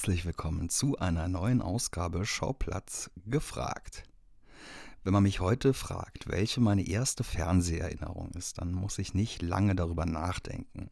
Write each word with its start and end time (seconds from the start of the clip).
Herzlich 0.00 0.24
willkommen 0.24 0.70
zu 0.70 0.96
einer 0.96 1.28
neuen 1.28 1.60
Ausgabe 1.60 2.24
Schauplatz 2.24 3.10
gefragt. 3.26 4.04
Wenn 5.04 5.12
man 5.12 5.24
mich 5.24 5.40
heute 5.40 5.74
fragt, 5.74 6.26
welche 6.26 6.62
meine 6.62 6.88
erste 6.88 7.22
Fernseherinnerung 7.22 8.30
ist, 8.30 8.56
dann 8.56 8.72
muss 8.72 8.96
ich 8.96 9.12
nicht 9.12 9.42
lange 9.42 9.74
darüber 9.74 10.06
nachdenken. 10.06 10.88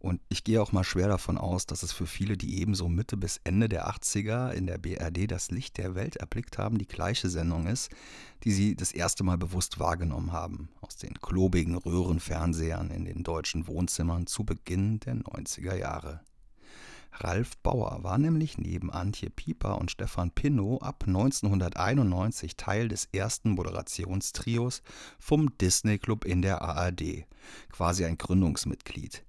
Und 0.00 0.20
ich 0.28 0.42
gehe 0.42 0.60
auch 0.60 0.72
mal 0.72 0.82
schwer 0.82 1.06
davon 1.06 1.38
aus, 1.38 1.66
dass 1.66 1.84
es 1.84 1.92
für 1.92 2.08
viele, 2.08 2.36
die 2.36 2.58
ebenso 2.60 2.88
Mitte 2.88 3.16
bis 3.16 3.40
Ende 3.44 3.68
der 3.68 3.88
80er 3.88 4.50
in 4.50 4.66
der 4.66 4.78
BRD 4.78 5.30
das 5.30 5.52
Licht 5.52 5.78
der 5.78 5.94
Welt 5.94 6.16
erblickt 6.16 6.58
haben, 6.58 6.78
die 6.78 6.88
gleiche 6.88 7.28
Sendung 7.28 7.68
ist, 7.68 7.92
die 8.42 8.50
sie 8.50 8.74
das 8.74 8.90
erste 8.90 9.22
Mal 9.22 9.38
bewusst 9.38 9.78
wahrgenommen 9.78 10.32
haben, 10.32 10.70
aus 10.80 10.96
den 10.96 11.14
klobigen 11.20 11.76
Röhrenfernsehern 11.76 12.90
in 12.90 13.04
den 13.04 13.22
deutschen 13.22 13.68
Wohnzimmern 13.68 14.26
zu 14.26 14.42
Beginn 14.42 14.98
der 14.98 15.14
90er 15.14 15.76
Jahre. 15.76 16.20
Ralf 17.16 17.56
Bauer 17.58 18.02
war 18.02 18.18
nämlich 18.18 18.58
neben 18.58 18.90
Antje 18.90 19.30
Pieper 19.30 19.78
und 19.78 19.90
Stefan 19.90 20.32
Pinnow 20.32 20.82
ab 20.82 21.04
1991 21.06 22.56
Teil 22.56 22.88
des 22.88 23.08
ersten 23.12 23.50
Moderationstrios 23.50 24.82
vom 25.18 25.56
Disney 25.58 25.98
Club 25.98 26.24
in 26.24 26.42
der 26.42 26.62
ARD, 26.62 27.24
quasi 27.70 28.04
ein 28.04 28.18
Gründungsmitglied. 28.18 29.24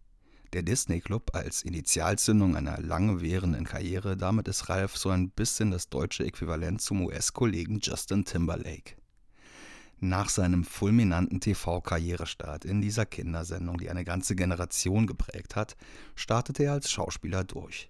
Der 0.53 0.63
Disney 0.63 0.99
Club 0.99 1.31
als 1.33 1.61
Initialzündung 1.61 2.55
einer 2.55 2.79
lange 2.79 3.21
währenden 3.21 3.65
Karriere, 3.65 4.17
damit 4.17 4.47
ist 4.47 4.67
Ralf 4.69 4.97
so 4.97 5.09
ein 5.09 5.29
bisschen 5.29 5.69
das 5.69 5.89
deutsche 5.89 6.25
Äquivalent 6.25 6.81
zum 6.81 7.05
US-Kollegen 7.05 7.79
Justin 7.81 8.25
Timberlake. 8.25 8.95
Nach 10.05 10.29
seinem 10.29 10.63
fulminanten 10.63 11.39
TV-Karrierestart 11.39 12.63
in 12.63 12.79
dieser 12.79 13.07
Kindersendung, 13.07 13.79
die 13.79 13.89
eine 13.89 14.03
ganze 14.03 14.35
Generation 14.35 15.07
geprägt 15.07 15.55
hat, 15.55 15.75
startete 16.13 16.65
er 16.65 16.73
als 16.73 16.91
Schauspieler 16.91 17.43
durch. 17.43 17.89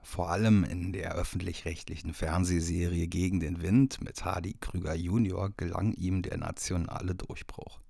Vor 0.00 0.30
allem 0.30 0.62
in 0.62 0.92
der 0.92 1.16
öffentlich-rechtlichen 1.16 2.14
Fernsehserie 2.14 3.08
Gegen 3.08 3.40
den 3.40 3.62
Wind 3.62 4.00
mit 4.00 4.24
Hardy 4.24 4.54
Krüger 4.60 4.94
Jr. 4.94 5.50
gelang 5.56 5.92
ihm 5.94 6.22
der 6.22 6.38
nationale 6.38 7.16
Durchbruch. 7.16 7.80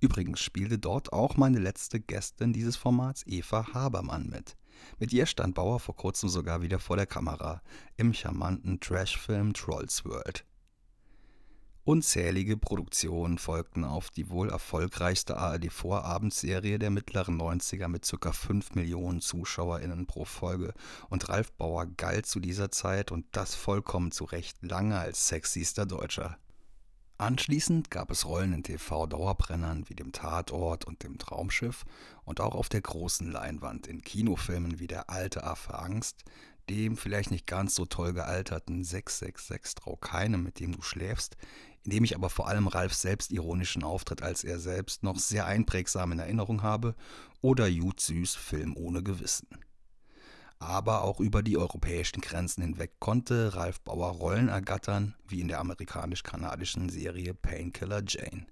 Übrigens 0.00 0.40
spielte 0.40 0.78
dort 0.78 1.10
auch 1.10 1.38
meine 1.38 1.60
letzte 1.60 2.00
Gästin 2.00 2.52
dieses 2.52 2.76
Formats, 2.76 3.26
Eva 3.26 3.72
Habermann, 3.72 4.28
mit. 4.28 4.58
Mit 4.98 5.10
ihr 5.14 5.24
stand 5.24 5.54
Bauer 5.54 5.80
vor 5.80 5.96
kurzem 5.96 6.28
sogar 6.28 6.60
wieder 6.60 6.78
vor 6.78 6.98
der 6.98 7.06
Kamera 7.06 7.62
im 7.96 8.12
charmanten 8.12 8.78
Trashfilm 8.78 9.54
Trolls 9.54 10.04
World. 10.04 10.44
Unzählige 11.86 12.56
Produktionen 12.56 13.36
folgten 13.36 13.84
auf 13.84 14.08
die 14.08 14.30
wohl 14.30 14.48
erfolgreichste 14.48 15.36
ARD-Vorabendserie 15.36 16.78
der 16.78 16.88
mittleren 16.88 17.38
90er 17.38 17.88
mit 17.88 18.10
ca. 18.10 18.32
5 18.32 18.74
Millionen 18.74 19.20
ZuschauerInnen 19.20 20.06
pro 20.06 20.24
Folge 20.24 20.72
und 21.10 21.28
Ralf 21.28 21.52
Bauer 21.52 21.84
galt 21.84 22.24
zu 22.24 22.40
dieser 22.40 22.70
Zeit 22.70 23.12
und 23.12 23.26
das 23.32 23.54
vollkommen 23.54 24.12
zu 24.12 24.24
Recht 24.24 24.56
lange 24.62 24.98
als 24.98 25.28
sexyster 25.28 25.84
Deutscher. 25.84 26.38
Anschließend 27.18 27.90
gab 27.90 28.10
es 28.10 28.26
Rollen 28.26 28.54
in 28.54 28.62
TV-Dauerbrennern 28.62 29.88
wie 29.88 29.94
dem 29.94 30.10
Tatort 30.10 30.86
und 30.86 31.02
dem 31.04 31.18
Traumschiff 31.18 31.84
und 32.24 32.40
auch 32.40 32.54
auf 32.54 32.68
der 32.68 32.80
großen 32.80 33.30
Leinwand 33.30 33.86
in 33.86 34.00
Kinofilmen 34.00 34.80
wie 34.80 34.86
Der 34.86 35.10
alte 35.10 35.44
Affe 35.44 35.78
Angst, 35.78 36.24
dem 36.70 36.96
vielleicht 36.96 37.30
nicht 37.30 37.46
ganz 37.46 37.74
so 37.74 37.86
toll 37.86 38.12
gealterten 38.12 38.84
666 38.84 39.74
Trau 39.76 39.96
keinem, 39.96 40.42
mit 40.42 40.60
dem 40.60 40.72
du 40.72 40.82
schläfst, 40.82 41.36
in 41.84 41.90
dem 41.90 42.04
ich 42.04 42.14
aber 42.14 42.30
vor 42.30 42.48
allem 42.48 42.66
Ralfs 42.66 43.02
selbstironischen 43.02 43.82
Auftritt 43.84 44.22
als 44.22 44.44
er 44.44 44.58
selbst 44.58 45.02
noch 45.02 45.18
sehr 45.18 45.46
einprägsam 45.46 46.12
in 46.12 46.18
Erinnerung 46.18 46.62
habe, 46.62 46.94
oder 47.40 47.66
Jud 47.66 48.00
Süß 48.00 48.34
Film 48.36 48.76
ohne 48.76 49.02
Gewissen. 49.02 49.48
Aber 50.58 51.02
auch 51.02 51.20
über 51.20 51.42
die 51.42 51.58
europäischen 51.58 52.22
Grenzen 52.22 52.62
hinweg 52.62 52.92
konnte 52.98 53.54
Ralf 53.54 53.80
Bauer 53.82 54.12
Rollen 54.12 54.48
ergattern, 54.48 55.14
wie 55.28 55.40
in 55.40 55.48
der 55.48 55.60
amerikanisch-kanadischen 55.60 56.88
Serie 56.88 57.34
Painkiller 57.34 58.02
Jane. 58.06 58.46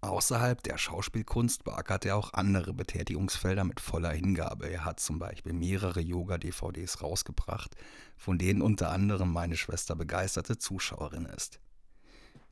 Außerhalb 0.00 0.62
der 0.62 0.78
Schauspielkunst 0.78 1.64
beackert 1.64 2.04
er 2.06 2.16
auch 2.16 2.32
andere 2.32 2.72
Betätigungsfelder 2.72 3.64
mit 3.64 3.80
voller 3.80 4.12
Hingabe. 4.12 4.70
Er 4.70 4.84
hat 4.84 5.00
zum 5.00 5.18
Beispiel 5.18 5.52
mehrere 5.52 6.00
Yoga-DVDs 6.00 7.02
rausgebracht, 7.02 7.74
von 8.16 8.38
denen 8.38 8.62
unter 8.62 8.90
anderem 8.90 9.32
meine 9.32 9.56
Schwester 9.56 9.96
begeisterte 9.96 10.56
Zuschauerin 10.56 11.24
ist. 11.24 11.60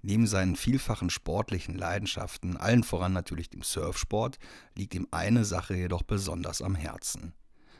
Neben 0.03 0.27
seinen 0.27 0.57
vielfachen 0.57 1.09
sportlichen 1.09 1.77
Leidenschaften, 1.77 2.57
allen 2.57 2.83
voran 2.83 3.12
natürlich 3.12 3.49
dem 3.49 3.63
Surfsport, 3.63 4.39
liegt 4.75 4.95
ihm 4.95 5.07
eine 5.13 5.45
Sache 5.45 5.75
jedoch 5.75 6.03
besonders 6.03 6.63
am 6.63 6.75
Herzen. 6.75 7.33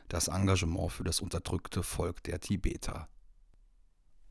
Das 0.07 0.29
Engagement 0.29 0.93
für 0.93 1.03
das 1.03 1.19
unterdrückte 1.19 1.83
Volk 1.83 2.23
der 2.23 2.39
Tibeter. 2.39 3.09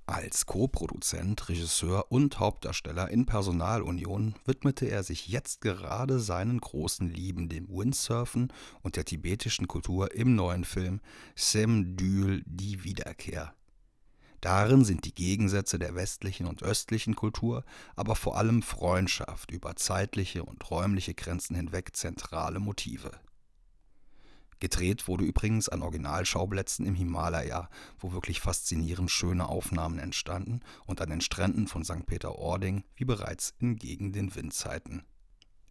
Als 0.08 0.46
Co-Produzent, 0.46 1.48
Regisseur 1.48 2.12
und 2.12 2.38
Hauptdarsteller 2.38 3.10
in 3.10 3.26
Personalunion 3.26 4.36
widmete 4.44 4.86
er 4.86 5.02
sich 5.02 5.26
jetzt 5.26 5.60
gerade 5.60 6.20
seinen 6.20 6.60
großen 6.60 7.10
Lieben, 7.10 7.48
dem 7.48 7.68
Windsurfen 7.68 8.52
und 8.82 8.94
der 8.94 9.04
tibetischen 9.04 9.66
Kultur 9.66 10.14
im 10.14 10.36
neuen 10.36 10.64
Film 10.64 11.00
Sem 11.34 11.96
Dül 11.96 12.44
die 12.46 12.84
Wiederkehr. 12.84 13.52
Darin 14.40 14.84
sind 14.84 15.06
die 15.06 15.14
Gegensätze 15.14 15.76
der 15.76 15.96
westlichen 15.96 16.46
und 16.46 16.62
östlichen 16.62 17.16
Kultur, 17.16 17.64
aber 17.96 18.14
vor 18.14 18.36
allem 18.36 18.62
Freundschaft 18.62 19.50
über 19.50 19.74
zeitliche 19.74 20.44
und 20.44 20.70
räumliche 20.70 21.14
Grenzen 21.14 21.56
hinweg 21.56 21.96
zentrale 21.96 22.60
Motive. 22.60 23.10
Gedreht 24.58 25.06
wurde 25.06 25.24
übrigens 25.24 25.68
an 25.68 25.82
Originalschauplätzen 25.82 26.86
im 26.86 26.94
Himalaya, 26.94 27.68
wo 27.98 28.12
wirklich 28.12 28.40
faszinierend 28.40 29.10
schöne 29.10 29.48
Aufnahmen 29.48 29.98
entstanden 29.98 30.60
und 30.86 31.00
an 31.00 31.10
den 31.10 31.20
Stränden 31.20 31.66
von 31.66 31.84
St. 31.84 32.06
Peter-Ording, 32.06 32.84
wie 32.94 33.04
bereits 33.04 33.54
in 33.58 33.76
Gegen 33.76 34.12
den 34.12 34.34
Windzeiten. 34.34 35.04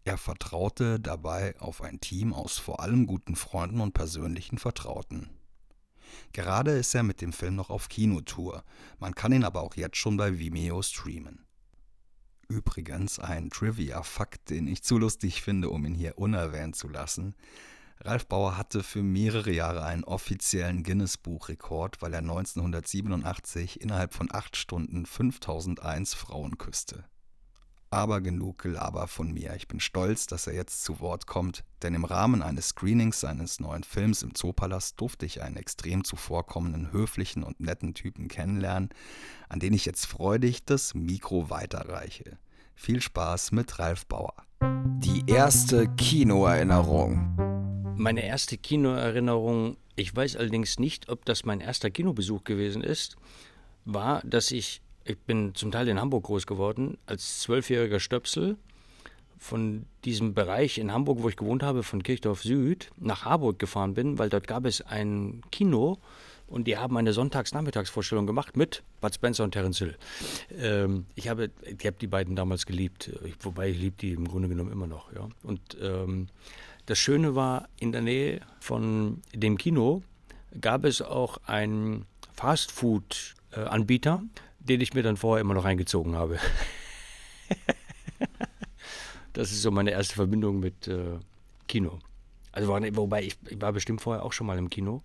Er 0.04 0.20
vertraute 0.20 1.00
dabei 1.00 1.60
auf 1.60 1.82
ein 1.82 2.00
Team 2.00 2.32
aus 2.32 2.60
vor 2.60 2.80
allem 2.80 3.08
guten 3.08 3.36
Freunden 3.36 3.82
und 3.82 3.94
persönlichen 3.94 4.60
Vertrauten. 4.60 5.30
Gerade 6.32 6.72
ist 6.72 6.94
er 6.94 7.02
mit 7.02 7.22
dem 7.22 7.34
Film 7.34 7.56
noch 7.56 7.72
auf 7.72 7.90
Kinotour. 7.90 8.64
Man 9.00 9.16
kann 9.16 9.32
ihn 9.32 9.44
aber 9.44 9.62
auch 9.62 9.76
jetzt 9.76 9.98
schon 9.98 10.16
bei 10.16 10.38
Vimeo 10.38 10.84
streamen. 10.84 11.46
Übrigens 12.48 13.18
ein 13.18 13.50
Trivia-Fakt, 13.50 14.52
den 14.52 14.68
ich 14.68 14.84
zu 14.84 15.00
lustig 15.00 15.42
finde, 15.42 15.72
um 15.72 15.84
ihn 15.86 15.96
hier 15.96 16.20
unerwähnt 16.20 16.76
zu 16.76 16.88
lassen. 16.88 17.34
Ralf 18.02 18.28
Bauer 18.28 18.58
hatte 18.58 18.84
für 18.84 19.02
mehrere 19.02 19.52
Jahre 19.52 19.84
einen 19.84 20.04
offiziellen 20.04 20.84
Guinness-Buch-Rekord, 20.84 22.02
weil 22.02 22.14
er 22.14 22.20
1987 22.20 23.82
innerhalb 23.82 24.14
von 24.14 24.30
acht 24.32 24.58
Stunden 24.58 25.06
5001 25.06 26.14
Frauen 26.14 26.58
küsste. 26.58 27.06
Aber 27.90 28.20
genug 28.20 28.64
Gelaber 28.64 29.08
von 29.08 29.32
mir. 29.32 29.56
Ich 29.56 29.68
bin 29.68 29.80
stolz, 29.80 30.28
dass 30.28 30.48
er 30.48 30.54
jetzt 30.54 30.84
zu 30.84 31.00
Wort 31.00 31.28
kommt, 31.28 31.64
denn 31.82 31.94
im 31.94 32.04
Rahmen 32.04 32.42
eines 32.42 32.70
Screenings 32.70 33.22
seines 33.22 33.60
neuen 33.60 33.84
Films 33.84 34.22
im 34.22 34.36
Zoopalast 34.36 35.00
durfte 35.00 35.26
ich 35.26 35.42
einen 35.42 35.56
extrem 35.56 36.04
zuvorkommenden, 36.04 36.92
höflichen 36.92 37.44
und 37.44 37.62
netten 37.62 37.94
Typen 37.94 38.28
kennenlernen, 38.28 38.90
an 39.48 39.60
den 39.60 39.74
ich 39.74 39.86
jetzt 39.86 40.08
freudig 40.08 40.66
das 40.66 40.94
Mikro 40.94 41.50
weiterreiche. 41.50 42.38
Viel 42.76 43.02
Spaß 43.02 43.54
mit 43.54 43.80
Ralf 43.80 44.06
Bauer. 44.08 44.36
Die 45.00 45.24
erste 45.28 45.88
Kinoerinnerung. 45.96 47.65
Meine 47.98 48.26
erste 48.26 48.58
Kinoerinnerung, 48.58 49.78
ich 49.96 50.16
weiß 50.16 50.36
allerdings 50.36 50.80
nicht, 50.80 51.10
ob 51.10 51.26
das 51.26 51.46
mein 51.46 51.62
erster 51.62 51.90
Kinobesuch 51.90 52.44
gewesen 52.44 52.84
ist, 52.84 53.16
war, 53.86 54.22
dass 54.26 54.52
ich 54.52 54.82
ich 55.06 55.20
bin 55.20 55.54
zum 55.54 55.72
Teil 55.72 55.88
in 55.88 56.00
Hamburg 56.00 56.24
groß 56.24 56.48
geworden, 56.48 56.98
als 57.06 57.42
zwölfjähriger 57.42 58.00
Stöpsel 58.00 58.58
von 59.38 59.86
diesem 60.04 60.34
Bereich 60.34 60.80
in 60.80 60.92
Hamburg, 60.92 61.22
wo 61.22 61.30
ich 61.30 61.36
gewohnt 61.36 61.62
habe, 61.62 61.84
von 61.84 62.02
Kirchdorf 62.02 62.42
Süd, 62.42 62.90
nach 62.98 63.26
Harburg 63.26 63.60
gefahren 63.60 63.94
bin, 63.94 64.18
weil 64.18 64.30
dort 64.30 64.48
gab 64.48 64.66
es 64.66 64.82
ein 64.82 65.42
Kino 65.52 66.00
und 66.48 66.66
die 66.66 66.78
haben 66.78 66.98
eine 66.98 67.14
Sonntags-Nachmittagsvorstellung 67.14 68.26
gemacht 68.26 68.58
mit 68.58 68.84
Bud 69.02 69.14
Spencer 69.14 69.44
und 69.44 69.52
Terence 69.52 69.78
Hill. 69.78 69.98
Ähm, 70.58 71.06
ich 71.16 71.28
habe, 71.28 71.52
ich 71.62 71.86
habe 71.86 71.98
die 72.00 72.08
beiden 72.08 72.36
damals 72.36 72.66
geliebt, 72.66 73.12
wobei 73.42 73.70
ich 73.70 73.78
liebe 73.78 73.98
die 73.98 74.14
im 74.14 74.28
Grunde 74.28 74.50
genommen 74.50 74.72
immer 74.72 74.88
noch. 74.88 75.14
Ja. 75.14 75.30
Und 75.44 75.78
ähm, 75.82 76.28
das 76.86 77.00
Schöne 77.00 77.36
war, 77.36 77.68
in 77.80 77.92
der 77.92 78.02
Nähe 78.02 78.42
von 78.60 79.22
dem 79.34 79.58
Kino 79.58 80.04
gab 80.60 80.86
es 80.86 81.02
auch 81.02 81.38
einen 81.46 82.06
Fastfood-Anbieter, 82.34 84.24
den 84.60 84.82
ich 84.82 84.94
mir 84.94 85.04
dann 85.04 85.18
vorher 85.18 85.42
immer 85.42 85.54
noch 85.54 85.66
reingezogen 85.66 86.16
habe. 86.16 86.40
das 89.34 89.52
ist 89.52 89.62
so 89.62 89.72
meine 89.72 89.92
erste 89.92 90.16
Verbindung 90.16 90.60
mit 90.60 90.88
äh, 90.88 91.20
Kino. 91.68 92.00
Also 92.52 92.70
war, 92.70 92.82
wobei 92.96 93.24
ich, 93.24 93.38
ich, 93.48 93.60
war 93.62 93.74
bestimmt 93.74 94.02
vorher 94.02 94.24
auch 94.24 94.34
schon 94.34 94.48
mal 94.48 94.58
im 94.58 94.70
Kino, 94.70 95.02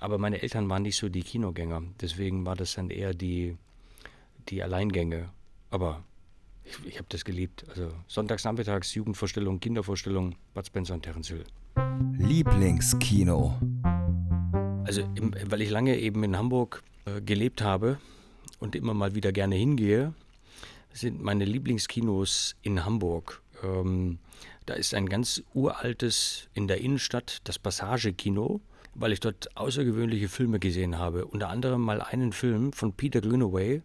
aber 0.00 0.18
meine 0.18 0.42
Eltern 0.42 0.68
waren 0.68 0.82
nicht 0.82 0.96
so 0.96 1.08
die 1.08 1.22
Kinogänger. 1.22 1.82
Deswegen 2.00 2.44
war 2.44 2.56
das 2.56 2.74
dann 2.74 2.90
eher 2.90 3.14
die, 3.14 3.56
die 4.48 4.62
Alleingänge. 4.62 5.28
Aber 5.70 6.02
ich, 6.68 6.86
ich 6.86 6.96
habe 6.98 7.06
das 7.08 7.24
geliebt. 7.24 7.64
Also 7.68 7.90
Sonntagsnachmittags, 8.06 8.94
Jugendvorstellung, 8.94 9.60
Kindervorstellung, 9.60 10.34
Bud 10.54 10.66
Spencer 10.66 10.94
und 10.94 11.02
Terence 11.02 11.28
Hill. 11.28 11.44
Lieblingskino. 12.18 13.58
Also, 14.84 15.02
im, 15.14 15.32
weil 15.46 15.62
ich 15.62 15.70
lange 15.70 15.98
eben 15.98 16.22
in 16.24 16.36
Hamburg 16.36 16.82
äh, 17.04 17.20
gelebt 17.20 17.62
habe 17.62 17.98
und 18.60 18.76
immer 18.76 18.94
mal 18.94 19.14
wieder 19.14 19.32
gerne 19.32 19.56
hingehe, 19.56 20.12
sind 20.92 21.22
meine 21.22 21.44
Lieblingskinos 21.44 22.56
in 22.62 22.84
Hamburg. 22.84 23.42
Ähm, 23.62 24.18
da 24.64 24.74
ist 24.74 24.94
ein 24.94 25.08
ganz 25.08 25.42
uraltes 25.54 26.48
in 26.54 26.68
der 26.68 26.80
Innenstadt, 26.80 27.40
das 27.44 27.58
Passage-Kino, 27.58 28.60
weil 28.94 29.12
ich 29.12 29.20
dort 29.20 29.56
außergewöhnliche 29.56 30.28
Filme 30.28 30.58
gesehen 30.58 30.98
habe. 30.98 31.26
Unter 31.26 31.48
anderem 31.48 31.82
mal 31.82 32.00
einen 32.00 32.32
Film 32.32 32.72
von 32.72 32.92
Peter 32.92 33.20
Greenaway, 33.20 33.82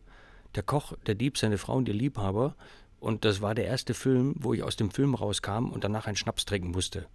Der 0.55 0.63
Koch, 0.63 0.93
der 1.05 1.15
Dieb, 1.15 1.37
seine 1.37 1.57
Frau 1.57 1.75
und 1.75 1.87
ihr 1.87 1.93
Liebhaber. 1.93 2.55
Und 2.99 3.25
das 3.25 3.41
war 3.41 3.55
der 3.55 3.65
erste 3.65 3.93
Film, 3.93 4.35
wo 4.37 4.53
ich 4.53 4.63
aus 4.63 4.75
dem 4.75 4.91
Film 4.91 5.15
rauskam 5.15 5.69
und 5.71 5.83
danach 5.83 6.07
einen 6.07 6.17
Schnaps 6.17 6.45
trinken 6.45 6.71
musste. 6.71 7.07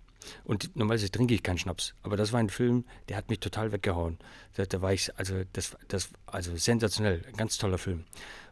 Und 0.45 0.75
normalerweise 0.75 1.11
trinke 1.11 1.35
ich 1.35 1.43
keinen 1.43 1.59
Schnaps, 1.59 1.95
aber 2.03 2.17
das 2.17 2.33
war 2.33 2.41
ein 2.41 2.51
Film, 2.51 2.85
der 3.09 3.17
hat 3.17 3.29
mich 3.29 3.41
total 3.41 3.73
weggehauen. 3.73 4.19
Da, 4.55 4.67
da 4.67 4.83
war 4.83 4.93
ich, 4.93 5.17
also 5.17 5.43
das, 5.53 5.77
das, 5.89 6.09
also 6.27 6.57
sensationell, 6.57 7.23
ein 7.27 7.37
ganz 7.37 7.59
toller 7.59 7.79
Film. 7.79 8.05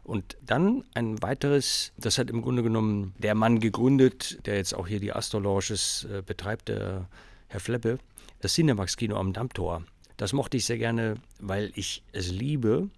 Und 0.03 0.37
dann 0.41 0.83
ein 0.93 1.21
weiteres, 1.21 1.91
das 1.97 2.17
hat 2.17 2.29
im 2.29 2.41
Grunde 2.41 2.63
genommen 2.63 3.15
der 3.17 3.35
Mann 3.35 3.59
gegründet, 3.59 4.45
der 4.45 4.55
jetzt 4.55 4.75
auch 4.75 4.87
hier 4.87 4.99
die 4.99 5.13
Astor 5.13 5.41
Lounges 5.41 6.07
äh, 6.11 6.21
betreibt, 6.21 6.69
der 6.69 7.09
Herr 7.47 7.59
Fleppe, 7.59 7.99
das 8.39 8.53
Cinemax-Kino 8.53 9.15
am 9.15 9.33
Dammtor. 9.33 9.83
Das 10.17 10.31
mochte 10.31 10.57
ich 10.57 10.65
sehr 10.65 10.77
gerne, 10.77 11.15
weil 11.39 11.71
ich 11.75 12.03
es 12.13 12.31
liebe, 12.31 12.89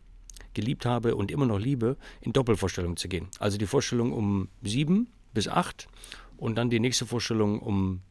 geliebt 0.57 0.85
habe 0.85 1.15
und 1.15 1.29
immer 1.31 1.45
noch 1.45 1.59
liebe, 1.59 1.97
in 2.19 2.33
Doppelvorstellungen 2.33 2.97
zu 2.97 3.07
gehen. 3.07 3.27
Also 3.39 3.59
die 3.59 3.67
Vorstellung 3.67 4.11
um 4.11 4.49
sieben 4.63 5.07
bis 5.33 5.47
acht 5.47 5.87
und 6.35 6.55
dann 6.55 6.71
die 6.71 6.79
nächste 6.79 7.05
Vorstellung 7.05 7.59
um 7.59 8.01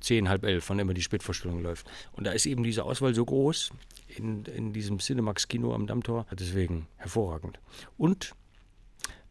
zehn, 0.00 0.28
halb 0.28 0.44
elf, 0.44 0.70
wann 0.70 0.78
immer 0.78 0.94
die 0.94 1.02
Spätvorstellung 1.02 1.60
läuft. 1.60 1.90
Und 2.12 2.24
da 2.24 2.30
ist 2.30 2.46
eben 2.46 2.62
diese 2.62 2.84
Auswahl 2.84 3.12
so 3.14 3.24
groß 3.24 3.72
in, 4.16 4.44
in 4.44 4.72
diesem 4.72 4.98
Cinemax-Kino 4.98 5.74
am 5.74 5.86
Dammtor. 5.88 6.26
Deswegen 6.32 6.86
hervorragend. 6.96 7.58
Und 7.98 8.34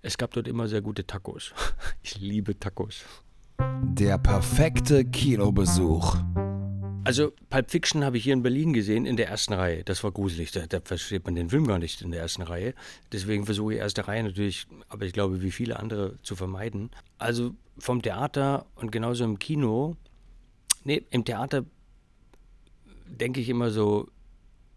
es 0.02 0.18
gab 0.18 0.32
dort 0.34 0.48
immer 0.48 0.68
sehr 0.68 0.82
gute 0.82 1.08
Tacos. 1.08 1.54
Ich 2.04 2.20
liebe 2.20 2.60
Tacos. 2.60 3.04
Der 3.84 4.18
perfekte 4.18 5.06
Kinobesuch. 5.06 6.18
Also 7.10 7.34
Pulp 7.50 7.72
Fiction 7.72 8.06
habe 8.06 8.18
ich 8.18 8.24
hier 8.24 8.34
in 8.34 8.44
Berlin 8.44 8.72
gesehen, 8.72 9.08
in 9.08 9.18
der 9.18 9.30
ersten 9.30 9.54
Reihe. 9.54 9.84
Das 9.84 10.04
war 10.04 10.12
gruselig. 10.12 10.52
Da, 10.52 10.68
da, 10.68 10.80
versteht 10.80 11.26
man 11.26 11.34
den 11.34 11.50
Film 11.50 11.66
gar 11.66 11.80
nicht 11.80 12.04
in 12.04 12.12
der 12.12 12.22
ersten 12.22 12.44
Reihe. 12.44 12.76
Deswegen 13.12 13.46
versuche 13.46 13.74
ich 13.74 13.80
erste 13.80 14.08
Reihe 14.08 14.22
natürlich, 14.22 14.68
aber 14.90 15.06
ich 15.08 15.14
glaube, 15.14 15.42
wie 15.42 15.50
viele 15.50 15.80
andere 15.80 16.20
zu 16.22 16.36
vermeiden. 16.36 16.92
Also 17.18 17.56
vom 17.80 18.04
Theater 18.04 18.68
und 18.76 18.92
genauso 18.92 19.24
im 19.24 19.40
Kino 19.40 19.98
Nee, 20.84 21.04
im 21.10 21.26
Theater 21.26 21.66
denke 23.08 23.42
ich 23.42 23.50
immer 23.50 23.72
so 23.72 24.08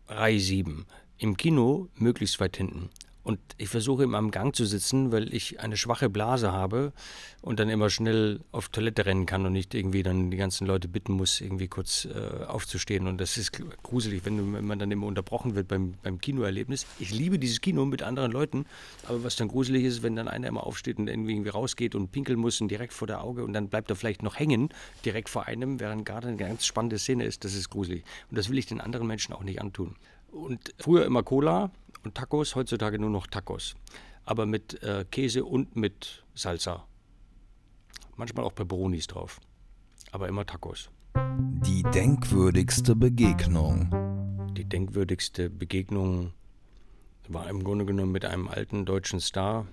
Reihe 0.09 0.41
7. 0.41 0.87
Im 1.19 1.37
Kino 1.37 1.91
möglichst 1.97 2.41
weit 2.41 2.57
hinten. 2.57 2.89
Und 3.25 3.39
ich 3.57 3.69
versuche 3.69 4.03
immer 4.03 4.19
am 4.19 4.33
Gang 4.33 4.55
zu 4.55 4.65
sitzen, 4.65 5.13
weil 5.13 5.33
ich 5.33 5.61
eine 5.61 5.77
schwache 5.77 6.11
Blase 6.11 6.51
habe 6.51 6.93
und 7.41 7.61
dann 7.61 7.69
immer 7.69 7.89
schnell 7.89 8.41
auf 8.51 8.69
Toilette 8.69 9.07
rennen 9.07 9.27
kann 9.27 9.47
und 9.47 9.53
nicht 9.53 9.75
irgendwie 9.75 10.03
dann 10.03 10.31
die 10.31 10.37
ganzen 10.37 10.67
Leute 10.67 10.89
bitten 10.89 11.13
muss, 11.13 11.41
irgendwie 11.41 11.69
kurz 11.69 12.05
äh, 12.07 12.45
aufzustehen. 12.45 13.07
Und 13.07 13.21
das 13.21 13.37
ist 13.37 13.53
gruselig, 13.83 14.25
wenn, 14.25 14.53
wenn, 14.53 14.65
man 14.65 14.81
dann 14.81 14.91
immer 14.91 15.07
unterbrochen 15.07 15.55
wird 15.55 15.69
beim, 15.69 15.95
beim 16.03 16.21
Kinoerlebnis. 16.21 16.85
Ich 16.99 17.13
liebe 17.13 17.39
dieses 17.39 17.61
Kino 17.61 17.85
mit 17.85 18.03
anderen 18.03 18.33
Leuten, 18.33 18.67
aber 19.07 19.23
was 19.23 19.37
dann 19.37 19.49
gruselig 19.49 19.85
ist, 19.85 20.03
wenn 20.03 20.17
dann 20.17 20.27
einer 20.27 20.49
immer 20.49 20.67
aufsteht 20.67 20.99
und 20.99 21.09
irgendwie 21.09 21.49
rausgeht 21.49 21.95
und 21.95 22.11
pinkeln 22.11 22.41
muss 22.41 22.61
und 22.61 22.69
direkt 22.69 22.93
vor 22.93 23.07
der 23.07 23.23
Auge 23.23 23.45
und 23.45 23.53
dann 23.53 23.69
bleibt 23.69 23.91
er 23.91 23.97
vielleicht 23.97 24.23
noch 24.25 24.39
hängen, 24.39 24.71
direkt 25.05 25.29
vor 25.29 25.47
einem, 25.47 25.79
während 25.79 26.05
gerade 26.05 26.27
eine 26.27 26.37
ganz 26.37 26.67
spannende 26.67 26.99
Szene 26.99 27.25
ist, 27.25 27.45
das 27.45 27.55
ist 27.55 27.71
gruselig. 27.71 28.03
Und 28.31 28.39
das 28.39 28.51
will 28.51 28.59
ich 28.59 28.67
den 28.67 28.81
anderen 28.81 29.07
Menschen 29.07 29.33
auch 29.33 29.45
nicht 29.45 29.61
antun. 29.61 29.95
Und 30.33 30.73
früher 30.79 31.05
immer 31.05 31.23
Cola, 31.23 31.71
und 32.05 32.15
Tacos, 32.15 32.55
heutzutage 32.55 32.99
nur 32.99 33.11
noch 33.11 33.27
Tacos. 33.27 33.75
Aber 34.25 34.47
mit 34.47 34.83
äh, 34.83 35.05
Käse 35.11 35.45
und 35.45 35.77
mit 35.77 36.25
Salsa. 36.35 36.87
Manchmal 38.17 38.45
auch 38.45 38.55
Peperonis 38.55 39.07
drauf. 39.07 39.41
Aber 40.11 40.29
immer 40.29 40.47
Tacos. 40.47 40.91
Die 41.17 41.83
denkwürdigste 41.83 42.95
Begegnung. 42.95 43.91
Die 44.57 44.65
denkwürdigste 44.65 45.51
Begegnung 45.51 46.33
war 47.29 47.49
im 47.49 47.65
Grunde 47.65 47.85
genommen 47.87 48.13
mit 48.13 48.25
einem 48.25 48.49
alten 48.49 48.85
deutschen 48.85 49.21
Star, 49.21 49.67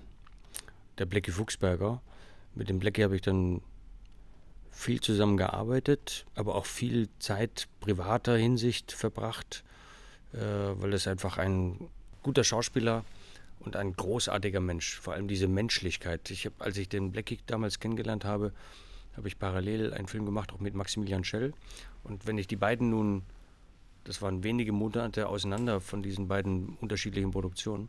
der 0.98 1.06
Blackie 1.06 1.32
Fuchsberger. 1.32 2.00
Mit 2.54 2.68
dem 2.68 2.78
Blackie 2.78 3.04
habe 3.04 3.16
ich 3.16 3.22
dann 3.22 3.60
viel 4.70 5.00
zusammengearbeitet, 5.00 6.26
aber 6.34 6.54
auch 6.54 6.66
viel 6.66 7.08
Zeit 7.18 7.68
privater 7.80 8.36
Hinsicht 8.36 8.92
verbracht, 8.92 9.64
äh, 10.32 10.38
weil 10.38 10.92
es 10.94 11.06
einfach 11.06 11.38
ein 11.38 11.88
guter 12.22 12.44
Schauspieler 12.44 13.04
und 13.60 13.76
ein 13.76 13.92
großartiger 13.92 14.60
Mensch. 14.60 14.98
Vor 15.00 15.14
allem 15.14 15.28
diese 15.28 15.48
Menschlichkeit. 15.48 16.30
Ich 16.30 16.46
hab, 16.46 16.60
als 16.60 16.76
ich 16.76 16.88
den 16.88 17.12
Blackie 17.12 17.38
damals 17.46 17.78
kennengelernt 17.78 18.24
habe, 18.24 18.52
habe 19.16 19.28
ich 19.28 19.38
parallel 19.38 19.92
einen 19.92 20.06
Film 20.06 20.24
gemacht, 20.24 20.52
auch 20.52 20.60
mit 20.60 20.74
Maximilian 20.74 21.24
Schell. 21.24 21.52
Und 22.02 22.26
wenn 22.26 22.38
ich 22.38 22.46
die 22.46 22.56
beiden 22.56 22.90
nun, 22.90 23.22
das 24.04 24.22
waren 24.22 24.42
wenige 24.42 24.72
Monate 24.72 25.28
auseinander 25.28 25.80
von 25.80 26.02
diesen 26.02 26.28
beiden 26.28 26.76
unterschiedlichen 26.80 27.30
Produktionen, 27.30 27.88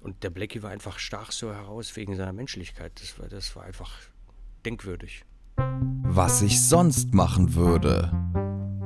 und 0.00 0.22
der 0.22 0.30
Blackie 0.30 0.62
war 0.62 0.70
einfach 0.70 0.98
stach 0.98 1.32
so 1.32 1.52
heraus 1.52 1.96
wegen 1.96 2.14
seiner 2.14 2.32
Menschlichkeit. 2.32 2.92
Das 3.00 3.18
war, 3.18 3.28
das 3.28 3.56
war 3.56 3.64
einfach 3.64 3.92
denkwürdig. 4.64 5.24
Was 5.56 6.40
ich 6.42 6.60
sonst 6.62 7.14
machen 7.14 7.54
würde. 7.54 8.12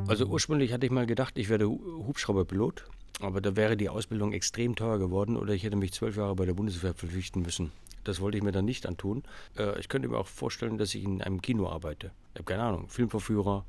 Also 0.09 0.27
ursprünglich 0.27 0.73
hatte 0.73 0.87
ich 0.87 0.93
mal 0.93 1.07
gedacht, 1.07 1.39
ich 1.39 1.49
werde 1.49 1.69
Hubschrauberpilot. 1.69 2.85
Aber 3.21 3.41
da 3.41 3.57
wäre 3.57 3.77
die 3.77 3.89
Ausbildung 3.89 4.33
extrem 4.33 4.75
teuer 4.75 4.99
geworden 4.99 5.37
oder 5.37 5.53
ich 5.55 5.63
hätte 5.63 5.77
mich 5.77 5.93
zwölf 5.93 6.17
Jahre 6.17 6.35
bei 6.35 6.47
der 6.47 6.55
Bundeswehr 6.55 6.95
verpflichten 6.95 7.43
müssen. 7.43 7.71
Das 8.05 8.21
wollte 8.21 8.37
ich 8.37 8.43
mir 8.43 8.53
dann 8.53 8.65
nicht 8.65 8.87
antun. 8.87 9.23
Äh, 9.57 9.79
ich 9.79 9.89
könnte 9.89 10.09
mir 10.09 10.19
auch 10.19 10.27
vorstellen, 10.27 10.79
dass 10.79 10.95
ich 10.95 11.05
in 11.05 11.23
einem 11.23 11.41
Kino 11.41 11.69
arbeite. 11.69 12.11
Ich 12.33 12.41
habe 12.41 12.45
keine 12.45 12.63
Ahnung, 12.63 12.89
Filmverführer. 12.89 13.65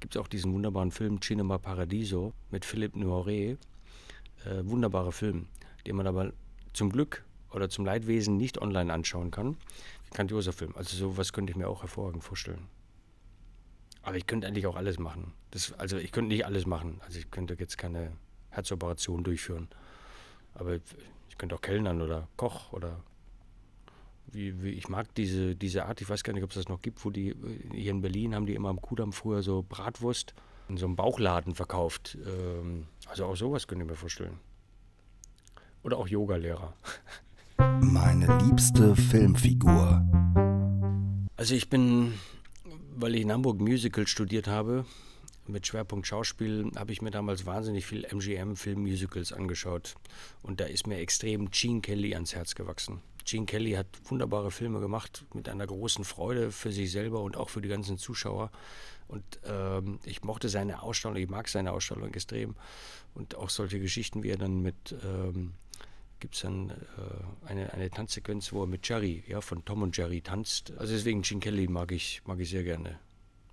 Gibt 0.00 0.14
es 0.14 0.20
auch 0.20 0.28
diesen 0.28 0.52
wunderbaren 0.52 0.90
Film 0.90 1.20
Cinema 1.20 1.58
Paradiso 1.58 2.32
mit 2.50 2.64
Philippe 2.64 2.98
Noiret. 2.98 3.58
Äh, 4.44 4.64
wunderbarer 4.64 5.12
Film, 5.12 5.46
den 5.86 5.96
man 5.96 6.06
aber 6.06 6.32
zum 6.72 6.90
Glück 6.90 7.24
oder 7.50 7.70
zum 7.70 7.84
Leidwesen 7.84 8.36
nicht 8.36 8.60
online 8.60 8.92
anschauen 8.92 9.30
kann. 9.30 9.56
Grandioser 10.12 10.52
Film. 10.52 10.74
Also 10.76 10.96
sowas 10.96 11.32
könnte 11.32 11.50
ich 11.50 11.56
mir 11.56 11.68
auch 11.68 11.82
hervorragend 11.82 12.22
vorstellen. 12.22 12.68
Aber 14.02 14.16
ich 14.16 14.26
könnte 14.26 14.46
eigentlich 14.46 14.66
auch 14.66 14.76
alles 14.76 14.98
machen. 14.98 15.32
Das, 15.50 15.72
also 15.74 15.96
ich 15.96 16.12
könnte 16.12 16.28
nicht 16.28 16.46
alles 16.46 16.66
machen. 16.66 17.00
Also 17.04 17.18
ich 17.18 17.30
könnte 17.30 17.56
jetzt 17.58 17.78
keine 17.78 18.12
Herzoperation 18.58 19.24
durchführen. 19.24 19.68
Aber 20.54 20.76
ich 21.28 21.38
könnte 21.38 21.54
auch 21.54 21.60
Kellnern 21.60 22.02
oder 22.02 22.28
Koch 22.36 22.72
oder 22.72 23.00
wie, 24.32 24.62
wie, 24.62 24.70
ich 24.70 24.88
mag 24.88 25.14
diese, 25.14 25.56
diese 25.56 25.86
Art, 25.86 26.00
ich 26.00 26.08
weiß 26.08 26.22
gar 26.22 26.32
nicht, 26.32 26.42
ob 26.42 26.50
es 26.50 26.56
das 26.56 26.68
noch 26.68 26.82
gibt, 26.82 27.04
wo 27.04 27.10
die 27.10 27.34
hier 27.72 27.92
in 27.92 28.02
Berlin 28.02 28.34
haben 28.34 28.46
die 28.46 28.54
immer 28.54 28.68
am 28.68 28.80
Kudamm 28.80 29.12
früher 29.12 29.42
so 29.42 29.64
Bratwurst 29.66 30.34
in 30.68 30.76
so 30.76 30.86
einem 30.86 30.96
Bauchladen 30.96 31.54
verkauft. 31.54 32.18
Ähm, 32.26 32.86
also 33.08 33.24
auch 33.24 33.36
sowas 33.36 33.66
könnte 33.66 33.84
ich 33.84 33.90
mir 33.90 33.96
vorstellen. 33.96 34.38
Oder 35.82 35.96
auch 35.96 36.08
Yogalehrer. 36.08 36.74
Meine 37.80 38.38
liebste 38.38 38.94
Filmfigur. 38.94 40.04
Also 41.36 41.54
ich 41.54 41.70
bin, 41.70 42.14
weil 42.96 43.14
ich 43.14 43.22
in 43.22 43.32
Hamburg 43.32 43.60
Musical 43.60 44.06
studiert 44.06 44.46
habe, 44.46 44.84
mit 45.48 45.66
Schwerpunkt 45.66 46.06
Schauspiel 46.06 46.70
habe 46.76 46.92
ich 46.92 47.02
mir 47.02 47.10
damals 47.10 47.46
wahnsinnig 47.46 47.86
viel 47.86 48.04
MGM-Film-Musicals 48.04 49.32
angeschaut. 49.32 49.94
Und 50.42 50.60
da 50.60 50.64
ist 50.64 50.86
mir 50.86 50.98
extrem 50.98 51.50
Gene 51.50 51.80
Kelly 51.80 52.14
ans 52.14 52.34
Herz 52.34 52.54
gewachsen. 52.54 53.00
Gene 53.24 53.46
Kelly 53.46 53.72
hat 53.72 53.86
wunderbare 54.04 54.50
Filme 54.50 54.80
gemacht 54.80 55.24
mit 55.34 55.48
einer 55.48 55.66
großen 55.66 56.04
Freude 56.04 56.50
für 56.50 56.72
sich 56.72 56.90
selber 56.90 57.20
und 57.20 57.36
auch 57.36 57.50
für 57.50 57.60
die 57.60 57.68
ganzen 57.68 57.98
Zuschauer. 57.98 58.50
Und 59.06 59.24
ähm, 59.44 59.98
ich 60.04 60.22
mochte 60.22 60.48
seine 60.48 60.82
Ausstellung, 60.82 61.16
ich 61.16 61.28
mag 61.28 61.48
seine 61.48 61.72
Ausstellung 61.72 62.12
extrem. 62.14 62.54
Und 63.14 63.34
auch 63.34 63.50
solche 63.50 63.80
Geschichten, 63.80 64.22
wie 64.22 64.30
er 64.30 64.38
dann 64.38 64.62
mit, 64.62 64.94
ähm, 65.04 65.52
gibt 66.20 66.36
es 66.36 66.42
dann 66.42 66.70
äh, 66.70 67.46
eine, 67.46 67.72
eine 67.72 67.90
Tanzsequenz, 67.90 68.52
wo 68.52 68.62
er 68.62 68.66
mit 68.66 68.88
Jerry, 68.88 69.24
ja, 69.26 69.40
von 69.40 69.64
Tom 69.64 69.82
und 69.82 69.96
Jerry 69.96 70.20
tanzt. 70.20 70.72
Also 70.78 70.94
deswegen 70.94 71.22
Gene 71.22 71.40
Kelly 71.40 71.68
mag 71.68 71.92
ich, 71.92 72.22
mag 72.24 72.38
ich 72.38 72.50
sehr 72.50 72.64
gerne 72.64 72.98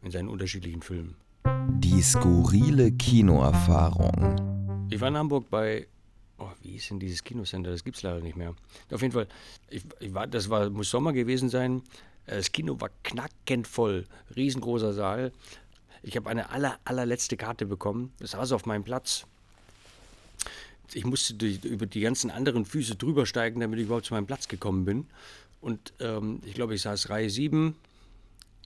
in 0.01 0.11
seinen 0.11 0.29
unterschiedlichen 0.29 0.81
Filmen. 0.81 1.17
Die 1.79 2.01
skurrile 2.01 2.91
Kinoerfahrung. 2.91 4.87
Ich 4.89 4.99
war 4.99 5.07
in 5.09 5.17
Hamburg 5.17 5.49
bei, 5.49 5.87
oh, 6.37 6.49
wie 6.61 6.75
ist 6.75 6.89
denn 6.89 6.99
dieses 6.99 7.23
Kinocenter? 7.23 7.71
Das 7.71 7.83
gibt 7.83 7.97
es 7.97 8.03
leider 8.03 8.19
nicht 8.19 8.35
mehr. 8.35 8.55
Auf 8.91 9.01
jeden 9.01 9.13
Fall, 9.13 9.27
ich, 9.69 9.83
ich 9.99 10.13
war, 10.13 10.27
das 10.27 10.49
war, 10.49 10.69
muss 10.69 10.89
Sommer 10.89 11.13
gewesen 11.13 11.49
sein. 11.49 11.81
Das 12.25 12.51
Kino 12.51 12.79
war 12.81 12.89
knackend 13.03 13.67
voll, 13.67 14.05
riesengroßer 14.35 14.93
Saal. 14.93 15.31
Ich 16.01 16.15
habe 16.15 16.29
eine 16.29 16.49
aller, 16.49 16.79
allerletzte 16.85 17.37
Karte 17.37 17.65
bekommen. 17.65 18.13
Das 18.19 18.31
saß 18.31 18.51
auf 18.51 18.65
meinem 18.65 18.83
Platz. 18.83 19.25
Ich 20.93 21.05
musste 21.05 21.33
die, 21.33 21.59
über 21.67 21.85
die 21.85 22.01
ganzen 22.01 22.29
anderen 22.29 22.65
Füße 22.65 22.95
drüber 22.95 23.25
steigen, 23.25 23.59
damit 23.59 23.79
ich 23.79 23.85
überhaupt 23.85 24.05
zu 24.05 24.13
meinem 24.13 24.27
Platz 24.27 24.47
gekommen 24.47 24.85
bin. 24.85 25.07
Und 25.61 25.93
ähm, 25.99 26.41
ich 26.45 26.53
glaube, 26.53 26.75
ich 26.75 26.81
saß 26.83 27.09
Reihe 27.09 27.29
7 27.29 27.75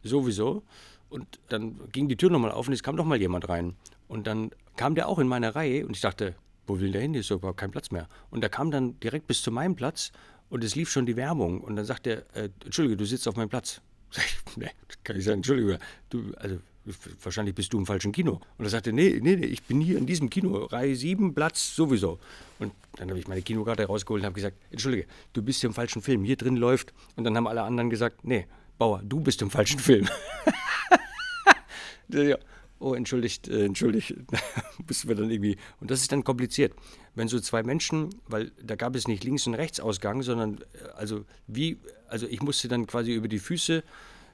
sowieso. 0.04 0.64
Und 1.10 1.40
dann 1.50 1.80
ging 1.92 2.08
die 2.08 2.18
Tür 2.18 2.30
nochmal 2.30 2.52
auf 2.52 2.68
und 2.68 2.74
es 2.74 2.84
kam 2.84 2.96
doch 2.98 3.06
mal 3.06 3.20
jemand 3.20 3.50
rein. 3.50 3.76
Und 4.08 4.28
dann 4.28 4.52
kam 4.76 4.96
der 4.96 5.08
auch 5.08 5.20
in 5.20 5.28
meine 5.28 5.56
Reihe 5.56 5.86
und 5.86 5.96
ich 5.96 6.02
dachte, 6.02 6.36
wo 6.68 6.80
will 6.80 6.92
der 6.92 7.02
hin? 7.02 7.14
Hier 7.14 7.22
ist 7.22 7.32
überhaupt 7.32 7.60
kein 7.60 7.72
Platz 7.72 7.92
mehr. 7.92 8.08
Und 8.30 8.44
er 8.44 8.50
kam 8.50 8.72
dann 8.72 9.00
direkt 9.00 9.28
bis 9.28 9.42
zu 9.42 9.52
meinem 9.52 9.76
Platz 9.76 10.12
und 10.50 10.64
es 10.64 10.76
lief 10.76 10.90
schon 10.90 11.06
die 11.06 11.16
Werbung. 11.16 11.62
Und 11.62 11.76
dann 11.76 11.86
sagt 11.86 12.08
er, 12.08 12.24
äh, 12.36 12.50
Entschuldige, 12.64 12.98
du 12.98 13.06
sitzt 13.06 13.28
auf 13.28 13.36
meinem 13.36 13.50
Platz. 13.50 13.82
Sag 14.12 14.26
ich, 14.26 14.58
nee, 14.58 14.70
kann 15.04 15.18
ich 15.18 15.24
sagen, 15.24 15.38
Entschuldige, 15.38 15.80
du, 16.10 16.34
also 16.38 16.58
wahrscheinlich 17.22 17.54
bist 17.54 17.72
du 17.74 17.78
im 17.78 17.86
falschen 17.86 18.12
Kino. 18.12 18.40
Und 18.58 18.66
er 18.66 18.70
sagte, 18.70 18.94
nee, 18.94 19.20
nee, 19.22 19.36
nee, 19.36 19.46
ich 19.46 19.64
bin 19.64 19.82
hier 19.82 19.98
in 19.98 20.06
diesem 20.06 20.30
Kino, 20.30 20.66
Reihe 20.66 20.96
7, 20.96 21.34
Platz 21.34 21.76
sowieso. 21.76 22.20
Und 22.58 22.74
dann 22.96 23.10
habe 23.10 23.20
ich 23.20 23.28
meine 23.28 23.42
Kinokarte 23.42 23.86
rausgeholt 23.86 24.22
und 24.22 24.26
habe 24.26 24.36
gesagt, 24.36 24.58
Entschuldige, 24.72 25.06
du 25.34 25.42
bist 25.42 25.62
hier 25.62 25.68
im 25.68 25.74
falschen 25.74 26.02
Film, 26.02 26.24
hier 26.24 26.38
drin 26.38 26.56
läuft. 26.56 26.94
Und 27.16 27.24
dann 27.24 27.36
haben 27.36 27.48
alle 27.48 27.64
anderen 27.64 27.90
gesagt, 27.90 28.24
nee, 28.24 28.48
Bauer, 28.80 29.02
du 29.04 29.20
bist 29.20 29.44
im 29.44 29.52
falschen 29.52 29.80
Film. 29.80 30.10
Oh, 32.82 32.94
entschuldigt, 32.94 33.50
äh, 33.50 33.66
entschuldigt, 33.66 34.16
müssen 34.88 35.10
wir 35.10 35.16
dann 35.16 35.30
irgendwie. 35.30 35.58
Und 35.82 35.92
das 35.92 36.00
ist 36.00 36.14
dann 36.14 36.24
kompliziert. 36.24 36.74
Wenn 37.14 37.28
so 37.28 37.38
zwei 37.42 37.62
Menschen, 37.62 38.10
weil 38.26 38.54
da 38.64 38.76
gab 38.76 38.96
es 38.96 39.06
nicht 39.06 39.26
Links- 39.26 39.46
und 39.48 39.56
Rechtsausgang, 39.56 40.24
sondern 40.24 40.62
äh, 40.74 40.88
also 40.96 41.26
wie, 41.46 41.78
also 42.08 42.26
ich 42.26 42.42
musste 42.42 42.70
dann 42.70 42.88
quasi 42.88 43.12
über 43.14 43.28
die 43.28 43.40
Füße 43.40 43.84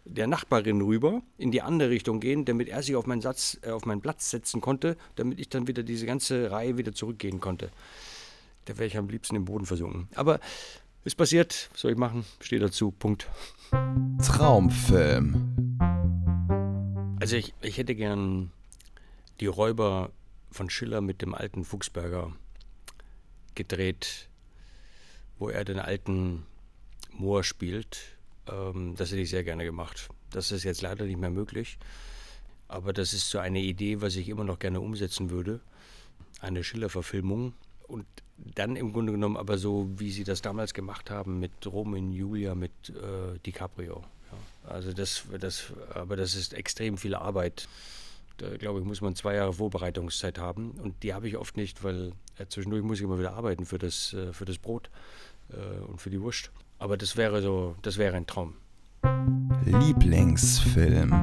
der 0.05 0.27
Nachbarin 0.27 0.81
rüber 0.81 1.23
in 1.39 1.49
die 1.49 1.63
andere 1.63 1.89
Richtung 1.89 2.19
gehen, 2.19 2.45
damit 2.45 2.69
er 2.69 2.83
sich 2.83 2.95
auf 2.95 3.07
meinen, 3.07 3.21
Satz, 3.21 3.57
äh, 3.63 3.71
auf 3.71 3.87
meinen 3.87 4.01
Platz 4.01 4.29
setzen 4.29 4.61
konnte, 4.61 4.95
damit 5.15 5.39
ich 5.39 5.49
dann 5.49 5.67
wieder 5.67 5.81
diese 5.81 6.05
ganze 6.05 6.51
Reihe 6.51 6.77
wieder 6.77 6.93
zurückgehen 6.93 7.39
konnte. 7.39 7.71
Da 8.65 8.77
wäre 8.77 8.85
ich 8.85 8.97
am 8.97 9.09
liebsten 9.09 9.35
im 9.35 9.45
Boden 9.45 9.65
versunken. 9.65 10.07
Aber 10.13 10.39
ist 11.05 11.15
passiert, 11.15 11.69
was 11.71 11.81
soll 11.81 11.91
ich 11.91 11.97
machen? 11.97 12.25
Stehe 12.41 12.59
dazu, 12.59 12.91
Punkt. 12.91 13.29
Traumfilm. 14.21 15.55
Also 17.21 17.37
ich, 17.37 17.53
ich 17.61 17.77
hätte 17.77 17.95
gern 17.95 18.51
die 19.39 19.47
Räuber 19.47 20.11
von 20.51 20.69
Schiller 20.69 20.99
mit 21.01 21.21
dem 21.21 21.33
alten 21.33 21.63
Fuchsberger 21.63 22.33
gedreht, 23.55 24.27
wo 25.39 25.49
er 25.49 25.63
den 25.63 25.79
alten 25.79 26.45
Moor 27.11 27.43
spielt 27.43 28.15
ähm, 28.47 28.95
das 28.95 29.11
hätte 29.11 29.21
ich 29.21 29.29
sehr 29.29 29.43
gerne 29.43 29.63
gemacht. 29.63 30.09
Das 30.31 30.51
ist 30.51 30.63
jetzt 30.63 30.81
leider 30.81 31.05
nicht 31.05 31.19
mehr 31.19 31.29
möglich. 31.29 31.77
Aber 32.67 32.93
das 32.93 33.13
ist 33.13 33.29
so 33.29 33.37
eine 33.37 33.59
Idee, 33.59 34.01
was 34.01 34.15
ich 34.15 34.29
immer 34.29 34.43
noch 34.43 34.59
gerne 34.59 34.81
umsetzen 34.81 35.29
würde. 35.29 35.61
Eine 36.39 36.63
Schiller-Verfilmung. 36.63 37.53
Und 37.87 38.05
dann 38.37 38.75
im 38.75 38.93
Grunde 38.93 39.11
genommen 39.11 39.37
aber 39.37 39.57
so, 39.57 39.87
wie 39.97 40.11
sie 40.11 40.23
das 40.23 40.41
damals 40.41 40.73
gemacht 40.73 41.09
haben 41.09 41.39
mit 41.39 41.51
Romeo 41.65 41.99
und 41.99 42.11
Julia, 42.11 42.55
mit 42.55 42.71
äh, 42.89 43.37
DiCaprio. 43.45 44.03
Ja. 44.31 44.71
Also 44.71 44.93
das, 44.93 45.23
das, 45.39 45.71
aber 45.93 46.15
das 46.15 46.35
ist 46.35 46.53
extrem 46.53 46.97
viel 46.97 47.15
Arbeit. 47.15 47.67
Da 48.37 48.57
glaube 48.57 48.79
ich, 48.79 48.85
muss 48.85 49.01
man 49.01 49.15
zwei 49.15 49.35
Jahre 49.35 49.53
Vorbereitungszeit 49.53 50.37
haben. 50.37 50.71
Und 50.71 51.03
die 51.03 51.13
habe 51.13 51.27
ich 51.27 51.37
oft 51.37 51.55
nicht, 51.55 51.83
weil 51.83 52.11
äh, 52.37 52.45
zwischendurch 52.47 52.83
muss 52.83 52.97
ich 52.97 53.03
immer 53.03 53.19
wieder 53.19 53.33
arbeiten 53.33 53.65
für 53.65 53.77
das, 53.77 54.13
äh, 54.13 54.33
für 54.33 54.45
das 54.45 54.57
Brot 54.57 54.89
äh, 55.49 55.79
und 55.85 56.01
für 56.01 56.09
die 56.09 56.21
Wurst. 56.21 56.51
Aber 56.77 56.97
das 56.97 57.15
wäre 57.15 57.41
so, 57.41 57.75
das 57.81 57.97
wäre 57.97 58.17
ein 58.17 58.27
Traum. 58.27 58.55
Lieblingsfilm. 59.63 61.13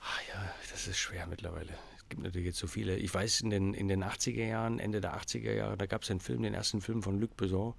Ach 0.00 0.20
ja, 0.28 0.54
das 0.70 0.86
ist 0.86 0.98
schwer 0.98 1.26
mittlerweile. 1.26 1.72
Gibt 2.08 2.22
natürlich 2.22 2.46
jetzt 2.46 2.58
so 2.58 2.66
viele. 2.66 2.96
Ich 2.96 3.12
weiß, 3.12 3.40
in 3.40 3.50
den, 3.50 3.74
in 3.74 3.88
den 3.88 4.04
80er 4.04 4.46
Jahren, 4.46 4.78
Ende 4.78 5.00
der 5.00 5.16
80er 5.16 5.52
Jahre, 5.52 5.76
da 5.76 5.86
gab 5.86 6.02
es 6.02 6.10
einen 6.10 6.20
Film, 6.20 6.42
den 6.42 6.54
ersten 6.54 6.80
Film 6.80 7.02
von 7.02 7.18
Luc 7.20 7.36
Besson, 7.36 7.74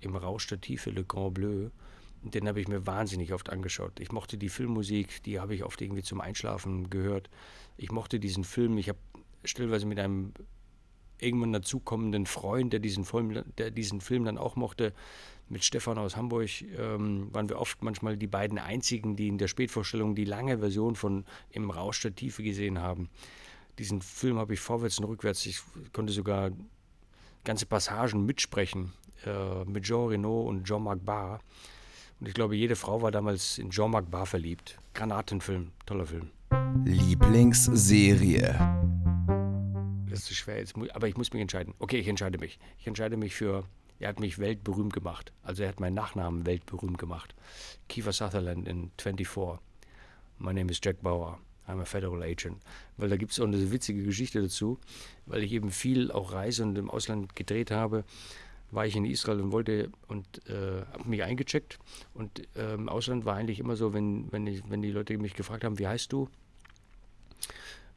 Im 0.00 0.16
Rausch 0.16 0.46
der 0.48 0.60
Tiefe, 0.60 0.90
Le 0.90 1.04
Grand 1.04 1.34
Bleu. 1.34 1.70
Den 2.22 2.48
habe 2.48 2.60
ich 2.60 2.68
mir 2.68 2.86
wahnsinnig 2.86 3.32
oft 3.32 3.48
angeschaut. 3.48 3.98
Ich 3.98 4.12
mochte 4.12 4.36
die 4.36 4.50
Filmmusik, 4.50 5.22
die 5.22 5.40
habe 5.40 5.54
ich 5.54 5.64
oft 5.64 5.80
irgendwie 5.80 6.02
zum 6.02 6.20
Einschlafen 6.20 6.90
gehört. 6.90 7.30
Ich 7.76 7.92
mochte 7.92 8.20
diesen 8.20 8.44
Film. 8.44 8.76
Ich 8.76 8.88
habe 8.88 8.98
stellenweise 9.44 9.86
mit 9.86 9.98
einem 9.98 10.34
irgendwann 11.18 11.52
dazukommenden 11.52 12.26
Freund, 12.26 12.72
der 12.72 12.80
diesen 12.80 13.04
Film, 13.04 13.42
der 13.58 13.70
diesen 13.70 14.00
Film 14.00 14.24
dann 14.24 14.38
auch 14.38 14.56
mochte, 14.56 14.92
mit 15.48 15.64
Stefan 15.64 15.98
aus 15.98 16.16
Hamburg 16.16 16.48
ähm, 16.78 17.28
waren 17.32 17.48
wir 17.48 17.58
oft 17.58 17.82
manchmal 17.82 18.16
die 18.16 18.28
beiden 18.28 18.58
einzigen, 18.58 19.16
die 19.16 19.28
in 19.28 19.36
der 19.36 19.48
Spätvorstellung 19.48 20.14
die 20.14 20.24
lange 20.24 20.58
Version 20.58 20.94
von 20.94 21.24
Im 21.50 21.70
Rausch 21.70 22.00
der 22.02 22.14
Tiefe 22.14 22.42
gesehen 22.42 22.78
haben. 22.78 23.10
Diesen 23.80 24.02
Film 24.02 24.36
habe 24.36 24.52
ich 24.52 24.60
vorwärts 24.60 24.98
und 24.98 25.06
rückwärts, 25.06 25.46
ich 25.46 25.62
konnte 25.94 26.12
sogar 26.12 26.50
ganze 27.44 27.64
Passagen 27.64 28.26
mitsprechen 28.26 28.92
äh, 29.24 29.64
mit 29.64 29.84
Jean 29.84 30.08
Reno 30.08 30.42
und 30.42 30.66
Jean-Marc 30.66 31.02
Barr. 31.02 31.40
Und 32.20 32.28
ich 32.28 32.34
glaube, 32.34 32.56
jede 32.56 32.76
Frau 32.76 33.00
war 33.00 33.10
damals 33.10 33.56
in 33.56 33.70
Jean-Marc 33.70 34.10
Barr 34.10 34.26
verliebt. 34.26 34.76
Granatenfilm, 34.92 35.72
toller 35.86 36.04
Film. 36.04 36.28
Lieblingsserie. 36.84 38.52
Das 40.10 40.30
ist 40.30 40.34
schwer, 40.34 40.58
jetzt, 40.58 40.74
aber 40.92 41.08
ich 41.08 41.16
muss 41.16 41.32
mich 41.32 41.40
entscheiden. 41.40 41.72
Okay, 41.78 42.00
ich 42.00 42.08
entscheide 42.08 42.36
mich. 42.36 42.58
Ich 42.78 42.86
entscheide 42.86 43.16
mich 43.16 43.34
für 43.34 43.64
er 43.98 44.10
hat 44.10 44.20
mich 44.20 44.38
weltberühmt 44.38 44.92
gemacht. 44.92 45.32
Also 45.42 45.62
er 45.62 45.70
hat 45.70 45.80
meinen 45.80 45.94
Nachnamen 45.94 46.44
weltberühmt 46.44 46.98
gemacht. 46.98 47.34
Kiefer 47.88 48.12
Sutherland 48.12 48.68
in 48.68 48.90
24. 48.98 49.58
My 50.36 50.52
name 50.52 50.70
is 50.70 50.80
Jack 50.82 51.00
Bauer. 51.00 51.38
I'm 51.70 51.80
a 51.80 51.84
Federal 51.84 52.22
Agent. 52.22 52.58
Weil 52.96 53.08
da 53.08 53.16
gibt 53.16 53.32
es 53.32 53.40
auch 53.40 53.44
eine 53.44 53.70
witzige 53.70 54.02
Geschichte 54.02 54.42
dazu, 54.42 54.78
weil 55.26 55.42
ich 55.42 55.52
eben 55.52 55.70
viel 55.70 56.10
auch 56.10 56.32
reise 56.32 56.62
und 56.62 56.76
im 56.76 56.90
Ausland 56.90 57.36
gedreht 57.36 57.70
habe 57.70 58.04
war 58.72 58.86
ich 58.86 58.96
in 58.96 59.04
Israel 59.04 59.40
und 59.40 59.52
wollte 59.52 59.90
und 60.08 60.26
äh, 60.48 60.82
habe 60.92 61.08
mich 61.08 61.22
eingecheckt. 61.22 61.78
Und 62.14 62.42
äh, 62.56 62.74
im 62.74 62.88
Ausland 62.88 63.24
war 63.24 63.36
eigentlich 63.36 63.58
immer 63.58 63.76
so, 63.76 63.92
wenn, 63.92 64.30
wenn, 64.30 64.46
ich, 64.46 64.62
wenn 64.68 64.82
die 64.82 64.92
Leute 64.92 65.16
mich 65.18 65.34
gefragt 65.34 65.64
haben, 65.64 65.78
wie 65.78 65.88
heißt 65.88 66.12
du, 66.12 66.28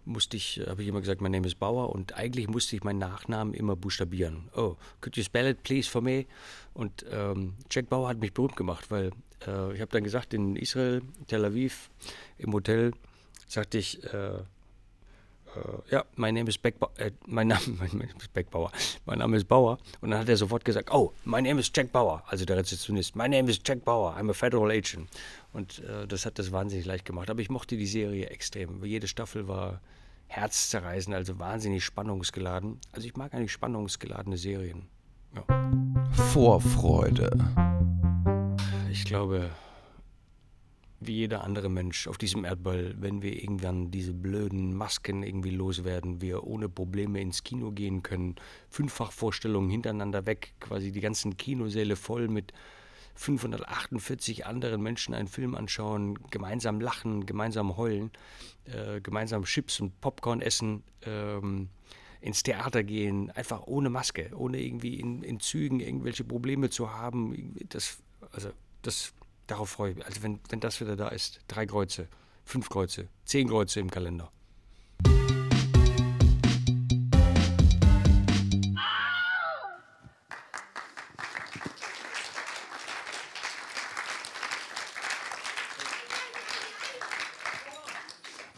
musste 0.05 0.35
ich, 0.35 0.61
habe 0.67 0.81
ich 0.81 0.87
immer 0.87 0.99
gesagt, 0.99 1.21
mein 1.21 1.31
Name 1.31 1.47
ist 1.47 1.59
Bauer 1.59 1.89
und 1.93 2.13
eigentlich 2.15 2.47
musste 2.49 2.75
ich 2.75 2.83
meinen 2.83 2.99
Nachnamen 2.99 3.53
immer 3.53 3.75
buchstabieren. 3.75 4.49
Oh, 4.55 4.75
could 4.99 5.15
you 5.15 5.23
spell 5.23 5.47
it 5.47 5.63
please 5.63 5.89
for 5.89 6.01
me? 6.01 6.25
Und 6.73 7.05
ähm, 7.09 7.53
Jack 7.69 7.89
Bauer 7.89 8.09
hat 8.09 8.19
mich 8.19 8.33
berühmt 8.33 8.55
gemacht, 8.55 8.91
weil 8.91 9.11
äh, 9.47 9.73
ich 9.73 9.81
habe 9.81 9.91
dann 9.91 10.03
gesagt, 10.03 10.33
in 10.33 10.55
Israel, 10.55 11.01
Tel 11.27 11.45
Aviv, 11.45 11.89
im 12.37 12.51
Hotel, 12.51 12.91
sagte 13.47 13.77
ich, 13.77 14.03
äh, 14.13 14.39
äh, 15.55 15.91
ja, 15.91 16.05
mein 16.15 16.33
Name 16.35 16.49
ist 16.49 16.61
Beckbauer, 16.61 16.91
äh, 16.97 17.11
mein 17.25 17.47
Name, 17.47 17.61
mein 17.67 18.09
ist 18.17 18.33
Beckbauer, 18.33 18.71
mein 19.05 19.19
Name 19.19 19.37
ist 19.37 19.47
Bauer. 19.47 19.77
Und 20.01 20.11
dann 20.11 20.19
hat 20.19 20.29
er 20.29 20.37
sofort 20.37 20.65
gesagt, 20.65 20.91
oh, 20.91 21.13
mein 21.25 21.43
Name 21.43 21.59
ist 21.59 21.75
Jack 21.75 21.91
Bauer, 21.91 22.23
also 22.27 22.45
der 22.45 22.57
Rezeptionist, 22.57 23.15
mein 23.15 23.31
Name 23.31 23.49
ist 23.49 23.67
Jack 23.67 23.83
Bauer, 23.85 24.15
I'm 24.17 24.29
a 24.29 24.33
Federal 24.33 24.71
Agent. 24.71 25.09
Und 25.51 25.79
äh, 25.83 26.07
das 26.07 26.25
hat 26.25 26.39
das 26.39 26.51
wahnsinnig 26.51 26.85
leicht 26.85 27.05
gemacht. 27.05 27.29
Aber 27.29 27.41
ich 27.41 27.49
mochte 27.49 27.77
die 27.77 27.85
Serie 27.85 28.27
extrem. 28.27 28.83
Jede 28.83 29.07
Staffel 29.07 29.47
war 29.47 29.81
herzzerreißend, 30.27 31.15
also 31.15 31.37
wahnsinnig 31.37 31.83
spannungsgeladen. 31.83 32.79
Also 32.91 33.07
ich 33.07 33.15
mag 33.15 33.33
eigentlich 33.33 33.51
spannungsgeladene 33.51 34.37
Serien. 34.37 34.87
Ja. 35.35 35.43
Vorfreude. 36.31 37.31
Ich 38.91 39.05
glaube, 39.05 39.49
wie 41.07 41.15
jeder 41.15 41.43
andere 41.43 41.69
Mensch 41.69 42.07
auf 42.07 42.17
diesem 42.17 42.45
Erdball, 42.45 42.95
wenn 42.97 43.21
wir 43.21 43.41
irgendwann 43.41 43.91
diese 43.91 44.13
blöden 44.13 44.73
Masken 44.73 45.23
irgendwie 45.23 45.51
loswerden, 45.51 46.21
wir 46.21 46.43
ohne 46.45 46.69
Probleme 46.69 47.21
ins 47.21 47.43
Kino 47.43 47.71
gehen 47.71 48.03
können, 48.03 48.35
Fünffachvorstellungen 48.69 49.69
hintereinander 49.69 50.25
weg, 50.25 50.53
quasi 50.59 50.91
die 50.91 51.01
ganzen 51.01 51.37
Kinosäle 51.37 51.95
voll 51.95 52.27
mit 52.27 52.53
548 53.15 54.45
anderen 54.45 54.81
Menschen 54.81 55.13
einen 55.13 55.27
Film 55.27 55.55
anschauen, 55.55 56.17
gemeinsam 56.29 56.81
lachen, 56.81 57.25
gemeinsam 57.25 57.77
heulen, 57.77 58.11
äh, 58.65 59.01
gemeinsam 59.01 59.43
Chips 59.43 59.79
und 59.79 59.99
Popcorn 60.01 60.41
essen, 60.41 60.83
ähm, 61.05 61.69
ins 62.21 62.41
Theater 62.41 62.83
gehen, 62.83 63.31
einfach 63.31 63.67
ohne 63.67 63.89
Maske, 63.89 64.31
ohne 64.35 64.61
irgendwie 64.61 64.99
in, 64.99 65.23
in 65.23 65.39
Zügen 65.39 65.79
irgendwelche 65.79 66.23
Probleme 66.23 66.69
zu 66.69 66.91
haben. 66.93 67.55
Das, 67.69 68.01
also 68.31 68.49
das, 68.81 69.13
darauf 69.47 69.69
freue 69.69 69.91
ich 69.91 69.97
mich. 69.97 70.05
Also 70.05 70.23
wenn, 70.23 70.39
wenn 70.49 70.59
das 70.59 70.79
wieder 70.81 70.95
da 70.95 71.09
ist, 71.09 71.39
drei 71.47 71.65
Kreuze, 71.65 72.07
fünf 72.45 72.69
Kreuze, 72.69 73.07
zehn 73.25 73.47
Kreuze 73.47 73.79
im 73.79 73.89
Kalender. 73.89 74.31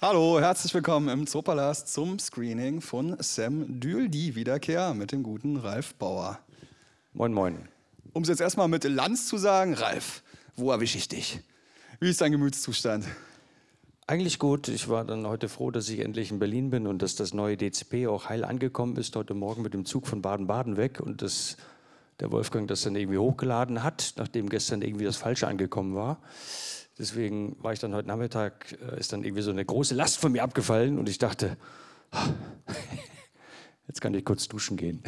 Hallo, 0.02 0.40
herzlich 0.40 0.72
willkommen 0.76 1.10
im 1.10 1.26
Zoopalast 1.26 1.92
zum 1.92 2.20
Screening 2.20 2.80
von 2.80 3.16
Sam 3.20 3.80
Dül, 3.80 4.08
die 4.08 4.36
Wiederkehr 4.36 4.94
mit 4.94 5.12
dem 5.12 5.24
guten 5.24 5.58
Ralf 5.58 5.96
Bauer. 5.96 6.38
Moin, 7.14 7.34
moin. 7.34 7.68
Um 8.14 8.22
es 8.22 8.30
jetzt 8.30 8.40
erstmal 8.40 8.68
mit 8.68 8.84
Lanz 8.84 9.28
zu 9.28 9.38
sagen, 9.38 9.74
Ralf, 9.74 10.22
wo 10.56 10.72
erwische 10.72 10.98
ich 10.98 11.08
dich? 11.08 11.40
Wie 12.00 12.10
ist 12.10 12.22
dein 12.22 12.32
Gemütszustand? 12.32 13.06
Eigentlich 14.08 14.40
gut. 14.40 14.68
Ich 14.68 14.90
war 14.90 15.06
dann 15.06 15.26
heute 15.26 15.50
froh, 15.50 15.72
dass 15.72 15.90
ich 15.90 16.00
endlich 16.00 16.32
in 16.32 16.40
Berlin 16.40 16.70
bin 16.70 16.88
und 16.88 17.02
dass 17.02 17.16
das 17.16 17.34
neue 17.34 17.58
DCP 17.58 18.08
auch 18.08 18.30
heil 18.30 18.44
angekommen 18.44 18.96
ist. 18.98 19.16
Heute 19.16 19.34
Morgen 19.34 19.62
mit 19.62 19.74
dem 19.74 19.86
Zug 19.86 20.08
von 20.08 20.22
Baden-Baden 20.22 20.78
weg 20.78 21.00
und 21.00 21.22
dass 21.22 21.58
der 22.20 22.32
Wolfgang 22.32 22.68
das 22.68 22.82
dann 22.84 22.96
irgendwie 22.96 23.18
hochgeladen 23.18 23.84
hat, 23.84 24.14
nachdem 24.18 24.50
gestern 24.50 24.82
irgendwie 24.82 25.06
das 25.06 25.18
Falsche 25.18 25.48
angekommen 25.48 25.96
war. 25.96 26.22
Deswegen 26.98 27.62
war 27.62 27.74
ich 27.74 27.80
dann 27.80 27.94
heute 27.94 28.08
Nachmittag, 28.08 28.78
äh, 28.82 29.00
ist 29.00 29.12
dann 29.12 29.24
irgendwie 29.24 29.42
so 29.42 29.52
eine 29.52 29.66
große 29.66 29.96
Last 29.96 30.18
von 30.18 30.32
mir 30.32 30.44
abgefallen 30.44 30.98
und 30.98 31.10
ich 31.10 31.18
dachte, 31.18 31.58
Jetzt 33.88 34.02
kann 34.02 34.14
ich 34.14 34.26
kurz 34.26 34.48
duschen 34.48 34.78
gehen. 34.78 35.04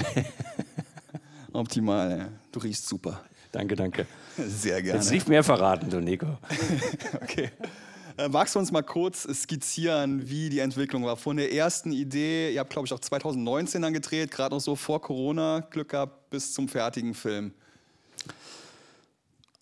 Optimal, 1.53 2.31
du 2.51 2.59
riechst 2.59 2.87
super. 2.87 3.23
Danke, 3.51 3.75
danke. 3.75 4.05
Sehr 4.37 4.81
gerne. 4.81 4.99
Jetzt 4.99 5.11
nicht 5.11 5.27
mehr 5.27 5.43
verraten, 5.43 5.89
du 5.89 5.99
Nico. 5.99 6.37
okay. 7.21 7.49
Äh, 8.17 8.29
magst 8.29 8.55
du 8.55 8.59
uns 8.59 8.71
mal 8.71 8.81
kurz 8.81 9.27
skizzieren, 9.31 10.27
wie 10.27 10.49
die 10.49 10.59
Entwicklung 10.59 11.05
war? 11.05 11.17
Von 11.17 11.37
der 11.37 11.53
ersten 11.53 11.91
Idee, 11.91 12.51
ihr 12.51 12.59
habt, 12.59 12.71
glaube 12.71 12.87
ich, 12.87 12.93
auch 12.93 12.99
2019 12.99 13.81
dann 13.81 13.93
gedreht, 13.93 14.31
gerade 14.31 14.55
noch 14.55 14.61
so 14.61 14.75
vor 14.75 15.01
Corona, 15.01 15.59
Glück 15.69 15.89
gehabt, 15.89 16.29
bis 16.31 16.53
zum 16.53 16.67
fertigen 16.67 17.13
Film. 17.13 17.53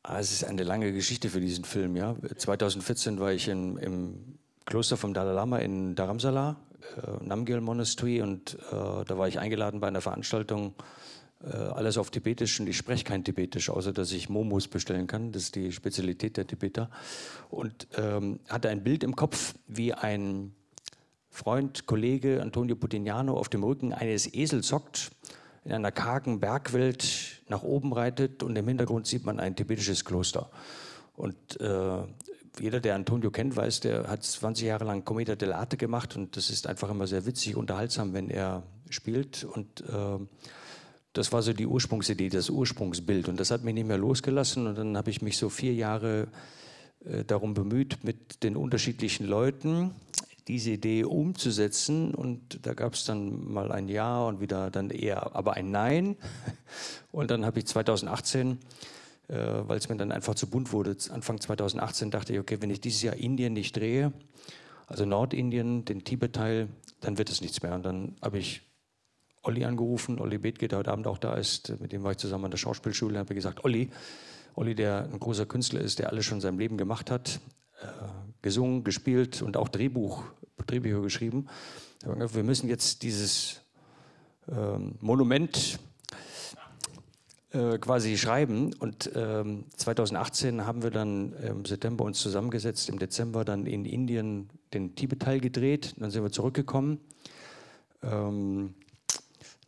Ah, 0.04 0.20
es 0.20 0.32
ist 0.32 0.44
eine 0.44 0.64
lange 0.64 0.94
Geschichte 0.94 1.30
für 1.30 1.42
diesen 1.42 1.66
Film. 1.66 1.96
Ja. 1.96 2.16
2014 2.38 3.20
war 3.20 3.34
ich 3.34 3.48
in, 3.48 3.78
im 3.78 4.38
Kloster 4.66 4.98
vom 4.98 5.14
Dalai 5.14 5.34
Lama 5.34 5.58
in 5.58 5.96
Dharamsala, 5.96 6.56
äh, 6.98 7.26
Namgyal 7.26 7.60
Monastery, 7.60 8.22
und 8.22 8.54
äh, 8.72 9.04
da 9.06 9.18
war 9.18 9.28
ich 9.28 9.40
eingeladen 9.40 9.80
bei 9.80 9.88
einer 9.88 10.02
Veranstaltung, 10.02 10.76
alles 11.52 11.98
auf 11.98 12.10
Tibetisch 12.10 12.60
und 12.60 12.68
ich 12.68 12.78
spreche 12.78 13.04
kein 13.04 13.24
Tibetisch, 13.24 13.70
außer 13.70 13.94
dass 13.94 14.12
ich 14.12 14.30
Momos 14.30 14.68
bestellen 14.68 15.08
kann. 15.08 15.32
Das 15.32 15.44
ist 15.44 15.56
die 15.56 15.72
Spezialität 15.72 16.38
der 16.38 16.48
Tibeter. 16.48 16.90
Und 17.50 17.88
ähm, 17.98 18.40
hatte 18.48 18.70
ein 18.70 18.84
Bild 18.84 19.04
im 19.04 19.16
Kopf, 19.16 19.54
wie 19.68 19.94
ein 19.94 20.54
Freund, 21.30 21.86
Kollege 21.86 22.42
Antonio 22.42 22.76
Putignano 22.76 23.38
auf 23.38 23.50
dem 23.50 23.64
Rücken 23.64 23.94
eines 23.94 24.34
Esels 24.34 24.72
hockt 24.72 25.12
in 25.66 25.74
einer 25.74 25.92
kargen 25.92 26.40
Bergwelt 26.40 27.44
nach 27.50 27.64
oben 27.64 27.92
reitet 27.92 28.44
und 28.44 28.56
im 28.56 28.68
Hintergrund 28.68 29.08
sieht 29.08 29.26
man 29.26 29.40
ein 29.40 29.56
tibetisches 29.56 30.06
Kloster. 30.06 30.50
Und 31.16 31.60
äh, 31.60 32.04
jeder, 32.60 32.80
der 32.80 32.96
Antonio 32.96 33.32
kennt, 33.32 33.56
weiß, 33.56 33.82
der 33.82 34.08
hat 34.08 34.24
20 34.24 34.68
Jahre 34.68 34.86
lang 34.86 35.04
Cometa 35.04 35.34
dell'arte 35.34 35.76
gemacht 35.76 36.16
und 36.16 36.38
das 36.38 36.50
ist 36.50 36.68
einfach 36.68 36.90
immer 36.90 37.08
sehr 37.08 37.26
witzig, 37.26 37.56
unterhaltsam, 37.56 38.14
wenn 38.14 38.30
er 38.30 38.64
spielt. 38.90 39.44
Und 39.44 39.82
äh, 39.82 40.20
das 41.16 41.32
war 41.32 41.42
so 41.42 41.54
die 41.54 41.66
Ursprungsidee, 41.66 42.28
das 42.28 42.50
Ursprungsbild. 42.50 43.30
Und 43.30 43.40
das 43.40 43.50
hat 43.50 43.64
mich 43.64 43.74
nicht 43.74 43.88
mehr 43.88 43.98
losgelassen. 43.98 44.68
Und 44.68 44.78
dann 44.78 44.98
habe 44.98 45.10
ich 45.10 45.22
mich 45.22 45.38
so 45.38 45.50
vier 45.50 45.74
Jahre 45.74 46.28
äh, 47.06 47.24
darum 47.24 47.54
bemüht, 47.54 48.04
mit 48.04 48.44
den 48.44 48.58
unterschiedlichen 48.58 49.26
Leuten 49.26 49.92
diese 50.50 50.72
Idee 50.72 51.06
umzusetzen. 51.06 52.14
Und 52.14 52.66
da 52.66 52.74
gab 52.74 52.96
es 52.96 53.06
dann 53.06 53.50
mal 53.50 53.72
ein 53.72 53.88
Ja 53.88 54.26
und 54.26 54.42
wieder 54.42 54.70
dann 54.70 54.90
eher 54.90 55.34
aber 55.36 55.54
ein 55.54 55.72
Nein. 55.72 56.18
Und 57.14 57.32
dann 57.32 57.46
habe 57.46 57.60
ich 57.60 57.66
2018, 57.66 58.60
äh, 59.30 59.38
weil 59.38 59.78
es 59.78 59.88
mir 59.88 59.96
dann 59.96 60.12
einfach 60.12 60.36
zu 60.36 60.50
bunt 60.50 60.74
wurde, 60.74 60.98
Anfang 61.12 61.40
2018 61.40 62.12
dachte 62.12 62.34
ich, 62.34 62.40
okay, 62.40 62.58
wenn 62.60 62.70
ich 62.70 62.82
dieses 62.82 63.02
Jahr 63.02 63.16
Indien 63.16 63.54
nicht 63.54 63.78
drehe, 63.78 64.12
also 64.88 65.06
Nordindien, 65.06 65.86
den 65.86 66.04
Tibet-Teil, 66.04 66.68
dann 67.00 67.18
wird 67.18 67.30
es 67.30 67.40
nichts 67.40 67.64
mehr. 67.64 67.74
Und 67.74 67.86
dann 67.86 68.16
habe 68.22 68.38
ich 68.38 68.62
Olli 69.46 69.64
angerufen, 69.64 70.20
Olli 70.20 70.38
Bethke, 70.38 70.68
der 70.68 70.80
heute 70.80 70.92
Abend 70.92 71.08
auch 71.08 71.20
da 71.20 71.36
ist, 71.36 71.80
mit 71.80 71.92
dem 71.92 72.04
war 72.04 72.12
ich 72.12 72.18
zusammen 72.18 72.46
an 72.46 72.52
der 72.52 72.58
Schauspielschule, 72.58 73.20
habe 73.20 73.36
gesagt, 73.36 73.64
Olli, 73.64 73.90
Olli, 74.56 74.74
der 74.74 75.04
ein 75.04 75.20
großer 75.20 75.46
Künstler 75.46 75.82
ist, 75.82 76.00
der 76.00 76.10
alles 76.10 76.26
schon 76.26 76.38
in 76.38 76.42
seinem 76.42 76.60
Leben 76.60 76.78
gemacht 76.78 77.12
hat, 77.12 77.40
äh, 77.82 77.86
gesungen, 78.42 78.84
gespielt 78.84 79.42
und 79.42 79.58
auch 79.58 79.70
Drehbuch, 79.70 80.24
Drehbücher 80.66 81.02
geschrieben. 81.02 81.48
Wir 82.04 82.44
müssen 82.44 82.70
jetzt 82.70 83.04
dieses 83.04 83.62
ähm, 84.48 84.96
Monument 85.00 85.80
äh, 87.52 87.78
quasi 87.78 88.18
schreiben. 88.18 88.74
Und 88.74 89.12
ähm, 89.16 89.66
2018 89.76 90.66
haben 90.66 90.84
wir 90.84 90.92
dann 90.92 91.34
im 91.34 91.66
September 91.66 92.04
uns 92.04 92.20
zusammengesetzt, 92.20 92.90
im 92.90 93.00
Dezember 93.00 93.46
dann 93.46 93.66
in 93.66 93.86
Indien 93.86 94.50
den 94.74 94.96
Tibet-Teil 94.96 95.40
gedreht. 95.40 95.96
Dann 95.98 96.12
sind 96.12 96.24
wir 96.24 96.32
zurückgekommen. 96.32 97.00
Ähm, 98.04 98.74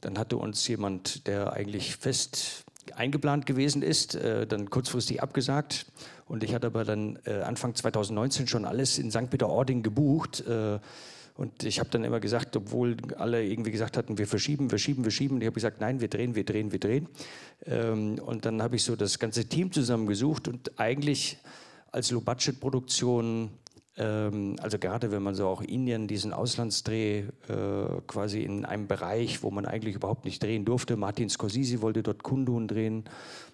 dann 0.01 0.17
hatte 0.17 0.37
uns 0.37 0.67
jemand, 0.67 1.27
der 1.27 1.53
eigentlich 1.53 1.95
fest 1.95 2.65
eingeplant 2.95 3.45
gewesen 3.45 3.81
ist, 3.81 4.15
äh, 4.15 4.47
dann 4.47 4.69
kurzfristig 4.69 5.21
abgesagt. 5.21 5.85
Und 6.27 6.43
ich 6.43 6.53
hatte 6.53 6.67
aber 6.67 6.83
dann 6.83 7.19
äh, 7.25 7.41
Anfang 7.41 7.75
2019 7.75 8.47
schon 8.47 8.65
alles 8.65 8.97
in 8.97 9.11
St. 9.11 9.29
Peter-Ording 9.29 9.83
gebucht. 9.83 10.43
Äh, 10.47 10.79
und 11.35 11.63
ich 11.63 11.79
habe 11.79 11.89
dann 11.89 12.03
immer 12.03 12.19
gesagt, 12.19 12.55
obwohl 12.55 12.97
alle 13.17 13.45
irgendwie 13.45 13.71
gesagt 13.71 13.95
hatten, 13.95 14.17
wir 14.17 14.27
verschieben, 14.27 14.71
wir 14.71 14.79
schieben, 14.79 15.03
wir 15.03 15.11
schieben. 15.11 15.39
Ich 15.39 15.45
habe 15.45 15.53
gesagt, 15.53 15.79
nein, 15.79 16.01
wir 16.01 16.07
drehen, 16.07 16.35
wir 16.35 16.43
drehen, 16.43 16.71
wir 16.71 16.79
drehen. 16.79 17.07
Ähm, 17.65 18.19
und 18.19 18.45
dann 18.45 18.61
habe 18.61 18.75
ich 18.75 18.83
so 18.83 18.95
das 18.95 19.19
ganze 19.19 19.45
Team 19.45 19.71
zusammengesucht 19.71 20.47
und 20.47 20.79
eigentlich 20.79 21.37
als 21.91 22.11
Low-Budget-Produktion 22.11 23.51
also 23.99 24.77
gerade 24.77 25.11
wenn 25.11 25.23
man 25.23 25.33
so 25.33 25.47
auch 25.47 25.61
Indien, 25.61 26.07
diesen 26.07 26.31
Auslandsdreh 26.31 27.19
äh, 27.19 27.25
quasi 28.05 28.43
in 28.43 28.63
einem 28.63 28.87
Bereich, 28.87 29.41
wo 29.41 29.49
man 29.49 29.65
eigentlich 29.65 29.95
überhaupt 29.95 30.25
nicht 30.25 30.43
drehen 30.43 30.65
durfte. 30.65 30.95
Martin 30.97 31.29
Scorsese 31.29 31.81
wollte 31.81 32.03
dort 32.03 32.21
Kundun 32.21 32.67
drehen, 32.67 33.05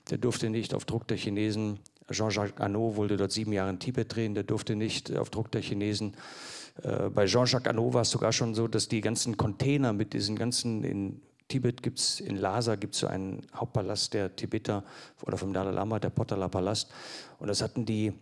der 0.09 0.17
durfte 0.17 0.49
nicht 0.49 0.73
auf 0.73 0.83
Druck 0.83 1.07
der 1.07 1.17
Chinesen. 1.17 1.79
Jean-Jacques 2.11 2.59
Arnaud 2.59 2.97
wollte 2.97 3.15
dort 3.15 3.31
sieben 3.31 3.53
Jahre 3.53 3.69
in 3.69 3.79
Tibet 3.79 4.13
drehen, 4.13 4.33
der 4.33 4.43
durfte 4.43 4.75
nicht 4.75 5.15
auf 5.15 5.29
Druck 5.29 5.49
der 5.51 5.61
Chinesen. 5.61 6.13
Äh, 6.81 7.09
bei 7.09 7.25
Jean-Jacques 7.25 7.67
Arnaud 7.67 7.93
war 7.93 8.01
es 8.01 8.11
sogar 8.11 8.33
schon 8.33 8.53
so, 8.53 8.67
dass 8.67 8.89
die 8.89 8.99
ganzen 8.99 9.37
Container 9.37 9.93
mit 9.93 10.13
diesen 10.13 10.35
ganzen 10.35 10.83
in 10.83 11.21
Tibet 11.47 11.83
gibt 11.83 11.99
es, 11.99 12.19
in 12.19 12.37
Lhasa 12.37 12.75
gibt 12.75 12.95
es 12.95 13.01
so 13.01 13.07
einen 13.07 13.45
Hauptpalast 13.55 14.13
der 14.13 14.35
Tibeter 14.35 14.83
oder 15.21 15.37
vom 15.37 15.53
Dalai 15.53 15.71
Lama, 15.71 15.99
der 15.99 16.09
Potala 16.09 16.47
Palast. 16.47 16.91
Und 17.39 17.47
das 17.47 17.61
hatten 17.61 17.85
die 17.85 18.13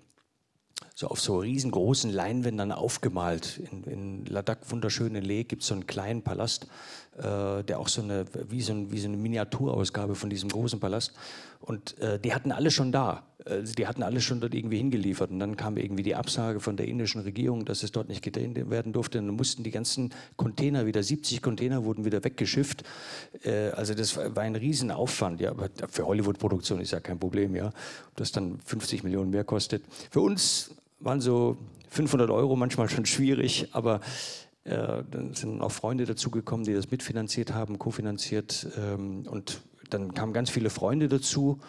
so 0.96 1.08
auf 1.08 1.20
so 1.20 1.40
riesengroßen 1.40 2.12
Leinwänden 2.12 2.72
aufgemalt. 2.72 3.58
In, 3.72 3.84
in 3.84 4.26
Ladakh, 4.26 4.70
wunderschöne 4.70 5.20
Leh, 5.20 5.44
gibt 5.44 5.64
es 5.64 5.70
so 5.70 5.74
einen 5.74 5.88
kleinen 5.88 6.22
Palast, 6.22 6.68
äh, 7.22 7.64
der 7.64 7.80
auch 7.80 7.88
so 7.88 8.02
eine, 8.02 8.26
wie 8.50 8.62
so, 8.62 8.74
ein, 8.74 8.92
wie 8.92 9.00
so, 9.00 9.08
eine 9.08 9.18
Miniaturausgabe 9.18 10.16
von 10.16 10.30
diesem 10.30 10.50
großen 10.50 10.80
Palast. 10.80 11.14
Und 11.60 11.98
äh, 12.00 12.20
die 12.20 12.34
hatten 12.34 12.52
alle 12.52 12.72
schon 12.72 12.92
da. 12.92 13.24
Also 13.46 13.74
die 13.74 13.88
hatten 13.88 14.04
alle 14.04 14.22
schon 14.22 14.40
dort 14.40 14.54
irgendwie 14.54 14.78
hingeliefert. 14.78 15.32
Und 15.32 15.40
dann 15.40 15.56
kam 15.56 15.78
irgendwie 15.78 16.04
die 16.04 16.16
Absage 16.16 16.60
von 16.60 16.78
der 16.78 16.88
indischen 16.88 17.22
Regierung, 17.22 17.66
dass 17.66 17.84
es 17.84 17.92
dort 17.92 18.10
nicht 18.10 18.24
gedreht 18.24 18.70
werden 18.70 18.94
durfte. 18.94 19.20
Und 19.20 19.28
dann 19.28 19.36
mussten 19.36 19.64
die 19.64 19.72
ganzen 19.72 20.12
Container 20.36 20.86
wieder, 20.86 21.04
70 21.04 21.42
Container 21.42 21.84
wurden 21.84 22.06
wieder 22.06 22.24
weggeschifft. 22.24 22.84
Äh, 23.44 23.70
also 23.70 23.94
das 23.94 24.18
war 24.18 24.40
ein 24.40 24.56
Riesenaufwand. 24.56 25.42
Ja, 25.42 25.52
aber 25.52 25.70
für 25.90 26.06
Hollywood-Produktion 26.06 26.82
ist 26.82 26.92
ja 26.92 27.00
kein 27.00 27.20
Problem, 27.20 27.56
ja. 27.56 27.68
Ob 27.68 28.16
das 28.16 28.32
dann 28.32 28.60
50 28.66 29.04
Millionen 29.04 29.30
mehr 29.30 29.44
kostet. 29.44 29.84
Für 30.10 30.22
uns 30.22 30.72
waren 31.00 31.22
so 31.22 31.58
500 31.90 32.30
Euro 32.30 32.56
manchmal 32.56 32.90
schon 32.90 33.06
schwierig, 33.06 33.68
aber 33.74 34.02
äh, 34.64 35.04
dann 35.10 35.34
sind 35.34 35.62
auch 35.62 35.72
Freunde 35.72 36.06
dazugekommen, 36.06 36.66
die 36.66 36.74
das 36.74 36.92
mitfinanziert 36.92 37.54
haben, 37.54 37.80
kofinanziert. 37.80 38.68
Ähm, 38.78 39.26
und 39.28 39.62
dann 39.90 40.14
kamen 40.14 40.34
ganz 40.34 40.50
viele 40.50 40.70
Freunde 40.70 41.08
dazu. 41.08 41.60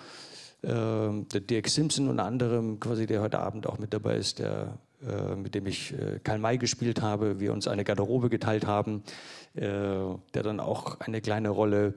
Ähm, 0.62 1.26
der 1.32 1.40
Dirk 1.40 1.68
Simpson 1.68 2.08
unter 2.08 2.24
anderem, 2.24 2.78
quasi, 2.78 3.06
der 3.06 3.22
heute 3.22 3.40
Abend 3.40 3.66
auch 3.66 3.78
mit 3.78 3.92
dabei 3.92 4.16
ist, 4.16 4.38
der, 4.38 4.78
äh, 5.02 5.34
mit 5.34 5.54
dem 5.54 5.66
ich 5.66 5.92
äh, 5.92 6.20
Karl 6.22 6.38
May 6.38 6.58
gespielt 6.58 7.02
habe, 7.02 7.40
wir 7.40 7.52
uns 7.52 7.66
eine 7.66 7.82
Garderobe 7.82 8.28
geteilt 8.28 8.66
haben, 8.66 9.02
äh, 9.54 9.60
der 9.60 10.42
dann 10.42 10.60
auch 10.60 11.00
eine 11.00 11.20
kleine 11.20 11.48
Rolle 11.48 11.94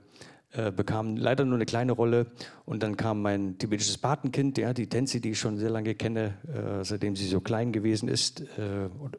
äh, 0.58 0.72
bekam 0.72 1.18
leider 1.18 1.44
nur 1.44 1.56
eine 1.56 1.66
kleine 1.66 1.92
Rolle 1.92 2.28
und 2.66 2.82
dann 2.82 2.96
kam 2.96 3.22
mein 3.22 3.58
tibetisches 3.58 3.98
Patenkind, 3.98 4.58
ja, 4.58 4.74
die 4.74 4.88
Tenzi, 4.88 5.20
die 5.20 5.32
ich 5.32 5.40
schon 5.40 5.58
sehr 5.58 5.70
lange 5.70 5.96
kenne, 5.96 6.36
äh, 6.48 6.84
seitdem 6.84 7.18
sie 7.18 7.28
so 7.28 7.42
klein 7.42 7.74
gewesen 7.74 8.08
ist. 8.08 8.42
Äh, 8.58 8.90
und, 9.00 9.18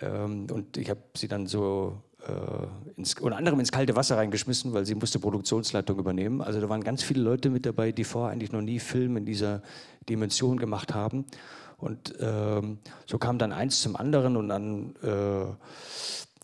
ähm, 0.00 0.46
und, 0.50 0.76
ich 0.76 0.90
habe 0.90 1.00
sie 1.16 1.28
dann 1.28 1.46
so 1.46 2.02
äh, 2.26 2.96
ins, 2.96 3.14
unter 3.14 3.36
anderem 3.36 3.60
ins 3.60 3.72
kalte 3.72 3.96
Wasser 3.96 4.16
reingeschmissen, 4.16 4.72
weil 4.72 4.86
sie 4.86 4.94
musste 4.94 5.18
Produktionsleitung 5.18 5.98
übernehmen. 5.98 6.40
Also 6.40 6.60
da 6.60 6.68
waren 6.68 6.82
ganz 6.82 7.02
viele 7.02 7.22
Leute 7.22 7.50
mit 7.50 7.66
dabei, 7.66 7.92
die 7.92 8.04
vorher 8.04 8.32
eigentlich 8.32 8.52
noch 8.52 8.62
nie 8.62 8.78
Film 8.78 9.16
in 9.16 9.24
dieser 9.24 9.62
Dimension 10.08 10.58
gemacht 10.58 10.94
haben. 10.94 11.24
Und 11.78 12.14
ähm, 12.20 12.78
so 13.06 13.18
kam 13.18 13.38
dann 13.38 13.52
eins 13.52 13.82
zum 13.82 13.96
anderen 13.96 14.36
und 14.36 14.48
dann 14.48 14.94
äh, 15.02 15.46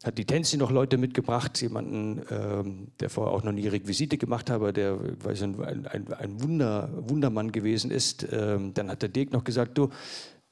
hat 0.04 0.18
die 0.18 0.24
Tensi 0.24 0.56
noch 0.56 0.70
Leute 0.70 0.98
mitgebracht, 0.98 1.60
jemanden, 1.62 2.22
ähm, 2.30 2.88
der 3.00 3.08
vorher 3.08 3.32
auch 3.32 3.42
noch 3.42 3.52
nie 3.52 3.68
Requisite 3.68 4.18
gemacht 4.18 4.50
hat, 4.50 4.76
der 4.76 4.98
weiß, 5.24 5.42
ein, 5.42 5.86
ein, 5.86 6.12
ein 6.12 6.42
Wunder, 6.42 6.90
Wundermann 7.08 7.52
gewesen 7.52 7.90
ist. 7.90 8.26
Ähm, 8.30 8.74
dann 8.74 8.90
hat 8.90 9.02
der 9.02 9.08
Dirk 9.08 9.32
noch 9.32 9.44
gesagt, 9.44 9.78
du, 9.78 9.90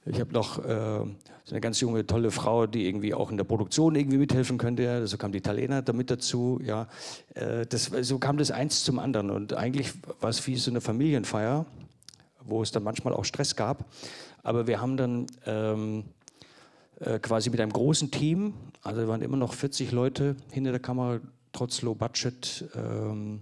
ich 0.06 0.20
habe 0.20 0.32
noch 0.32 0.58
äh, 0.58 1.04
so 1.44 1.50
eine 1.50 1.60
ganz 1.60 1.80
junge, 1.80 2.06
tolle 2.06 2.30
Frau, 2.30 2.66
die 2.66 2.86
irgendwie 2.86 3.12
auch 3.14 3.30
in 3.30 3.36
der 3.36 3.44
Produktion 3.44 3.94
irgendwie 3.94 4.18
mithelfen 4.18 4.58
könnte. 4.58 4.82
Ja. 4.82 5.06
So 5.06 5.18
kam 5.18 5.32
die 5.32 5.38
Italiener 5.38 5.82
damit 5.82 6.10
dazu. 6.10 6.60
Ja. 6.64 6.88
Äh, 7.34 7.66
das, 7.66 7.90
so 8.00 8.18
kam 8.18 8.38
das 8.38 8.50
eins 8.50 8.84
zum 8.84 8.98
anderen. 8.98 9.30
Und 9.30 9.54
eigentlich 9.54 9.92
war 10.20 10.30
es 10.30 10.46
wie 10.46 10.56
so 10.56 10.70
eine 10.70 10.80
Familienfeier, 10.80 11.66
wo 12.44 12.62
es 12.62 12.70
dann 12.70 12.82
manchmal 12.82 13.12
auch 13.12 13.24
Stress 13.24 13.56
gab. 13.56 13.84
Aber 14.42 14.66
wir 14.66 14.80
haben 14.80 14.96
dann... 14.96 15.26
Ähm, 15.46 16.04
äh, 17.00 17.18
quasi 17.18 17.48
mit 17.48 17.60
einem 17.60 17.72
großen 17.72 18.10
Team, 18.10 18.52
also 18.82 19.08
waren 19.08 19.22
immer 19.22 19.38
noch 19.38 19.54
40 19.54 19.90
Leute 19.90 20.36
hinter 20.50 20.70
der 20.70 20.80
Kamera, 20.80 21.18
trotz 21.50 21.80
Low 21.80 21.94
Budget, 21.94 22.66
ähm, 22.76 23.40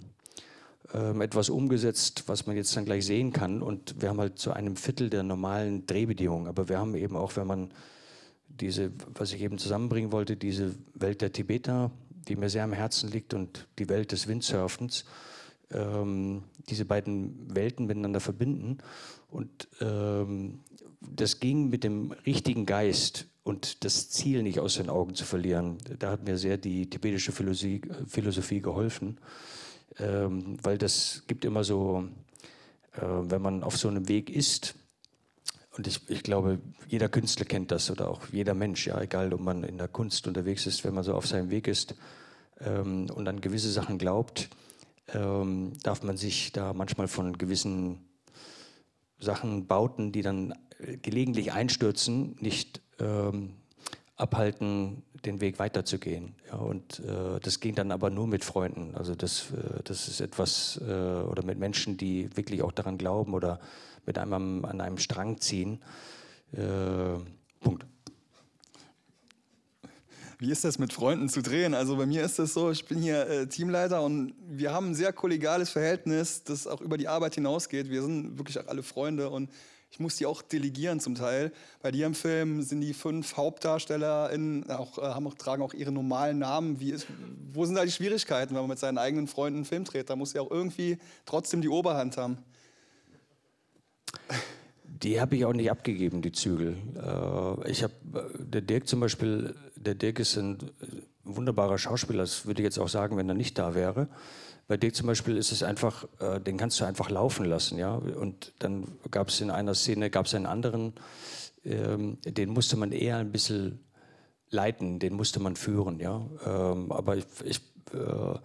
etwas 0.93 1.51
umgesetzt, 1.51 2.25
was 2.29 2.47
man 2.47 2.57
jetzt 2.57 2.75
dann 2.75 2.87
gleich 2.87 3.05
sehen 3.05 3.33
kann. 3.33 3.61
Und 3.61 4.01
wir 4.01 4.09
haben 4.09 4.21
halt 4.21 4.39
zu 4.39 4.53
einem 4.53 4.77
Viertel 4.77 5.11
der 5.11 5.23
normalen 5.23 5.85
Drehbedingungen. 5.85 6.47
Aber 6.47 6.69
wir 6.71 6.79
haben 6.79 6.95
eben 6.95 7.15
auch, 7.15 7.37
wenn 7.37 7.47
man 7.47 7.71
diese, 8.49 8.93
was 9.15 9.33
ich 9.33 9.43
eben 9.43 9.59
zusammenbringen 9.59 10.13
wollte, 10.13 10.37
diese 10.37 10.75
Welt 10.95 11.21
der 11.21 11.33
Tibeter, 11.33 11.91
die 12.27 12.37
mir 12.37 12.49
sehr 12.49 12.65
am 12.65 12.73
Herzen 12.73 13.11
liegt, 13.11 13.35
und 13.35 13.69
die 13.79 13.89
Welt 13.89 14.13
des 14.13 14.29
Windsurfens, 14.29 15.05
ähm, 15.73 16.45
diese 16.69 16.85
beiden 16.85 17.55
Welten 17.55 17.87
miteinander 17.87 18.21
verbinden. 18.21 18.79
Und 19.31 19.69
ähm, 19.81 20.61
das 21.01 21.41
ging 21.41 21.69
mit 21.69 21.85
dem 21.85 22.13
richtigen 22.27 22.67
Geist 22.67 23.27
und 23.45 23.85
das 23.85 24.11
Ziel 24.11 24.43
nicht 24.43 24.61
aus 24.61 24.75
den 24.75 24.91
Augen 24.91 25.15
zu 25.15 25.25
verlieren. 25.25 25.79
Da 25.99 26.11
hat 26.11 26.25
mir 26.25 26.39
sehr 26.39 26.59
die 26.59 26.89
tibetische 26.89 27.33
Philosophie, 27.33 27.83
Philosophie 28.07 28.61
geholfen, 28.61 29.19
ähm, 29.99 30.57
weil 30.63 30.79
das 30.79 31.25
gibt 31.27 31.45
immer 31.45 31.65
so, 31.65 32.09
äh, 32.93 33.01
wenn 33.03 33.43
man 33.43 33.63
auf 33.63 33.77
so 33.77 33.89
einem 33.89 34.09
Weg 34.09 34.31
ist, 34.31 34.75
und 35.77 35.87
ich, 35.87 36.11
ich, 36.11 36.25
glaube, 36.25 36.59
jeder 36.89 37.09
Künstler 37.09 37.45
kennt 37.45 37.71
das 37.71 37.89
oder 37.89 38.11
auch 38.11 38.23
jeder 38.33 38.55
Mensch, 38.55 38.89
ja, 38.89 39.01
egal 39.01 39.33
ob 39.33 39.41
man 39.41 39.63
in 39.63 39.79
der 39.79 39.87
Kunst 39.87 40.27
unterwegs 40.27 40.67
ist, 40.67 40.83
wenn 40.83 40.93
man 40.93 41.05
so 41.05 41.15
auf 41.15 41.27
seinem 41.27 41.51
Weg 41.51 41.69
ist 41.69 41.95
ähm, 42.59 43.07
und 43.15 43.29
an 43.29 43.41
gewisse 43.41 43.71
Sachen 43.71 43.97
glaubt, 43.97 44.51
ähm, 45.15 45.75
darf 45.85 46.03
man 46.03 46.17
sich 46.17 46.51
da 46.51 46.73
manchmal 46.73 47.07
von 47.07 47.39
gewissen 47.39 48.09
Sachen, 49.21 49.67
Bauten, 49.69 50.11
die 50.11 50.23
dann 50.23 50.53
gelegentlich 51.03 51.53
einstürzen, 51.53 52.37
nicht 52.41 52.81
ähm, 52.99 53.55
abhalten, 54.19 55.03
den 55.25 55.41
Weg 55.41 55.59
weiterzugehen. 55.59 56.35
Ja, 56.49 56.57
und 56.57 57.01
äh, 57.01 57.41
das 57.41 57.61
ging 57.61 57.75
dann 57.75 57.93
aber 57.93 58.11
nur 58.11 58.27
mit 58.27 58.45
Freunden. 58.45 58.95
Also 58.95 59.15
das, 59.15 59.51
äh, 59.53 59.83
das 59.85 60.09
ist 60.09 60.21
etwas, 60.21 60.81
äh, 60.87 60.93
oder 60.93 61.45
mit 61.45 61.59
Menschen, 61.59 61.97
die 61.97 62.29
wirklich 62.37 62.63
auch 62.63 62.73
daran 62.73 62.99
glauben 62.99 63.33
oder 63.33 63.61
mit 64.07 64.19
einem 64.19 64.65
an 64.65 64.81
einem 64.81 64.99
Strang 64.99 65.41
ziehen. 65.41 65.81
Äh, 66.53 67.21
Punkt. 67.61 67.87
Wie 70.41 70.51
ist 70.51 70.65
das 70.65 70.79
mit 70.79 70.93
Freunden 70.93 71.29
zu 71.29 71.43
drehen? 71.43 71.75
Also 71.75 71.97
bei 71.97 72.07
mir 72.07 72.23
ist 72.23 72.39
es 72.39 72.55
so, 72.55 72.71
ich 72.71 72.87
bin 72.87 72.99
hier 72.99 73.29
äh, 73.29 73.47
Teamleiter 73.49 74.03
und 74.03 74.35
wir 74.49 74.73
haben 74.73 74.91
ein 74.91 74.95
sehr 74.95 75.13
kollegiales 75.13 75.71
Verhältnis, 75.71 76.45
das 76.45 76.69
auch 76.69 76.81
über 76.81 76.97
die 76.97 77.09
Arbeit 77.09 77.35
hinausgeht. 77.35 77.91
Wir 77.91 78.03
sind 78.03 78.39
wirklich 78.39 78.59
auch 78.61 78.69
alle 78.69 78.85
Freunde 78.85 79.31
und 79.31 79.51
ich 79.91 80.01
muss 80.01 80.17
die 80.17 80.27
auch 80.27 80.43
delegieren 80.43 81.01
zum 81.01 81.15
Teil. 81.15 81.53
Bei 81.81 81.91
dir 81.91 82.07
im 82.07 82.15
Film 82.15 82.63
sind 82.63 82.81
die 82.81 82.93
fünf 82.93 83.37
HauptdarstellerInnen 83.37 84.71
auch, 84.71 84.99
äh, 84.99 85.03
haben 85.03 85.27
auch, 85.27 85.35
tragen 85.35 85.63
auch 85.63 85.75
ihre 85.75 85.93
normalen 85.93 86.39
Namen. 86.39 86.81
Wie 86.81 86.91
ist, 86.91 87.07
wo 87.53 87.65
sind 87.65 87.75
da 87.75 87.85
die 87.85 87.91
Schwierigkeiten, 87.91 88.55
wenn 88.55 88.63
man 88.63 88.71
mit 88.71 88.79
seinen 88.79 88.99
eigenen 88.99 89.29
Freunden 89.29 89.59
einen 89.59 89.65
Film 89.65 89.85
dreht? 89.85 90.11
Da 90.11 90.17
muss 90.17 90.35
ja 90.35 90.43
auch 90.43 90.51
irgendwie 90.51 90.99
trotzdem 91.25 91.63
die 91.63 91.69
Oberhand 91.69 92.17
haben. 92.17 92.39
Die 94.85 95.21
habe 95.21 95.37
ich 95.37 95.45
auch 95.45 95.53
nicht 95.53 95.71
abgegeben, 95.71 96.23
die 96.23 96.33
Zügel. 96.33 96.77
Äh, 96.97 97.71
ich 97.71 97.83
habe, 97.83 97.95
der 98.39 98.61
Dirk 98.61 98.89
zum 98.89 99.01
Beispiel, 99.01 99.55
der 99.77 99.95
Dirk 99.95 100.19
ist 100.19 100.37
ein 100.37 100.59
wunderbarer 101.25 101.79
Schauspieler, 101.79 102.21
das 102.21 102.47
würde 102.47 102.63
ich 102.63 102.65
jetzt 102.65 102.79
auch 102.79 102.89
sagen, 102.89 103.17
wenn 103.17 103.29
er 103.29 103.35
nicht 103.35 103.59
da 103.59 103.75
wäre. 103.75 104.09
Bei 104.69 104.77
Dirk 104.77 104.95
zum 104.95 105.07
Beispiel 105.07 105.39
ist 105.39 105.51
es 105.51 105.63
einfach, 105.63 106.07
äh, 106.21 106.41
den 106.41 106.59
kannst 106.59 106.79
du 106.79 106.85
einfach 106.85 107.09
laufen 107.09 107.47
lassen, 107.47 107.79
ja. 107.79 107.95
Und 107.95 108.53
dann 108.59 108.87
gab 109.11 109.29
es 109.29 109.41
in 109.41 109.51
einer 109.51 109.75
Szene, 109.75 110.11
gab 110.11 110.27
es 110.27 110.35
einen 110.35 110.45
anderen, 110.45 110.93
ähm, 111.65 112.19
den 112.25 112.51
musste 112.51 112.77
man 112.77 112.93
eher 112.93 113.17
ein 113.17 113.33
bisschen 113.33 113.81
leiten, 114.51 114.99
den 114.99 115.15
musste 115.15 115.41
man 115.41 115.57
führen, 115.57 116.01
ja. 116.01 116.25
Ähm, 116.47 116.93
aber 116.93 117.17
ich, 117.17 117.25
ich 117.45 117.61
äh, 117.95 118.39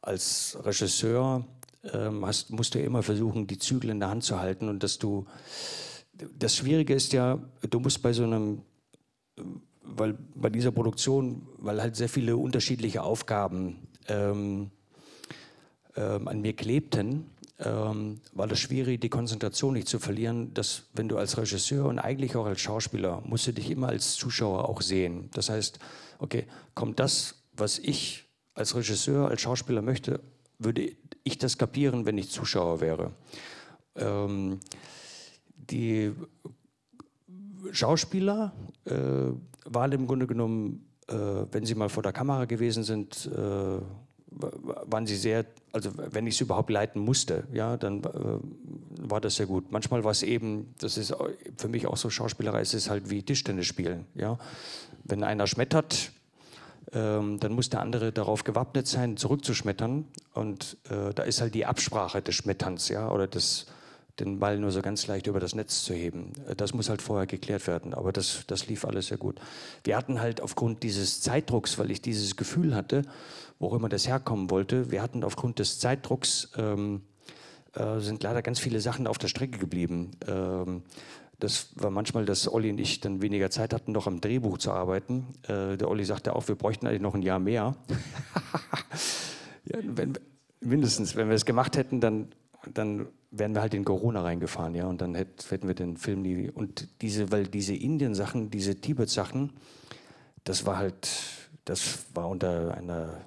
als 0.00 0.58
Regisseur 0.60 1.44
ähm, 1.92 2.26
hast, 2.26 2.50
musst 2.50 2.74
du 2.74 2.80
immer 2.80 3.04
versuchen, 3.04 3.46
die 3.46 3.58
Zügel 3.58 3.90
in 3.90 4.00
der 4.00 4.10
Hand 4.10 4.24
zu 4.24 4.40
halten 4.40 4.68
und 4.68 4.82
dass 4.82 4.98
du, 4.98 5.24
das 6.36 6.56
Schwierige 6.56 6.94
ist 6.94 7.12
ja, 7.12 7.38
du 7.70 7.78
musst 7.78 8.02
bei 8.02 8.12
so 8.12 8.24
einem, 8.24 8.62
weil 9.82 10.18
bei 10.34 10.50
dieser 10.50 10.72
Produktion, 10.72 11.46
weil 11.58 11.80
halt 11.80 11.94
sehr 11.94 12.08
viele 12.08 12.36
unterschiedliche 12.36 13.02
Aufgaben 13.04 13.86
ähm, 14.08 14.70
an 16.00 16.40
mir 16.40 16.54
klebten, 16.54 17.26
ähm, 17.60 18.20
war 18.32 18.48
das 18.48 18.58
schwierig, 18.58 19.00
die 19.00 19.08
Konzentration 19.08 19.74
nicht 19.74 19.88
zu 19.88 19.98
verlieren, 19.98 20.52
dass 20.54 20.84
wenn 20.94 21.08
du 21.08 21.16
als 21.18 21.38
Regisseur 21.38 21.86
und 21.86 21.98
eigentlich 21.98 22.34
auch 22.36 22.46
als 22.46 22.60
Schauspieler, 22.60 23.22
musst 23.24 23.46
du 23.46 23.52
dich 23.52 23.70
immer 23.70 23.88
als 23.88 24.14
Zuschauer 24.14 24.68
auch 24.68 24.82
sehen. 24.82 25.30
Das 25.34 25.50
heißt, 25.50 25.78
okay, 26.18 26.46
kommt 26.74 26.98
das, 26.98 27.44
was 27.52 27.78
ich 27.78 28.24
als 28.54 28.74
Regisseur, 28.74 29.28
als 29.28 29.40
Schauspieler 29.40 29.82
möchte, 29.82 30.20
würde 30.58 30.92
ich 31.22 31.38
das 31.38 31.58
kapieren, 31.58 32.06
wenn 32.06 32.18
ich 32.18 32.30
Zuschauer 32.30 32.80
wäre. 32.80 33.12
Ähm, 33.96 34.60
die 35.56 36.12
Schauspieler 37.70 38.52
äh, 38.84 38.94
waren 39.64 39.92
im 39.92 40.06
Grunde 40.06 40.26
genommen, 40.26 40.86
äh, 41.08 41.14
wenn 41.14 41.64
sie 41.64 41.74
mal 41.74 41.88
vor 41.88 42.02
der 42.02 42.12
Kamera 42.12 42.44
gewesen 42.44 42.82
sind, 42.82 43.26
äh, 43.26 43.78
waren 44.36 45.06
sie 45.06 45.16
sehr, 45.16 45.44
also 45.72 45.90
wenn 45.94 46.26
ich 46.26 46.34
es 46.34 46.40
überhaupt 46.40 46.70
leiten 46.70 47.00
musste, 47.00 47.44
ja, 47.52 47.76
dann 47.76 48.02
äh, 48.02 48.08
war 49.08 49.20
das 49.20 49.36
sehr 49.36 49.46
gut. 49.46 49.70
Manchmal 49.70 50.04
war 50.04 50.10
es 50.10 50.22
eben, 50.22 50.74
das 50.78 50.96
ist 50.96 51.14
für 51.56 51.68
mich 51.68 51.86
auch 51.86 51.96
so 51.96 52.10
Schauspielerei, 52.10 52.60
es 52.60 52.74
ist 52.74 52.90
halt 52.90 53.10
wie 53.10 53.22
Tischtennis 53.22 53.66
spielen, 53.66 54.06
ja. 54.14 54.38
Wenn 55.04 55.22
einer 55.22 55.46
schmettert, 55.46 56.12
ähm, 56.92 57.38
dann 57.40 57.52
muss 57.52 57.70
der 57.70 57.80
andere 57.80 58.12
darauf 58.12 58.44
gewappnet 58.44 58.86
sein, 58.86 59.16
zurückzuschmettern. 59.16 60.06
Und 60.32 60.76
äh, 60.90 61.12
da 61.14 61.22
ist 61.24 61.40
halt 61.40 61.54
die 61.54 61.66
Absprache 61.66 62.22
des 62.22 62.34
Schmetterns, 62.36 62.88
ja, 62.88 63.10
oder 63.10 63.26
des, 63.26 63.66
den 64.20 64.38
Ball 64.38 64.58
nur 64.58 64.70
so 64.70 64.80
ganz 64.80 65.06
leicht 65.06 65.26
über 65.26 65.40
das 65.40 65.54
Netz 65.54 65.84
zu 65.84 65.94
heben. 65.94 66.32
Äh, 66.48 66.56
das 66.56 66.74
muss 66.74 66.88
halt 66.88 67.02
vorher 67.02 67.26
geklärt 67.26 67.66
werden. 67.66 67.94
Aber 67.94 68.12
das, 68.12 68.44
das 68.46 68.66
lief 68.66 68.84
alles 68.84 69.08
sehr 69.08 69.18
gut. 69.18 69.40
Wir 69.82 69.96
hatten 69.96 70.20
halt 70.20 70.40
aufgrund 70.40 70.82
dieses 70.82 71.20
Zeitdrucks, 71.20 71.78
weil 71.78 71.90
ich 71.90 72.00
dieses 72.00 72.36
Gefühl 72.36 72.74
hatte, 72.74 73.02
wo 73.58 73.74
immer 73.74 73.88
das 73.88 74.08
herkommen 74.08 74.50
wollte, 74.50 74.90
wir 74.90 75.02
hatten 75.02 75.24
aufgrund 75.24 75.58
des 75.58 75.78
Zeitdrucks 75.78 76.50
ähm, 76.56 77.02
äh, 77.74 78.00
sind 78.00 78.22
leider 78.22 78.42
ganz 78.42 78.60
viele 78.60 78.80
Sachen 78.80 79.06
auf 79.06 79.18
der 79.18 79.28
Strecke 79.28 79.58
geblieben. 79.58 80.12
Ähm, 80.26 80.82
das 81.40 81.68
war 81.74 81.90
manchmal, 81.90 82.24
dass 82.24 82.50
Olli 82.50 82.70
und 82.70 82.78
ich 82.78 83.00
dann 83.00 83.20
weniger 83.20 83.50
Zeit 83.50 83.74
hatten, 83.74 83.92
noch 83.92 84.06
am 84.06 84.20
Drehbuch 84.20 84.58
zu 84.58 84.72
arbeiten. 84.72 85.26
Äh, 85.42 85.76
der 85.76 85.88
Olli 85.88 86.04
sagte 86.04 86.36
auch, 86.36 86.46
wir 86.48 86.54
bräuchten 86.54 86.86
eigentlich 86.86 87.02
noch 87.02 87.14
ein 87.14 87.22
Jahr 87.22 87.40
mehr. 87.40 87.76
ja, 89.64 89.78
wenn, 89.82 90.14
mindestens, 90.60 91.16
wenn 91.16 91.28
wir 91.28 91.34
es 91.34 91.44
gemacht 91.44 91.76
hätten, 91.76 92.00
dann, 92.00 92.28
dann 92.72 93.06
wären 93.30 93.54
wir 93.54 93.62
halt 93.62 93.74
in 93.74 93.84
Corona 93.84 94.22
reingefahren, 94.22 94.74
ja, 94.74 94.86
und 94.86 95.00
dann 95.00 95.14
hätt, 95.14 95.50
hätten 95.50 95.66
wir 95.66 95.74
den 95.74 95.96
Film 95.96 96.22
nie. 96.22 96.50
Und 96.50 96.88
diese, 97.02 97.32
weil 97.32 97.46
diese 97.46 97.74
Indien-Sachen, 97.74 98.50
diese 98.50 98.80
Tibet-Sachen, 98.80 99.52
das 100.44 100.66
war 100.66 100.78
halt, 100.78 101.08
das 101.64 102.04
war 102.14 102.28
unter 102.28 102.74
einer 102.74 103.20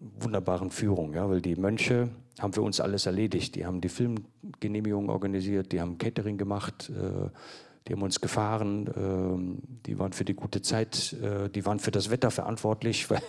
wunderbaren 0.00 0.70
Führung, 0.70 1.14
ja, 1.14 1.28
weil 1.28 1.40
die 1.40 1.56
Mönche 1.56 2.10
haben 2.38 2.52
für 2.52 2.62
uns 2.62 2.80
alles 2.80 3.06
erledigt. 3.06 3.54
Die 3.54 3.64
haben 3.64 3.80
die 3.80 3.88
Filmgenehmigung 3.88 5.08
organisiert, 5.08 5.72
die 5.72 5.80
haben 5.80 5.98
Catering 5.98 6.36
gemacht, 6.36 6.90
äh, 6.90 7.30
die 7.86 7.92
haben 7.92 8.02
uns 8.02 8.20
gefahren, 8.20 8.86
äh, 8.88 9.86
die 9.86 9.98
waren 9.98 10.12
für 10.12 10.24
die 10.24 10.34
gute 10.34 10.60
Zeit, 10.62 11.14
äh, 11.14 11.48
die 11.48 11.64
waren 11.64 11.78
für 11.78 11.92
das 11.92 12.10
Wetter 12.10 12.30
verantwortlich, 12.30 13.08
weil 13.10 13.22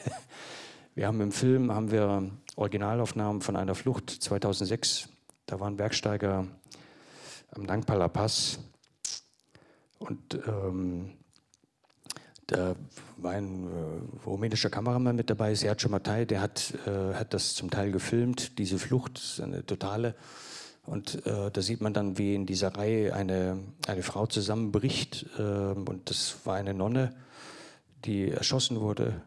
wir 0.97 1.05
haben 1.05 1.21
im 1.21 1.31
Film 1.31 1.71
haben 1.71 1.91
wir 1.91 2.31
Originalaufnahmen 2.55 3.43
von 3.43 3.55
einer 3.55 3.75
Flucht 3.75 4.09
2006. 4.09 5.09
Da 5.45 5.59
waren 5.59 5.77
Bergsteiger 5.77 6.47
am 7.51 7.63
Nangpala 7.63 8.07
Pass 8.07 8.57
und 9.99 10.39
ähm, 10.47 11.11
da 12.47 12.75
war 13.17 13.33
ein 13.33 13.67
äh, 13.67 14.25
rumänischer 14.25 14.71
Kameramann 14.71 15.15
mit 15.15 15.29
dabei, 15.29 15.53
Sergio 15.53 15.87
Matai, 15.87 16.25
der 16.25 16.41
hat, 16.41 16.73
äh, 16.87 17.13
hat 17.13 17.31
das 17.35 17.53
zum 17.53 17.69
Teil 17.69 17.91
gefilmt, 17.91 18.57
diese 18.57 18.79
Flucht, 18.79 19.39
eine 19.43 19.63
totale. 19.63 20.15
Und 20.83 21.27
äh, 21.27 21.51
da 21.51 21.61
sieht 21.61 21.79
man 21.79 21.93
dann, 21.93 22.17
wie 22.17 22.33
in 22.33 22.47
dieser 22.47 22.75
Reihe 22.75 23.13
eine, 23.13 23.59
eine 23.85 24.01
Frau 24.01 24.25
zusammenbricht. 24.25 25.27
Äh, 25.37 25.43
und 25.43 26.09
das 26.09 26.37
war 26.45 26.55
eine 26.55 26.73
Nonne, 26.73 27.13
die 28.03 28.31
erschossen 28.31 28.79
wurde. 28.79 29.21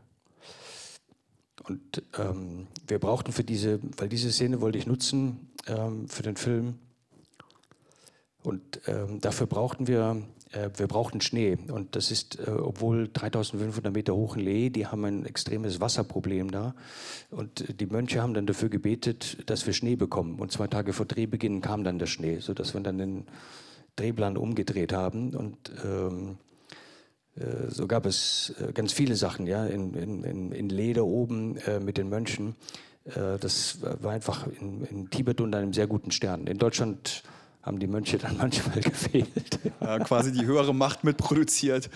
Und 1.65 2.03
ähm, 2.19 2.67
wir 2.87 2.99
brauchten 2.99 3.33
für 3.33 3.45
diese, 3.45 3.81
weil 3.97 4.09
diese 4.09 4.33
Szene 4.33 4.61
wollte 4.61 4.79
ich 4.79 4.87
nutzen 4.87 5.51
ähm, 5.67 6.09
für 6.09 6.23
den 6.23 6.37
Film. 6.37 6.79
Und 8.43 8.81
ähm, 8.87 9.21
dafür 9.21 9.47
brauchten 9.47 9.87
wir 9.87 10.23
äh, 10.53 10.71
wir 10.77 10.87
brauchten 10.87 11.21
Schnee. 11.21 11.59
Und 11.71 11.97
das 11.97 12.11
ist, 12.11 12.39
äh, 12.39 12.51
obwohl 12.51 13.09
3500 13.09 13.93
Meter 13.93 14.15
hoch 14.15 14.37
in 14.37 14.45
Lee, 14.45 14.71
die 14.71 14.87
haben 14.87 15.05
ein 15.05 15.25
extremes 15.25 15.81
Wasserproblem 15.81 16.51
da. 16.51 16.75
Und 17.31 17.81
die 17.81 17.87
Mönche 17.87 18.21
haben 18.21 18.35
dann 18.35 18.47
dafür 18.47 18.69
gebetet, 18.69 19.49
dass 19.49 19.67
wir 19.67 19.73
Schnee 19.73 19.97
bekommen. 19.97 20.39
Und 20.39 20.53
zwei 20.53 20.67
Tage 20.67 20.93
vor 20.93 21.07
Drehbeginn 21.07 21.61
kam 21.61 21.85
dann 21.85 21.99
der 21.99 22.07
Schnee, 22.07 22.39
sodass 22.41 22.75
wir 22.75 22.81
dann 22.81 22.99
den 22.99 23.27
Drehplan 23.97 24.37
umgedreht 24.37 24.93
haben. 24.93 25.35
Und 25.35 25.73
ähm, 25.85 26.31
äh, 26.31 26.50
so 27.69 27.87
gab 27.87 28.07
es 28.07 28.55
äh, 28.61 28.73
ganz 28.73 28.93
viele 28.93 29.17
Sachen, 29.17 29.47
ja, 29.47 29.65
in, 29.65 29.95
in, 29.95 30.53
in 30.53 30.69
Leder 30.69 31.05
oben 31.05 31.57
äh, 31.59 31.81
mit 31.81 31.97
den 31.97 32.09
Mönchen. 32.09 32.57
Äh, 33.05 33.39
das 33.39 33.79
war 33.83 34.13
einfach 34.13 34.47
in, 34.61 34.85
in 34.85 35.11
Tibet 35.11 35.41
unter 35.41 35.59
einem 35.59 35.73
sehr 35.73 35.87
guten 35.87 36.11
Stern. 36.11 36.47
In 36.47 36.59
Deutschland 36.59 37.23
haben 37.63 37.79
die 37.79 37.87
Mönche 37.87 38.19
dann 38.19 38.37
manchmal 38.37 38.81
gefehlt. 38.81 39.59
Ja, 39.81 39.99
quasi 40.01 40.33
die 40.33 40.45
höhere 40.45 40.75
Macht 40.75 41.05
mitproduziert. 41.05 41.89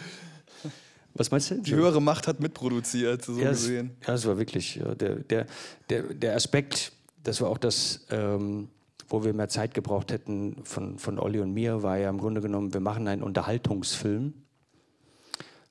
Was 1.14 1.31
meinst 1.31 1.51
du? 1.51 1.61
Die 1.61 1.75
höhere 1.75 2.03
Macht 2.03 2.27
hat 2.27 2.40
mitproduziert, 2.40 3.25
so 3.25 3.38
ja, 3.38 3.51
gesehen. 3.51 3.92
Es, 4.01 4.07
ja, 4.07 4.14
es 4.14 4.27
war 4.27 4.38
wirklich 4.38 4.81
der, 4.99 5.16
der, 5.16 5.47
der, 5.88 6.03
der 6.03 6.35
Aspekt, 6.35 6.92
das 7.23 7.40
war 7.40 7.51
auch 7.51 7.59
das, 7.59 8.07
ähm, 8.11 8.68
wo 9.09 9.25
wir 9.25 9.33
mehr 9.33 9.49
Zeit 9.49 9.75
gebraucht 9.75 10.11
hätten 10.11 10.64
von, 10.64 10.99
von 10.99 11.18
Olli 11.18 11.38
und 11.38 11.53
mir, 11.53 11.83
war 11.83 11.99
ja 11.99 12.11
im 12.11 12.18
Grunde 12.18 12.40
genommen, 12.40 12.73
wir 12.75 12.81
machen 12.81 13.07
einen 13.07 13.23
Unterhaltungsfilm. 13.23 14.35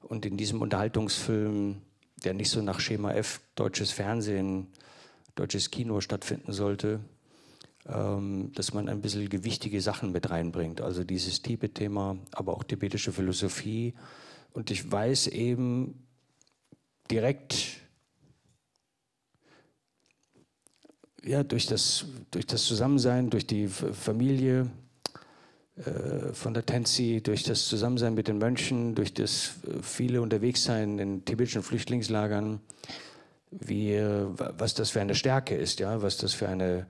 Und 0.04 0.26
in 0.26 0.38
diesem 0.38 0.62
Unterhaltungsfilm, 0.62 1.82
der 2.24 2.34
nicht 2.34 2.50
so 2.50 2.62
nach 2.62 2.80
Schema 2.80 3.13
F 3.13 3.42
deutsches 3.56 3.92
Fernsehen, 3.92 4.68
deutsches 5.36 5.72
Kino 5.72 6.02
stattfinden 6.02 6.54
sollte, 6.54 7.00
ähm, 7.86 8.52
dass 8.54 8.74
man 8.74 8.88
ein 8.88 9.02
bisschen 9.02 9.28
gewichtige 9.30 9.82
Sachen 9.82 10.12
mit 10.12 10.30
reinbringt. 10.30 10.82
Also 10.82 11.04
dieses 11.04 11.42
Tibet-Thema, 11.42 12.18
aber 12.32 12.56
auch 12.56 12.63
tibetische 12.63 13.12
Philosophie. 13.12 13.94
Und 14.54 14.72
ich 14.72 14.89
weiß 14.89 15.28
eben 15.28 16.06
direkt, 17.10 17.82
ja, 21.24 21.44
durch 21.44 21.66
das, 21.66 22.06
durch 22.32 22.46
das 22.46 22.63
Zusammensein, 22.66 23.30
durch 23.30 23.48
die 23.48 23.68
Familie 23.68 24.70
von 26.34 26.54
der 26.54 26.66
Tensi, 26.66 27.22
durch 27.24 27.44
das 27.44 27.68
Zusammensein 27.68 28.14
mit 28.14 28.28
den 28.28 28.38
Mönchen, 28.38 28.94
durch 28.94 29.14
das 29.14 29.56
äh, 29.66 29.82
viele 29.82 30.22
Unterwegssein 30.22 31.00
in 31.00 31.26
tibetischen 31.26 31.64
Flüchtlingslagern, 31.64 32.60
wie, 33.50 33.98
was 33.98 34.74
das 34.74 34.92
für 34.92 35.02
eine 35.02 35.16
Stärke 35.16 35.56
ist, 35.56 35.80
ja, 35.80 36.02
was 36.02 36.18
das 36.18 36.34
für 36.34 36.48
eine, 36.48 36.88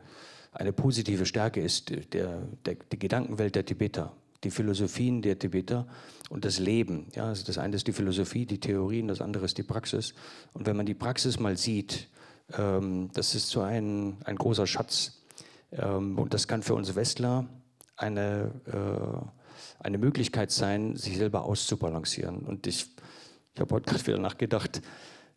eine 0.54 0.72
positive 0.72 1.26
Stärke 1.26 1.62
ist, 1.62 1.91
der, 2.13 2.41
der, 2.65 2.76
die 2.91 3.00
Gedankenwelt 3.00 3.56
der 3.56 3.65
Tibeter, 3.65 4.13
die 4.43 4.52
Philosophien 4.52 5.22
der 5.22 5.38
Tibeter 5.39 5.88
und 6.30 6.46
das 6.46 6.60
Leben. 6.60 7.08
Ja, 7.15 7.28
also 7.28 7.46
das 7.46 7.58
eine 7.58 7.76
ist 7.76 7.88
die 7.88 7.93
Philosophie, 7.93 8.46
die 8.46 8.60
Theorien, 8.60 9.08
das 9.08 9.19
andere 9.19 9.46
ist 9.46 9.58
die 9.58 9.63
Praxis. 9.63 10.13
Und 10.54 10.65
wenn 10.65 10.78
man 10.78 10.86
die 10.86 10.93
Praxis 10.93 11.39
mal 11.39 11.58
sieht, 11.58 12.08
ähm, 12.58 13.10
das 13.13 13.36
ist 13.36 13.50
so 13.50 13.62
ein, 13.62 14.17
ein 14.24 14.38
großer 14.38 14.67
Schatz. 14.67 15.22
Ähm, 15.72 16.17
und 16.17 16.34
das 16.34 16.48
kann 16.48 16.63
für 16.63 16.76
uns 16.76 16.96
Westler 16.96 17.46
eine, 17.95 18.51
äh, 18.65 19.84
eine 19.84 19.97
Möglichkeit 19.97 20.51
sein, 20.51 20.95
sich 20.95 21.17
selber 21.17 21.43
auszubalancieren. 21.45 22.39
Und 22.39 22.67
ich, 22.67 22.88
ich 23.53 23.62
habe 23.62 23.75
heute 23.75 23.89
gerade 23.89 24.08
wieder 24.08 24.19
nachgedacht, 24.19 24.82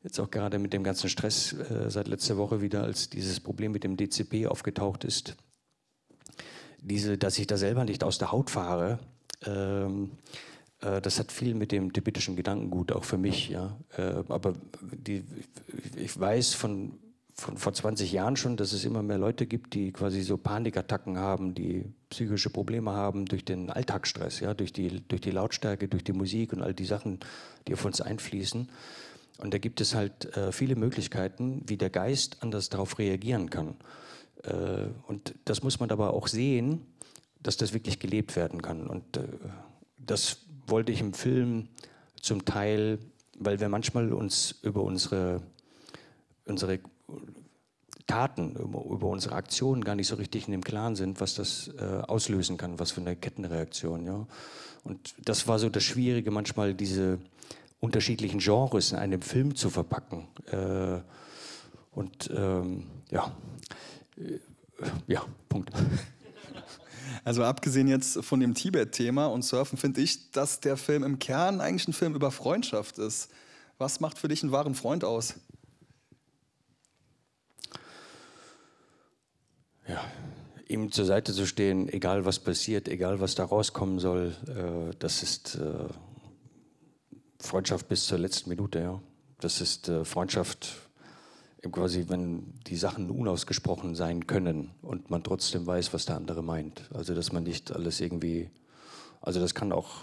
jetzt 0.02 0.20
auch 0.20 0.30
gerade 0.30 0.58
mit 0.58 0.72
dem 0.72 0.84
ganzen 0.84 1.08
Stress 1.08 1.52
äh, 1.52 1.90
seit 1.90 2.08
letzter 2.08 2.36
Woche 2.36 2.60
wieder, 2.60 2.84
als 2.84 3.10
dieses 3.10 3.40
Problem 3.40 3.72
mit 3.72 3.84
dem 3.84 3.96
DCP 3.96 4.46
aufgetaucht 4.46 5.04
ist. 5.04 5.36
Diese, 6.80 7.18
dass 7.18 7.38
ich 7.38 7.46
da 7.46 7.56
selber 7.56 7.84
nicht 7.84 8.04
aus 8.04 8.18
der 8.18 8.30
Haut 8.30 8.50
fahre, 8.50 9.00
ähm, 9.44 10.12
äh, 10.80 11.00
das 11.00 11.18
hat 11.18 11.32
viel 11.32 11.54
mit 11.54 11.72
dem 11.72 11.92
tibetischen 11.92 12.36
Gedankengut 12.36 12.92
auch 12.92 13.04
für 13.04 13.18
mich. 13.18 13.48
Ja. 13.48 13.76
Äh, 13.96 14.22
aber 14.28 14.54
die, 14.80 15.24
ich 15.96 16.18
weiß 16.18 16.54
von, 16.54 16.98
von 17.38 17.58
vor 17.58 17.74
20 17.74 18.12
Jahren 18.12 18.36
schon, 18.36 18.56
dass 18.56 18.72
es 18.72 18.84
immer 18.84 19.02
mehr 19.02 19.18
Leute 19.18 19.46
gibt, 19.46 19.74
die 19.74 19.92
quasi 19.92 20.22
so 20.22 20.38
Panikattacken 20.38 21.18
haben, 21.18 21.54
die 21.54 21.84
psychische 22.08 22.48
Probleme 22.48 22.92
haben 22.92 23.26
durch 23.26 23.44
den 23.44 23.68
Alltagsstress, 23.68 24.40
ja, 24.40 24.54
durch, 24.54 24.72
die, 24.72 25.06
durch 25.06 25.20
die 25.20 25.32
Lautstärke, 25.32 25.86
durch 25.86 26.02
die 26.02 26.14
Musik 26.14 26.54
und 26.54 26.62
all 26.62 26.72
die 26.72 26.86
Sachen, 26.86 27.20
die 27.68 27.74
auf 27.74 27.84
uns 27.84 28.00
einfließen. 28.00 28.70
Und 29.38 29.52
da 29.52 29.58
gibt 29.58 29.82
es 29.82 29.94
halt 29.94 30.34
äh, 30.34 30.50
viele 30.50 30.76
Möglichkeiten, 30.76 31.62
wie 31.66 31.76
der 31.76 31.90
Geist 31.90 32.38
anders 32.40 32.70
darauf 32.70 32.98
reagieren 32.98 33.50
kann. 33.50 33.76
Äh, 34.42 34.86
und 35.06 35.34
das 35.44 35.62
muss 35.62 35.78
man 35.78 35.90
aber 35.90 36.14
auch 36.14 36.28
sehen, 36.28 36.86
dass 37.42 37.58
das 37.58 37.74
wirklich 37.74 37.98
gelebt 37.98 38.34
werden 38.34 38.62
kann. 38.62 38.86
Und 38.86 39.18
äh, 39.18 39.24
das 39.98 40.38
wollte 40.66 40.90
ich 40.90 41.00
im 41.00 41.12
Film 41.12 41.68
zum 42.18 42.46
Teil, 42.46 42.98
weil 43.38 43.60
wir 43.60 43.68
manchmal 43.68 44.14
uns 44.14 44.58
über 44.62 44.82
unsere, 44.82 45.42
unsere 46.46 46.80
Taten, 48.06 48.54
über, 48.54 49.08
unsere 49.08 49.34
Aktionen 49.34 49.82
gar 49.82 49.96
nicht 49.96 50.06
so 50.06 50.16
richtig 50.16 50.46
in 50.46 50.52
dem 50.52 50.62
Klaren 50.62 50.94
sind, 50.94 51.20
was 51.20 51.34
das 51.34 51.70
äh, 51.78 52.02
auslösen 52.06 52.56
kann, 52.56 52.78
was 52.78 52.92
für 52.92 53.00
eine 53.00 53.16
Kettenreaktion. 53.16 54.06
Ja. 54.06 54.26
Und 54.84 55.14
das 55.24 55.48
war 55.48 55.58
so 55.58 55.68
das 55.68 55.82
Schwierige, 55.82 56.30
manchmal 56.30 56.74
diese 56.74 57.18
unterschiedlichen 57.80 58.38
Genres 58.38 58.92
in 58.92 58.98
einem 58.98 59.22
Film 59.22 59.56
zu 59.56 59.70
verpacken. 59.70 60.28
Äh, 60.46 61.00
und 61.92 62.30
ähm, 62.34 62.84
ja, 63.10 63.34
äh, 64.16 64.38
ja, 65.06 65.24
Punkt. 65.48 65.72
Also 67.24 67.42
abgesehen 67.42 67.88
jetzt 67.88 68.22
von 68.24 68.38
dem 68.38 68.54
Tibet-Thema 68.54 69.26
und 69.26 69.42
Surfen 69.42 69.78
finde 69.78 70.00
ich, 70.00 70.30
dass 70.30 70.60
der 70.60 70.76
Film 70.76 71.02
im 71.02 71.18
Kern 71.18 71.60
eigentlich 71.60 71.88
ein 71.88 71.92
Film 71.92 72.14
über 72.14 72.30
Freundschaft 72.30 72.98
ist. 72.98 73.30
Was 73.78 73.98
macht 73.98 74.18
für 74.18 74.28
dich 74.28 74.44
einen 74.44 74.52
wahren 74.52 74.76
Freund 74.76 75.02
aus? 75.02 75.34
Ja, 79.88 80.04
ihm 80.68 80.90
zur 80.90 81.04
Seite 81.04 81.32
zu 81.32 81.46
stehen, 81.46 81.88
egal 81.88 82.24
was 82.24 82.38
passiert, 82.38 82.88
egal 82.88 83.20
was 83.20 83.34
da 83.34 83.44
rauskommen 83.44 83.98
soll, 83.98 84.34
äh, 84.48 84.94
das 84.98 85.22
ist 85.22 85.56
äh, 85.56 85.88
Freundschaft 87.38 87.88
bis 87.88 88.06
zur 88.06 88.18
letzten 88.18 88.50
Minute. 88.50 88.80
Ja. 88.80 89.00
Das 89.40 89.60
ist 89.60 89.88
äh, 89.88 90.04
Freundschaft 90.04 90.74
quasi, 91.70 92.06
wenn 92.08 92.54
die 92.66 92.76
Sachen 92.76 93.10
unausgesprochen 93.10 93.94
sein 93.94 94.26
können 94.26 94.70
und 94.82 95.10
man 95.10 95.22
trotzdem 95.22 95.66
weiß, 95.66 95.92
was 95.92 96.06
der 96.06 96.16
andere 96.16 96.42
meint. 96.42 96.88
Also 96.92 97.14
dass 97.14 97.32
man 97.32 97.44
nicht 97.44 97.72
alles 97.72 98.00
irgendwie, 98.00 98.50
also 99.20 99.40
das 99.40 99.54
kann 99.54 99.72
auch, 99.72 100.02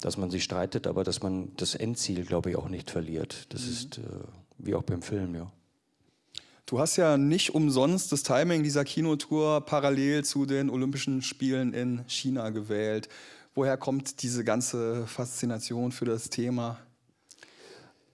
dass 0.00 0.16
man 0.16 0.30
sich 0.30 0.44
streitet, 0.44 0.86
aber 0.86 1.04
dass 1.04 1.22
man 1.22 1.52
das 1.56 1.74
Endziel, 1.74 2.24
glaube 2.24 2.50
ich, 2.50 2.56
auch 2.56 2.68
nicht 2.68 2.90
verliert. 2.90 3.52
Das 3.52 3.62
mhm. 3.62 3.68
ist 3.68 3.98
äh, 3.98 4.02
wie 4.58 4.74
auch 4.74 4.82
beim 4.82 5.02
Film, 5.02 5.34
ja. 5.34 5.50
Du 6.68 6.78
hast 6.78 6.96
ja 6.96 7.16
nicht 7.16 7.54
umsonst 7.54 8.12
das 8.12 8.22
Timing 8.22 8.62
dieser 8.62 8.84
Kinotour 8.84 9.62
parallel 9.62 10.22
zu 10.22 10.44
den 10.44 10.68
Olympischen 10.68 11.22
Spielen 11.22 11.72
in 11.72 12.04
China 12.08 12.50
gewählt. 12.50 13.08
Woher 13.54 13.78
kommt 13.78 14.22
diese 14.22 14.44
ganze 14.44 15.06
Faszination 15.06 15.92
für 15.92 16.04
das 16.04 16.28
Thema? 16.28 16.78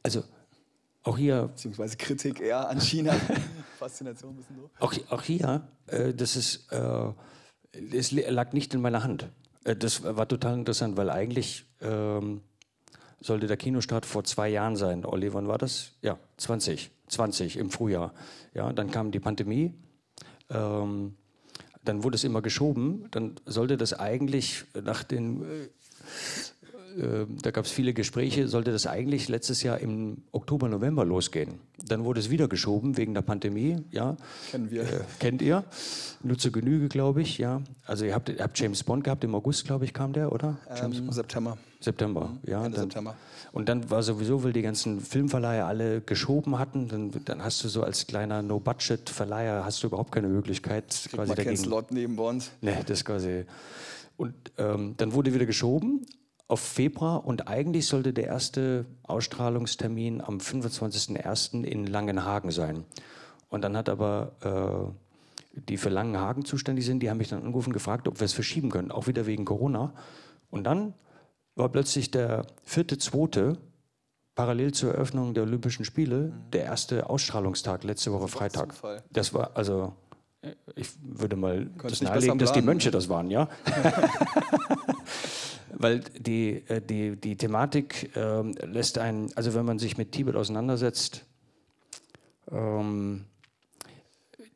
Also 0.04 0.22
auch 1.02 1.18
hier. 1.18 1.48
Beziehungsweise 1.48 1.96
Kritik 1.96 2.38
eher 2.38 2.68
an 2.68 2.80
China. 2.80 3.16
Faszination 3.80 4.34
ein 4.34 4.36
bisschen 4.36 4.56
so. 4.56 4.70
Auch, 4.78 4.94
auch 5.10 5.22
hier, 5.22 5.66
äh, 5.88 6.14
das 6.14 6.36
ist, 6.36 6.70
äh, 6.70 7.12
es 7.92 8.12
lag 8.12 8.52
nicht 8.52 8.72
in 8.72 8.80
meiner 8.80 9.02
Hand. 9.02 9.30
Äh, 9.64 9.74
das 9.74 10.04
war 10.04 10.28
total 10.28 10.54
interessant, 10.54 10.96
weil 10.96 11.10
eigentlich 11.10 11.66
ähm, 11.80 12.40
sollte 13.24 13.46
der 13.46 13.56
Kinostart 13.56 14.04
vor 14.04 14.22
zwei 14.24 14.50
Jahren 14.50 14.76
sein. 14.76 15.06
Olli, 15.06 15.32
wann 15.32 15.48
war 15.48 15.56
das? 15.56 15.92
Ja, 16.02 16.18
20. 16.36 16.90
20 17.08 17.56
im 17.56 17.70
Frühjahr. 17.70 18.12
Ja, 18.52 18.70
dann 18.72 18.90
kam 18.90 19.12
die 19.12 19.20
Pandemie. 19.20 19.72
Ähm, 20.50 21.14
dann 21.84 22.04
wurde 22.04 22.16
es 22.16 22.24
immer 22.24 22.42
geschoben. 22.42 23.08
Dann 23.12 23.36
sollte 23.46 23.78
das 23.78 23.94
eigentlich 23.94 24.64
nach 24.74 25.04
den 25.04 25.70
äh, 26.98 27.26
da 27.42 27.50
gab 27.50 27.64
es 27.64 27.70
viele 27.70 27.92
Gespräche, 27.92 28.48
sollte 28.48 28.70
das 28.72 28.86
eigentlich 28.86 29.28
letztes 29.28 29.62
Jahr 29.62 29.78
im 29.80 30.18
Oktober, 30.32 30.68
November 30.68 31.04
losgehen. 31.04 31.58
Dann 31.84 32.04
wurde 32.04 32.20
es 32.20 32.30
wieder 32.30 32.48
geschoben 32.48 32.96
wegen 32.96 33.14
der 33.14 33.22
Pandemie. 33.22 33.78
Ja. 33.90 34.16
Kennen 34.50 34.70
wir. 34.70 34.82
Äh, 34.82 35.00
kennt 35.18 35.42
ihr? 35.42 35.64
Nur 36.22 36.38
zur 36.38 36.52
Genüge, 36.52 36.88
glaube 36.88 37.22
ich. 37.22 37.38
Ja. 37.38 37.62
Also 37.84 38.04
ihr 38.04 38.14
habt, 38.14 38.28
ihr 38.28 38.38
habt, 38.38 38.58
James 38.58 38.82
Bond 38.84 39.04
gehabt, 39.04 39.24
im 39.24 39.34
August, 39.34 39.64
glaube 39.64 39.84
ich, 39.84 39.92
kam 39.92 40.12
der, 40.12 40.32
oder? 40.32 40.58
Ähm, 40.68 41.10
September. 41.10 41.58
September, 41.80 42.28
mhm. 42.28 42.50
ja. 42.50 42.64
Ende 42.64 42.76
dann, 42.76 42.86
September. 42.90 43.16
Und 43.52 43.68
dann 43.68 43.90
war 43.90 44.02
sowieso, 44.02 44.42
weil 44.42 44.52
die 44.52 44.62
ganzen 44.62 45.00
Filmverleiher 45.00 45.66
alle 45.66 46.00
geschoben 46.00 46.58
hatten, 46.58 46.88
dann, 46.88 47.12
dann 47.24 47.42
hast 47.42 47.62
du 47.62 47.68
so 47.68 47.82
als 47.82 48.06
kleiner 48.06 48.42
No-Budget-Verleiher 48.42 49.64
hast 49.64 49.82
du 49.82 49.88
überhaupt 49.88 50.12
keine 50.12 50.28
Möglichkeit. 50.28 50.88
Kriegt 50.88 51.14
quasi 51.14 51.28
man 51.28 51.36
dagegen. 51.36 51.56
Slot 51.56 51.90
neben 51.90 52.16
Bond. 52.16 52.50
Nee, 52.60 52.76
das 52.86 53.04
quasi... 53.04 53.44
Und 54.16 54.34
ähm, 54.58 54.94
dann 54.96 55.12
wurde 55.12 55.34
wieder 55.34 55.44
geschoben 55.44 56.06
auf 56.46 56.60
Februar 56.60 57.24
und 57.24 57.48
eigentlich 57.48 57.86
sollte 57.86 58.12
der 58.12 58.26
erste 58.26 58.86
Ausstrahlungstermin 59.02 60.20
am 60.20 60.38
25.01. 60.38 61.64
in 61.64 61.86
Langenhagen 61.86 62.50
sein. 62.50 62.84
Und 63.48 63.62
dann 63.62 63.76
hat 63.76 63.88
aber 63.88 64.92
äh, 65.54 65.60
die 65.68 65.76
für 65.76 65.88
Langenhagen 65.88 66.44
zuständig 66.44 66.84
sind, 66.84 67.00
die 67.00 67.10
haben 67.10 67.18
mich 67.18 67.28
dann 67.28 67.42
angerufen 67.42 67.70
und 67.70 67.74
gefragt, 67.74 68.08
ob 68.08 68.20
wir 68.20 68.24
es 68.24 68.32
verschieben 68.32 68.70
können, 68.70 68.90
auch 68.90 69.06
wieder 69.06 69.26
wegen 69.26 69.44
Corona. 69.44 69.94
Und 70.50 70.64
dann 70.64 70.94
war 71.54 71.68
plötzlich 71.68 72.10
der 72.10 72.46
vierte, 72.62 72.98
zweite, 72.98 73.56
parallel 74.34 74.72
zur 74.72 74.92
Eröffnung 74.92 75.32
der 75.32 75.44
Olympischen 75.44 75.84
Spiele, 75.84 76.16
mhm. 76.16 76.50
der 76.52 76.64
erste 76.64 77.08
Ausstrahlungstag 77.08 77.84
letzte 77.84 78.12
Woche 78.12 78.28
Freitag. 78.28 78.74
Das 79.10 79.32
war 79.32 79.56
also, 79.56 79.94
äh, 80.42 80.54
ich 80.74 80.90
würde 81.02 81.36
mal 81.36 81.66
Könnt 81.78 81.92
das 81.92 82.02
nahelegen, 82.02 82.38
dass 82.38 82.52
die 82.52 82.62
Mönche 82.62 82.90
das 82.90 83.08
waren, 83.08 83.30
ja. 83.30 83.48
weil 85.84 86.00
die, 86.00 86.62
äh, 86.68 86.80
die, 86.80 87.14
die 87.14 87.36
Thematik 87.36 88.10
ähm, 88.16 88.54
lässt 88.62 88.96
einen, 88.96 89.30
also 89.36 89.52
wenn 89.52 89.66
man 89.66 89.78
sich 89.78 89.98
mit 89.98 90.12
Tibet 90.12 90.34
auseinandersetzt, 90.34 91.26
ähm, 92.50 93.26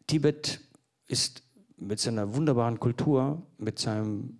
Tibet 0.07 0.61
ist 1.07 1.43
mit 1.77 2.01
seiner 2.01 2.35
wunderbaren 2.35 2.81
Kultur, 2.81 3.43
mit 3.59 3.79
seinem 3.79 4.39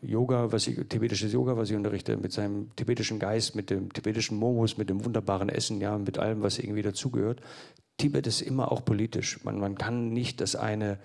Yoga, 0.00 0.50
was 0.50 0.66
ich, 0.66 0.78
tibetisches 0.88 1.30
Yoga, 1.30 1.58
was 1.58 1.68
ich 1.68 1.76
unterrichte, 1.76 2.16
mit 2.16 2.32
seinem 2.32 2.74
tibetischen 2.74 3.18
Geist, 3.18 3.54
mit 3.54 3.68
dem 3.68 3.92
tibetischen 3.92 4.38
Momos, 4.38 4.78
mit 4.78 4.88
dem 4.88 5.04
wunderbaren 5.04 5.50
Essen, 5.50 5.78
ja, 5.82 5.98
mit 5.98 6.18
allem, 6.18 6.40
was 6.40 6.58
irgendwie 6.58 6.80
dazugehört. 6.80 7.42
Tibet 7.98 8.26
ist 8.26 8.40
immer 8.40 8.72
auch 8.72 8.82
politisch. 8.82 9.44
Man, 9.44 9.60
man 9.60 9.76
kann 9.76 10.08
nicht 10.08 10.40
das 10.40 10.56
eine, 10.56 10.98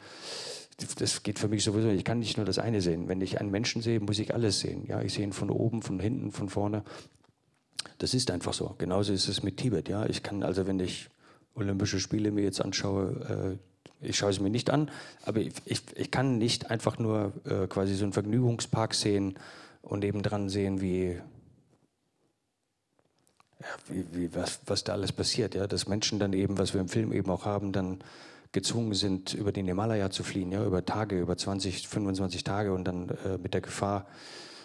das 0.98 1.24
geht 1.24 1.40
für 1.40 1.48
mich 1.48 1.64
sowieso, 1.64 1.90
ich 1.90 2.04
kann 2.04 2.20
nicht 2.20 2.38
nur 2.38 2.46
das 2.46 2.60
eine 2.60 2.82
sehen. 2.82 3.08
Wenn 3.08 3.22
ich 3.22 3.40
einen 3.40 3.52
Menschen 3.52 3.82
sehe, 3.82 4.00
muss 4.00 4.20
ich 4.20 4.34
alles 4.34 4.60
sehen. 4.60 4.86
Ja, 4.88 5.02
ich 5.02 5.14
sehe 5.14 5.24
ihn 5.24 5.34
von 5.34 5.50
oben, 5.50 5.82
von 5.82 6.00
hinten, 6.00 6.32
von 6.32 6.50
vorne. 6.50 6.84
Das 7.98 8.14
ist 8.14 8.32
einfach 8.32 8.54
so. 8.54 8.76
Genauso 8.78 9.14
ist 9.14 9.28
es 9.28 9.44
mit 9.44 9.58
Tibet. 9.58 9.90
Ja, 9.90 10.06
ich 10.06 10.24
kann 10.24 10.44
also, 10.44 10.68
wenn 10.68 10.80
ich 10.80 11.10
Olympische 11.56 12.00
Spiele 12.00 12.32
mir 12.32 12.44
jetzt 12.44 12.62
anschaue, 12.62 13.58
äh, 13.60 14.08
ich 14.08 14.18
schaue 14.18 14.30
es 14.30 14.40
mir 14.40 14.50
nicht 14.50 14.70
an, 14.70 14.90
aber 15.24 15.42
ich, 15.42 15.54
ich, 15.66 15.82
ich 15.96 16.12
kann 16.12 16.38
nicht 16.38 16.72
einfach 16.72 17.00
nur 17.00 17.34
äh, 17.46 17.68
quasi 17.68 17.96
so 17.96 18.06
einen 18.06 18.14
Vergnügungspark 18.14 18.94
sehen 18.94 19.36
und 19.82 20.00
nebendran 20.00 20.48
sehen, 20.48 20.80
wie, 20.80 21.20
ja, 23.60 23.68
wie, 23.90 24.06
wie, 24.14 24.36
was, 24.36 24.62
was 24.66 24.86
da 24.86 24.94
alles 24.94 25.12
passiert. 25.12 25.56
Ja? 25.56 25.68
Dass 25.68 25.88
Menschen 25.88 26.20
dann 26.20 26.32
eben, 26.34 26.58
was 26.58 26.74
wir 26.74 26.82
im 26.82 26.88
Film 26.88 27.12
eben 27.12 27.30
auch 27.30 27.46
haben, 27.46 27.74
dann 27.74 28.00
gezwungen 28.52 28.94
sind, 28.94 29.34
über 29.34 29.52
den 29.52 29.68
Himalaya 29.68 30.10
zu 30.10 30.24
fliehen, 30.24 30.52
ja? 30.52 30.66
über 30.66 30.86
Tage, 30.86 31.20
über 31.20 31.38
20, 31.38 31.88
25 31.88 32.44
Tage 32.44 32.74
und 32.74 32.84
dann 32.86 33.10
äh, 33.10 33.38
mit 33.38 33.54
der 33.54 33.62
Gefahr, 33.62 34.08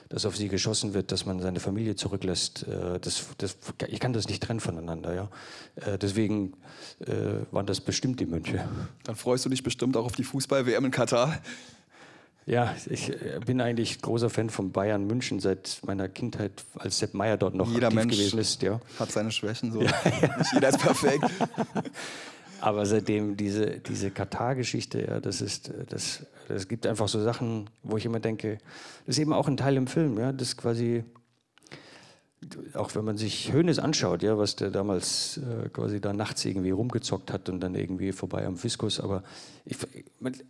dass 0.08 0.24
auf 0.26 0.36
sie 0.36 0.48
geschossen 0.48 0.94
wird, 0.94 1.12
dass 1.12 1.26
man 1.26 1.40
seine 1.40 1.60
Familie 1.60 1.94
zurücklässt. 1.94 2.66
Äh, 2.66 2.98
das, 3.00 3.26
das, 3.38 3.56
ich 3.88 4.00
kann 4.00 4.12
das 4.12 4.28
nicht 4.28 4.42
trennen 4.42 4.60
voneinander. 4.60 5.14
Ja? 5.14 5.30
Äh, 5.76 5.98
deswegen 5.98 6.54
äh, 7.00 7.44
waren 7.50 7.66
das 7.66 7.80
bestimmt 7.80 8.20
die 8.20 8.26
Mönche. 8.26 8.66
Dann 9.04 9.16
freust 9.16 9.44
du 9.44 9.50
dich 9.50 9.62
bestimmt 9.62 9.96
auch 9.96 10.06
auf 10.06 10.12
die 10.12 10.24
Fußball-WM 10.24 10.86
in 10.86 10.90
Katar. 10.90 11.38
Ja, 12.46 12.74
ich 12.90 13.10
bin 13.46 13.62
eigentlich 13.62 14.02
großer 14.02 14.28
Fan 14.28 14.50
von 14.50 14.70
Bayern 14.70 15.06
München 15.06 15.40
seit 15.40 15.80
meiner 15.86 16.10
Kindheit, 16.10 16.62
als 16.74 16.98
Sepp 16.98 17.14
Meier 17.14 17.38
dort 17.38 17.54
noch 17.54 17.72
jeder 17.72 17.86
aktiv 17.86 17.96
Mensch 18.00 18.16
gewesen 18.18 18.38
ist. 18.38 18.60
Ja. 18.60 18.82
Hat 18.98 19.10
seine 19.10 19.30
Schwächen 19.30 19.72
so. 19.72 19.80
Ja, 19.80 19.90
ja. 20.20 20.36
Nicht 20.36 20.52
jeder 20.52 20.68
ist 20.68 20.78
perfekt. 20.78 21.24
Aber 22.64 22.86
seitdem 22.86 23.36
diese, 23.36 23.78
diese 23.78 24.10
Katar-Geschichte, 24.10 25.02
ja, 25.06 25.20
das 25.20 25.42
ist, 25.42 25.70
das, 25.90 26.24
das 26.48 26.66
gibt 26.66 26.86
einfach 26.86 27.08
so 27.08 27.22
Sachen, 27.22 27.68
wo 27.82 27.98
ich 27.98 28.06
immer 28.06 28.20
denke, 28.20 28.56
das 29.04 29.16
ist 29.16 29.18
eben 29.18 29.34
auch 29.34 29.48
ein 29.48 29.58
Teil 29.58 29.76
im 29.76 29.86
Film, 29.86 30.18
ja, 30.18 30.32
das 30.32 30.56
quasi, 30.56 31.04
auch 32.72 32.94
wenn 32.94 33.04
man 33.04 33.18
sich 33.18 33.52
Hönes 33.52 33.78
anschaut, 33.78 34.22
ja, 34.22 34.38
was 34.38 34.56
der 34.56 34.70
damals 34.70 35.36
äh, 35.36 35.68
quasi 35.68 36.00
da 36.00 36.14
nachts 36.14 36.42
irgendwie 36.46 36.70
rumgezockt 36.70 37.30
hat 37.34 37.50
und 37.50 37.60
dann 37.60 37.74
irgendwie 37.74 38.12
vorbei 38.12 38.46
am 38.46 38.56
Fiskus, 38.56 38.98
aber 38.98 39.24
ich, 39.66 39.76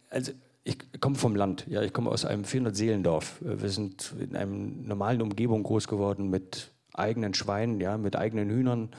also 0.09 0.31
ich 0.63 0.79
komme 1.01 1.17
vom 1.17 1.35
Land, 1.35 1.67
ja, 1.69 1.83
ich 1.83 1.93
komme 1.93 2.11
aus 2.13 2.25
einem 2.25 2.45
400-Seelendorf. 2.45 3.41
Wir 3.41 3.71
sind 3.71 4.15
in 4.21 4.37
einer 4.37 4.53
normalen 4.53 5.21
Umgebung 5.21 5.65
groß 5.65 5.89
geworden 5.89 6.31
mit 6.31 6.71
eigenen 6.93 7.35
Schweinen, 7.35 7.81
ja, 7.81 7.99
mit 7.99 8.15
eigenen 8.15 8.51
Hühnern. 8.51 8.91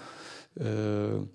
Äh, 0.59 1.25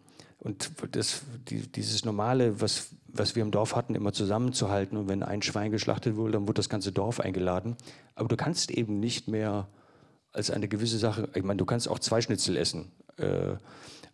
und 0.41 0.71
das, 0.93 1.23
die, 1.49 1.61
dieses 1.71 2.05
Normale, 2.05 2.61
was, 2.63 2.89
was 3.07 3.37
wir 3.37 3.43
im 3.43 3.51
Dorf 3.51 3.77
hatten, 3.77 3.95
immer 3.95 4.13
zusammenzuhalten. 4.13 4.97
Und 4.97 5.09
wenn 5.09 5.23
ein 5.23 5.43
Schwein 5.43 5.71
geschlachtet 5.71 6.17
wurde, 6.17 6.33
dann 6.33 6.43
wurde 6.49 6.55
das 6.55 6.71
ganze 6.71 6.93
Dorf 6.93 7.21
eingeladen. 7.21 7.77
Aber 8.15 8.29
du 8.29 8.37
kannst 8.37 8.71
eben 8.71 9.01
nicht 9.01 9.29
mehr 9.29 9.69
als 10.33 10.51
eine 10.51 10.67
gewisse 10.67 10.99
Sache, 10.99 11.29
ich 11.35 11.43
meine, 11.43 11.59
du 11.59 11.67
kannst 11.67 11.89
auch 11.89 11.99
zwei 11.99 12.23
Schnitzel 12.23 12.57
essen. 12.57 12.91
Äh, 13.19 13.57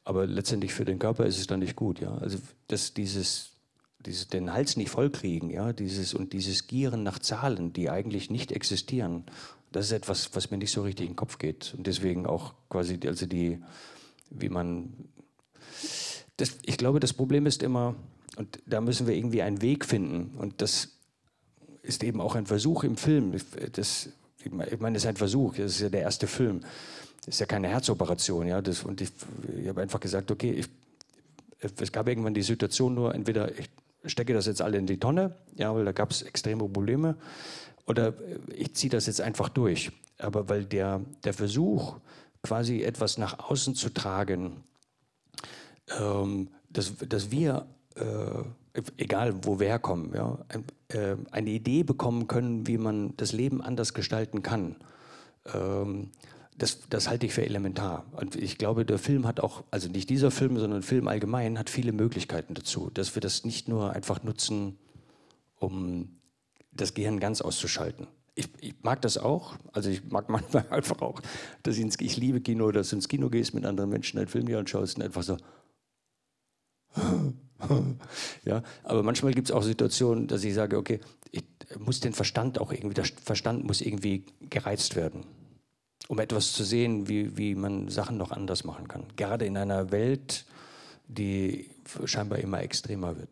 aber 0.03 0.27
letztendlich 0.27 0.75
für 0.75 0.85
den 0.85 0.99
Körper 0.99 1.27
ist 1.27 1.39
es 1.39 1.47
dann 1.47 1.61
nicht 1.61 1.77
gut. 1.77 2.01
Ja? 2.01 2.17
Also 2.19 2.39
dass 2.67 2.93
dieses, 2.93 3.51
dieses, 4.05 4.27
den 4.27 4.53
Hals 4.53 4.77
nicht 4.77 4.91
vollkriegen, 4.91 5.51
ja? 5.51 5.73
dieses, 5.73 6.12
und 6.12 6.33
dieses 6.33 6.67
Gieren 6.67 7.05
nach 7.05 7.21
Zahlen, 7.21 7.73
die 7.73 7.89
eigentlich 7.89 8.31
nicht 8.31 8.51
existieren, 8.51 9.25
das 9.71 9.87
ist 9.87 9.93
etwas, 9.93 10.31
was 10.35 10.51
mir 10.51 10.59
nicht 10.59 10.73
so 10.73 10.83
richtig 10.83 11.07
in 11.07 11.12
den 11.12 11.17
Kopf 11.17 11.39
geht. 11.39 11.75
Und 11.77 11.87
deswegen 11.87 12.27
auch 12.27 12.55
quasi, 12.69 12.99
also 13.07 13.27
die, 13.27 13.62
wie 14.31 14.49
man 14.49 14.93
das, 16.37 16.59
ich 16.64 16.77
glaube, 16.77 17.01
das 17.01 17.12
Problem 17.12 17.46
ist 17.46 17.62
immer, 17.62 17.94
und 18.37 18.61
da 18.66 18.81
müssen 18.81 19.07
wir 19.07 19.14
irgendwie 19.14 19.42
einen 19.42 19.62
Weg 19.62 19.85
finden. 19.85 20.37
Und 20.37 20.61
das 20.61 20.88
ist 21.83 22.05
eben 22.05 22.20
auch 22.20 22.35
ein 22.35 22.46
Versuch 22.46 22.85
im 22.85 22.96
Film. 22.96 23.33
Das, 23.72 24.11
ich 24.44 24.53
meine, 24.53 24.94
das 24.94 25.05
ist 25.05 25.07
ein 25.07 25.16
Versuch, 25.16 25.55
das 25.57 25.72
ist 25.72 25.81
ja 25.81 25.88
der 25.88 26.03
erste 26.03 26.27
Film. 26.27 26.61
Das 27.25 27.37
ist 27.37 27.40
ja 27.40 27.46
keine 27.46 27.68
Herzoperation. 27.68 28.46
Ja? 28.46 28.61
Das, 28.61 28.83
und 28.83 29.01
ich, 29.01 29.11
ich 29.59 29.68
habe 29.68 29.81
einfach 29.81 30.01
gesagt, 30.01 30.31
okay, 30.31 30.53
ich, 30.53 30.68
es 31.81 31.90
gab 31.90 32.09
irgendwann 32.09 32.35
die 32.35 32.42
Situation 32.42 32.94
nur, 32.94 33.14
entweder 33.14 33.59
ich 33.59 33.70
stecke 34.05 34.35
das 34.35 34.46
jetzt 34.46 34.61
alle 34.61 34.79
in 34.79 34.87
die 34.87 34.99
Tonne, 34.99 35.35
ja, 35.57 35.75
weil 35.75 35.85
da 35.85 35.92
gab 35.92 36.11
es 36.11 36.22
extreme 36.22 36.68
Probleme, 36.68 37.16
oder 37.87 38.14
ich 38.55 38.75
ziehe 38.75 38.90
das 38.90 39.07
jetzt 39.07 39.20
einfach 39.20 39.49
durch. 39.49 39.90
Aber 40.18 40.49
weil 40.49 40.64
der, 40.64 41.01
der 41.25 41.33
Versuch, 41.33 41.96
quasi 42.42 42.83
etwas 42.83 43.18
nach 43.18 43.38
außen 43.51 43.75
zu 43.75 43.90
tragen, 43.90 44.62
ähm, 45.99 46.49
dass, 46.70 46.96
dass 46.96 47.31
wir, 47.31 47.66
äh, 47.94 48.81
egal 48.96 49.35
wo 49.44 49.59
wir 49.61 49.68
herkommen, 49.68 50.12
ja, 50.14 50.38
äh, 50.88 51.16
eine 51.31 51.51
Idee 51.51 51.83
bekommen 51.83 52.29
können, 52.29 52.66
wie 52.66 52.79
man 52.79 53.14
das 53.16 53.33
Leben 53.33 53.62
anders 53.62 53.94
gestalten 53.94 54.42
kann. 54.42 54.77
Ähm, 55.53 56.11
das, 56.59 56.88
das, 56.88 57.09
halte 57.09 57.27
ich 57.27 57.35
für 57.35 57.44
elementar. 57.44 58.07
Und 58.12 58.35
ich 58.35 58.57
glaube, 58.57 58.87
der 58.87 58.99
Film 58.99 59.27
hat 59.27 59.40
auch, 59.40 59.64
also 59.70 59.88
nicht 59.88 60.09
dieser 60.09 60.31
Film, 60.31 60.59
sondern 60.59 60.83
Film 60.83 61.07
allgemein, 61.07 61.59
hat 61.59 61.68
viele 61.68 61.92
Möglichkeiten 61.92 62.55
dazu, 62.55 62.90
dass 62.92 63.14
wir 63.14 63.20
das 63.20 63.44
nicht 63.44 63.68
nur 63.68 63.92
einfach 63.92 64.22
nutzen, 64.22 64.79
um 65.59 66.16
das 66.72 66.94
Gehirn 66.94 67.20
ganz 67.20 67.40
auszuschalten. 67.40 68.07
Ich, 68.35 68.49
ich 68.61 68.75
mag 68.83 69.03
das 69.03 69.18
auch, 69.18 69.57
also 69.72 69.90
ich 69.90 70.11
mag 70.11 70.29
manchmal 70.31 70.66
einfach 70.70 71.01
auch, 71.03 71.20
dass 71.62 71.77
ich, 71.77 71.83
ins, 71.83 71.96
ich 72.01 72.16
liebe 72.16 72.40
Kino, 72.40 72.70
dass 72.70 72.90
du 72.90 72.96
ins 72.96 73.09
Kino 73.09 73.29
gehst 73.29 73.55
mit 73.55 73.64
anderen 73.66 73.90
Menschen 73.90 74.18
einen 74.18 74.29
Film 74.29 74.46
hier 74.46 74.59
anschaust 74.59 74.96
und 74.96 75.03
einfach 75.03 75.22
so, 75.22 75.37
ja, 78.45 78.63
aber 78.85 79.03
manchmal 79.03 79.33
gibt 79.33 79.49
es 79.49 79.55
auch 79.55 79.63
Situationen, 79.63 80.27
dass 80.27 80.45
ich 80.45 80.55
sage, 80.55 80.77
okay, 80.77 81.01
ich 81.31 81.45
muss 81.79 82.01
den 82.01 82.13
Verstand 82.13 82.61
auch 82.61 82.73
irgendwie, 82.73 82.95
der 82.95 83.05
Verstand 83.05 83.65
muss 83.65 83.81
irgendwie 83.81 84.25
gereizt 84.51 84.97
werden, 84.97 85.25
um 86.09 86.19
etwas 86.19 86.53
zu 86.53 86.65
sehen, 86.65 87.09
wie, 87.09 87.37
wie 87.37 87.55
man 87.55 87.89
Sachen 87.89 88.17
noch 88.17 88.31
anders 88.31 88.65
machen 88.65 88.89
kann. 88.89 89.05
Gerade 89.17 89.47
in 89.47 89.57
einer 89.57 89.91
Welt, 89.91 90.47
die 91.09 91.71
scheinbar 92.05 92.39
immer 92.39 92.61
extremer 92.63 93.17
wird. 93.17 93.29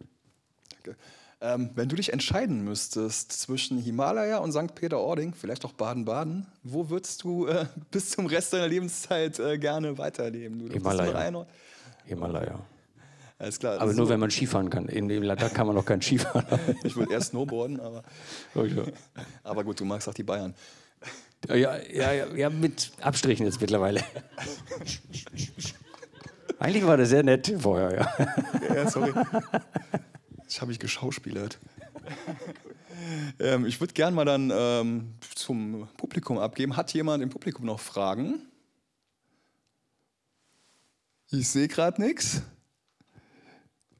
Danke. 0.70 0.98
Ähm, 1.40 1.70
wenn 1.74 1.88
du 1.88 1.96
dich 1.96 2.12
entscheiden 2.12 2.64
müsstest 2.64 3.32
zwischen 3.32 3.78
Himalaya 3.78 4.38
und 4.38 4.52
St. 4.52 4.74
Peter-Ording, 4.74 5.34
vielleicht 5.34 5.64
auch 5.66 5.72
Baden-Baden, 5.72 6.46
wo 6.62 6.88
würdest 6.88 7.22
du 7.22 7.46
äh, 7.46 7.66
bis 7.90 8.10
zum 8.10 8.26
Rest 8.26 8.54
deiner 8.54 8.68
Lebenszeit 8.68 9.38
äh, 9.38 9.58
gerne 9.58 9.98
weiterleben? 9.98 10.58
Du, 10.58 10.72
Himalaya. 10.72 11.46
Himalaya. 12.06 12.60
Alles 13.44 13.58
klar. 13.58 13.78
Aber 13.78 13.92
so. 13.92 13.98
nur, 13.98 14.08
wenn 14.08 14.20
man 14.20 14.30
Skifahren 14.30 14.70
kann. 14.70 14.88
In 14.88 15.06
dem 15.06 15.22
Ladakh 15.22 15.52
kann 15.52 15.66
man 15.66 15.76
noch 15.76 15.84
kein 15.84 16.00
Skifahren. 16.00 16.46
ich 16.82 16.96
würde 16.96 17.12
erst 17.12 17.30
Snowboarden, 17.30 17.78
aber. 17.78 18.02
Okay. 18.54 18.84
Aber 19.42 19.64
gut, 19.64 19.80
du 19.80 19.84
magst 19.84 20.08
auch 20.08 20.14
die 20.14 20.22
Bayern. 20.22 20.54
Ja, 21.48 21.76
ja, 21.76 22.12
ja, 22.12 22.34
ja, 22.34 22.48
mit 22.48 22.92
Abstrichen 23.02 23.44
jetzt 23.44 23.60
mittlerweile. 23.60 24.02
Eigentlich 26.58 26.86
war 26.86 26.96
das 26.96 27.10
sehr 27.10 27.22
nett 27.22 27.52
vorher, 27.58 27.94
ja. 27.94 28.74
Ja, 28.74 28.90
sorry. 28.90 29.12
Das 30.44 30.62
habe 30.62 30.72
ich 30.72 30.78
geschauspielert. 30.78 31.58
ähm, 33.40 33.66
ich 33.66 33.78
würde 33.80 33.92
gerne 33.92 34.16
mal 34.16 34.24
dann 34.24 34.50
ähm, 34.54 35.14
zum 35.34 35.88
Publikum 35.98 36.38
abgeben. 36.38 36.76
Hat 36.76 36.94
jemand 36.94 37.22
im 37.22 37.28
Publikum 37.28 37.66
noch 37.66 37.80
Fragen? 37.80 38.40
Ich 41.30 41.48
sehe 41.48 41.68
gerade 41.68 42.00
nichts. 42.00 42.40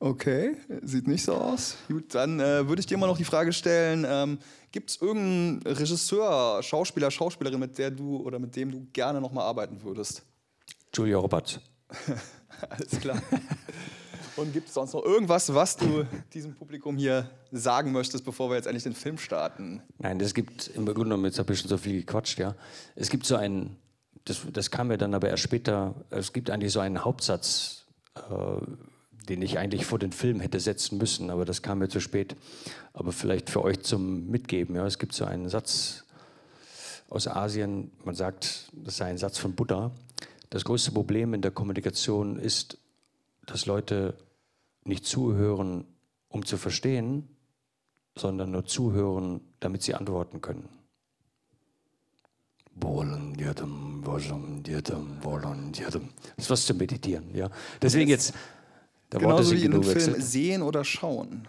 Okay, 0.04 0.56
sieht 0.82 1.08
nicht 1.08 1.24
so 1.24 1.32
aus. 1.32 1.78
Gut, 1.88 2.14
dann 2.14 2.38
äh, 2.38 2.68
würde 2.68 2.80
ich 2.80 2.84
dir 2.84 2.98
mal 2.98 3.06
noch 3.06 3.16
die 3.16 3.24
Frage 3.24 3.54
stellen: 3.54 4.04
ähm, 4.06 4.38
Gibt 4.70 4.90
es 4.90 5.00
irgendeinen 5.00 5.62
Regisseur, 5.62 6.62
Schauspieler, 6.62 7.10
Schauspielerin, 7.10 7.58
mit 7.58 7.78
der 7.78 7.90
du 7.90 8.18
oder 8.18 8.38
mit 8.38 8.54
dem 8.54 8.70
du 8.70 8.86
gerne 8.92 9.18
noch 9.18 9.32
mal 9.32 9.44
arbeiten 9.44 9.82
würdest? 9.82 10.22
Julia 10.92 11.16
Roberts. 11.16 11.58
Alles 12.68 13.00
klar. 13.00 13.22
Und 14.36 14.52
gibt 14.52 14.68
es 14.68 14.74
sonst 14.74 14.92
noch 14.92 15.02
irgendwas, 15.02 15.54
was 15.54 15.74
du 15.78 16.04
diesem 16.34 16.54
Publikum 16.54 16.98
hier 16.98 17.30
sagen 17.50 17.90
möchtest, 17.90 18.26
bevor 18.26 18.50
wir 18.50 18.56
jetzt 18.56 18.66
endlich 18.66 18.82
den 18.82 18.92
Film 18.92 19.16
starten? 19.16 19.80
Nein, 19.96 20.18
das 20.18 20.34
gibt 20.34 20.68
im 20.68 20.84
Grunde 20.84 21.04
genommen, 21.04 21.24
jetzt 21.24 21.38
habe 21.38 21.54
ich 21.54 21.60
schon 21.60 21.70
so 21.70 21.78
viel 21.78 22.00
gequatscht, 22.00 22.38
ja. 22.38 22.54
Es 22.94 23.08
gibt 23.08 23.24
so 23.24 23.36
einen, 23.36 23.78
das, 24.26 24.42
das 24.52 24.70
kam 24.70 24.88
mir 24.88 24.98
dann 24.98 25.14
aber 25.14 25.30
erst 25.30 25.44
später, 25.44 25.94
es 26.10 26.34
gibt 26.34 26.50
eigentlich 26.50 26.74
so 26.74 26.80
einen 26.80 27.06
Hauptsatz. 27.06 27.86
Äh, 28.16 28.60
den 29.28 29.42
ich 29.42 29.58
eigentlich 29.58 29.86
vor 29.86 29.98
den 29.98 30.12
Film 30.12 30.40
hätte 30.40 30.60
setzen 30.60 30.98
müssen, 30.98 31.30
aber 31.30 31.44
das 31.44 31.62
kam 31.62 31.78
mir 31.78 31.88
zu 31.88 32.00
spät. 32.00 32.36
Aber 32.92 33.12
vielleicht 33.12 33.50
für 33.50 33.62
euch 33.62 33.80
zum 33.80 34.30
Mitgeben. 34.30 34.76
Ja, 34.76 34.86
es 34.86 34.98
gibt 34.98 35.14
so 35.14 35.24
einen 35.24 35.48
Satz 35.48 36.04
aus 37.08 37.28
Asien, 37.28 37.90
man 38.04 38.14
sagt, 38.14 38.70
das 38.72 38.96
sei 38.96 39.06
ein 39.06 39.18
Satz 39.18 39.38
von 39.38 39.54
Buddha. 39.54 39.92
Das 40.50 40.64
größte 40.64 40.92
Problem 40.92 41.34
in 41.34 41.42
der 41.42 41.50
Kommunikation 41.50 42.38
ist, 42.38 42.78
dass 43.46 43.66
Leute 43.66 44.16
nicht 44.84 45.06
zuhören, 45.06 45.84
um 46.28 46.44
zu 46.44 46.56
verstehen, 46.56 47.28
sondern 48.16 48.50
nur 48.50 48.64
zuhören, 48.66 49.40
damit 49.60 49.82
sie 49.82 49.94
antworten 49.94 50.40
können. 50.40 50.68
Das 56.36 56.46
ist 56.46 56.50
was 56.50 56.66
zu 56.66 56.74
meditieren, 56.74 57.32
ja. 57.34 57.50
Deswegen 57.80 58.10
jetzt 58.10 58.34
der 59.14 59.20
Genauso 59.20 59.52
wie 59.52 59.64
in 59.64 59.74
einem 59.74 59.84
Film 59.84 60.20
sehen 60.20 60.62
oder 60.62 60.84
schauen. 60.84 61.46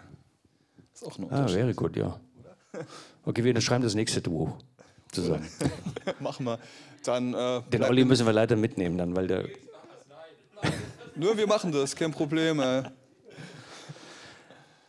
Das 0.92 1.02
ist 1.02 1.08
auch 1.08 1.18
ein 1.18 1.32
Ah, 1.32 1.52
wäre 1.52 1.74
gut, 1.74 1.96
ja. 1.96 2.20
Okay, 3.24 3.42
wir 3.42 3.60
schreiben 3.60 3.82
das 3.82 3.96
nächste 3.96 4.22
Duo 4.22 4.56
zusammen. 5.10 5.48
Machen 6.20 6.46
wir. 6.46 6.60
Dann, 7.04 7.34
äh, 7.34 7.62
Den 7.72 7.82
Olli 7.82 8.04
müssen 8.04 8.24
wir 8.24 8.32
leider 8.32 8.54
mitnehmen, 8.54 8.98
dann, 8.98 9.16
weil 9.16 9.26
der. 9.26 9.48
Nur 11.16 11.36
wir 11.36 11.46
machen 11.46 11.72
das, 11.72 11.96
kein 11.96 12.12
Problem. 12.12 12.60
Ey. 12.60 12.82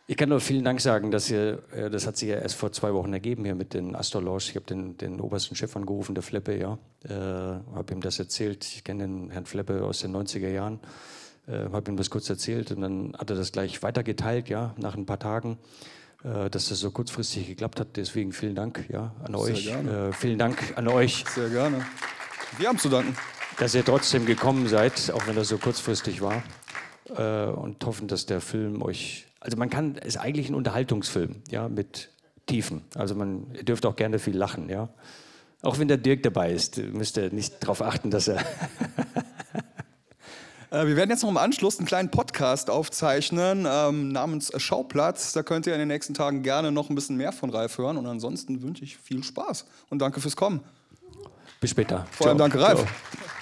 Ich 0.06 0.16
kann 0.16 0.28
nur 0.28 0.40
vielen 0.40 0.64
Dank 0.64 0.80
sagen, 0.80 1.10
dass 1.10 1.30
ihr, 1.30 1.62
äh, 1.72 1.90
das 1.90 2.06
hat 2.06 2.16
sich 2.16 2.28
ja 2.28 2.36
erst 2.36 2.56
vor 2.56 2.72
zwei 2.72 2.92
Wochen 2.92 3.12
ergeben 3.12 3.44
hier 3.44 3.54
mit 3.54 3.74
den 3.74 3.94
Astor 3.94 4.22
Ich 4.38 4.54
habe 4.56 4.66
den, 4.66 4.96
den, 4.98 5.20
obersten 5.20 5.54
Chef 5.54 5.74
angerufen, 5.76 6.14
der 6.14 6.22
Fleppe, 6.22 6.58
ja. 6.58 6.78
Äh, 7.04 7.12
habe 7.12 7.92
ihm 7.92 8.00
das 8.00 8.18
erzählt. 8.18 8.64
Ich 8.64 8.84
kenne 8.84 9.04
den 9.04 9.30
Herrn 9.30 9.46
Fleppe 9.46 9.84
aus 9.84 10.00
den 10.00 10.14
90er 10.14 10.48
Jahren. 10.48 10.80
Äh, 11.48 11.70
habe 11.72 11.90
ihm 11.90 11.96
das 11.96 12.10
kurz 12.10 12.28
erzählt 12.28 12.70
und 12.72 12.80
dann 12.80 13.14
hat 13.18 13.30
er 13.30 13.36
das 13.36 13.52
gleich 13.52 13.82
weitergeteilt, 13.82 14.48
ja, 14.48 14.74
nach 14.76 14.96
ein 14.96 15.06
paar 15.06 15.18
Tagen, 15.18 15.58
äh, 16.24 16.50
dass 16.50 16.68
das 16.68 16.80
so 16.80 16.90
kurzfristig 16.90 17.46
geklappt 17.46 17.80
hat. 17.80 17.96
Deswegen 17.96 18.32
vielen 18.32 18.54
Dank, 18.54 18.84
ja, 18.88 19.14
an 19.24 19.32
Sehr 19.32 19.40
euch. 19.40 19.66
Äh, 19.68 20.12
vielen 20.12 20.38
Dank 20.38 20.74
an 20.76 20.88
euch. 20.88 21.24
Sehr 21.34 21.48
gerne. 21.48 21.84
Wir 22.58 22.68
haben 22.68 22.78
zu 22.78 22.88
danken. 22.88 23.16
Dass 23.58 23.74
ihr 23.74 23.84
trotzdem 23.84 24.24
gekommen 24.24 24.68
seid, 24.68 25.10
auch 25.12 25.26
wenn 25.26 25.34
das 25.34 25.48
so 25.48 25.58
kurzfristig 25.58 26.20
war. 26.20 26.44
Äh, 27.16 27.50
und 27.50 27.84
hoffen, 27.84 28.06
dass 28.06 28.26
der 28.26 28.40
Film 28.40 28.82
euch 28.82 29.28
also 29.40 29.56
man 29.56 29.70
kann, 29.70 29.96
es 30.00 30.08
ist 30.08 30.16
eigentlich 30.16 30.48
ein 30.48 30.54
Unterhaltungsfilm, 30.54 31.36
ja, 31.50 31.68
mit 31.68 32.10
Tiefen. 32.46 32.82
Also 32.94 33.14
man 33.14 33.54
ihr 33.54 33.64
dürft 33.64 33.86
auch 33.86 33.96
gerne 33.96 34.18
viel 34.18 34.36
lachen, 34.36 34.68
ja. 34.68 34.88
Auch 35.62 35.78
wenn 35.78 35.88
der 35.88 35.96
Dirk 35.96 36.22
dabei 36.22 36.52
ist, 36.52 36.78
müsst 36.78 37.16
ihr 37.16 37.32
nicht 37.32 37.62
darauf 37.62 37.82
achten, 37.82 38.10
dass 38.10 38.28
er. 38.28 38.44
Äh, 40.70 40.86
wir 40.86 40.96
werden 40.96 41.10
jetzt 41.10 41.22
noch 41.22 41.30
im 41.30 41.36
Anschluss 41.36 41.78
einen 41.78 41.86
kleinen 41.86 42.10
Podcast 42.10 42.70
aufzeichnen 42.70 43.66
ähm, 43.68 44.12
namens 44.12 44.52
Schauplatz. 44.56 45.32
Da 45.32 45.42
könnt 45.42 45.66
ihr 45.66 45.72
in 45.72 45.78
den 45.78 45.88
nächsten 45.88 46.14
Tagen 46.14 46.42
gerne 46.42 46.72
noch 46.72 46.90
ein 46.90 46.94
bisschen 46.94 47.16
mehr 47.16 47.32
von 47.32 47.50
Ralf 47.50 47.78
hören. 47.78 47.96
Und 47.96 48.06
ansonsten 48.06 48.62
wünsche 48.62 48.84
ich 48.84 48.96
viel 48.98 49.24
Spaß 49.24 49.64
und 49.88 50.00
danke 50.00 50.20
fürs 50.20 50.36
Kommen. 50.36 50.60
Bis 51.60 51.70
später. 51.70 52.06
Vor 52.12 52.28
allem 52.28 52.38
danke, 52.38 52.60
Ralf. 52.60 52.80
Ciao. 52.80 53.37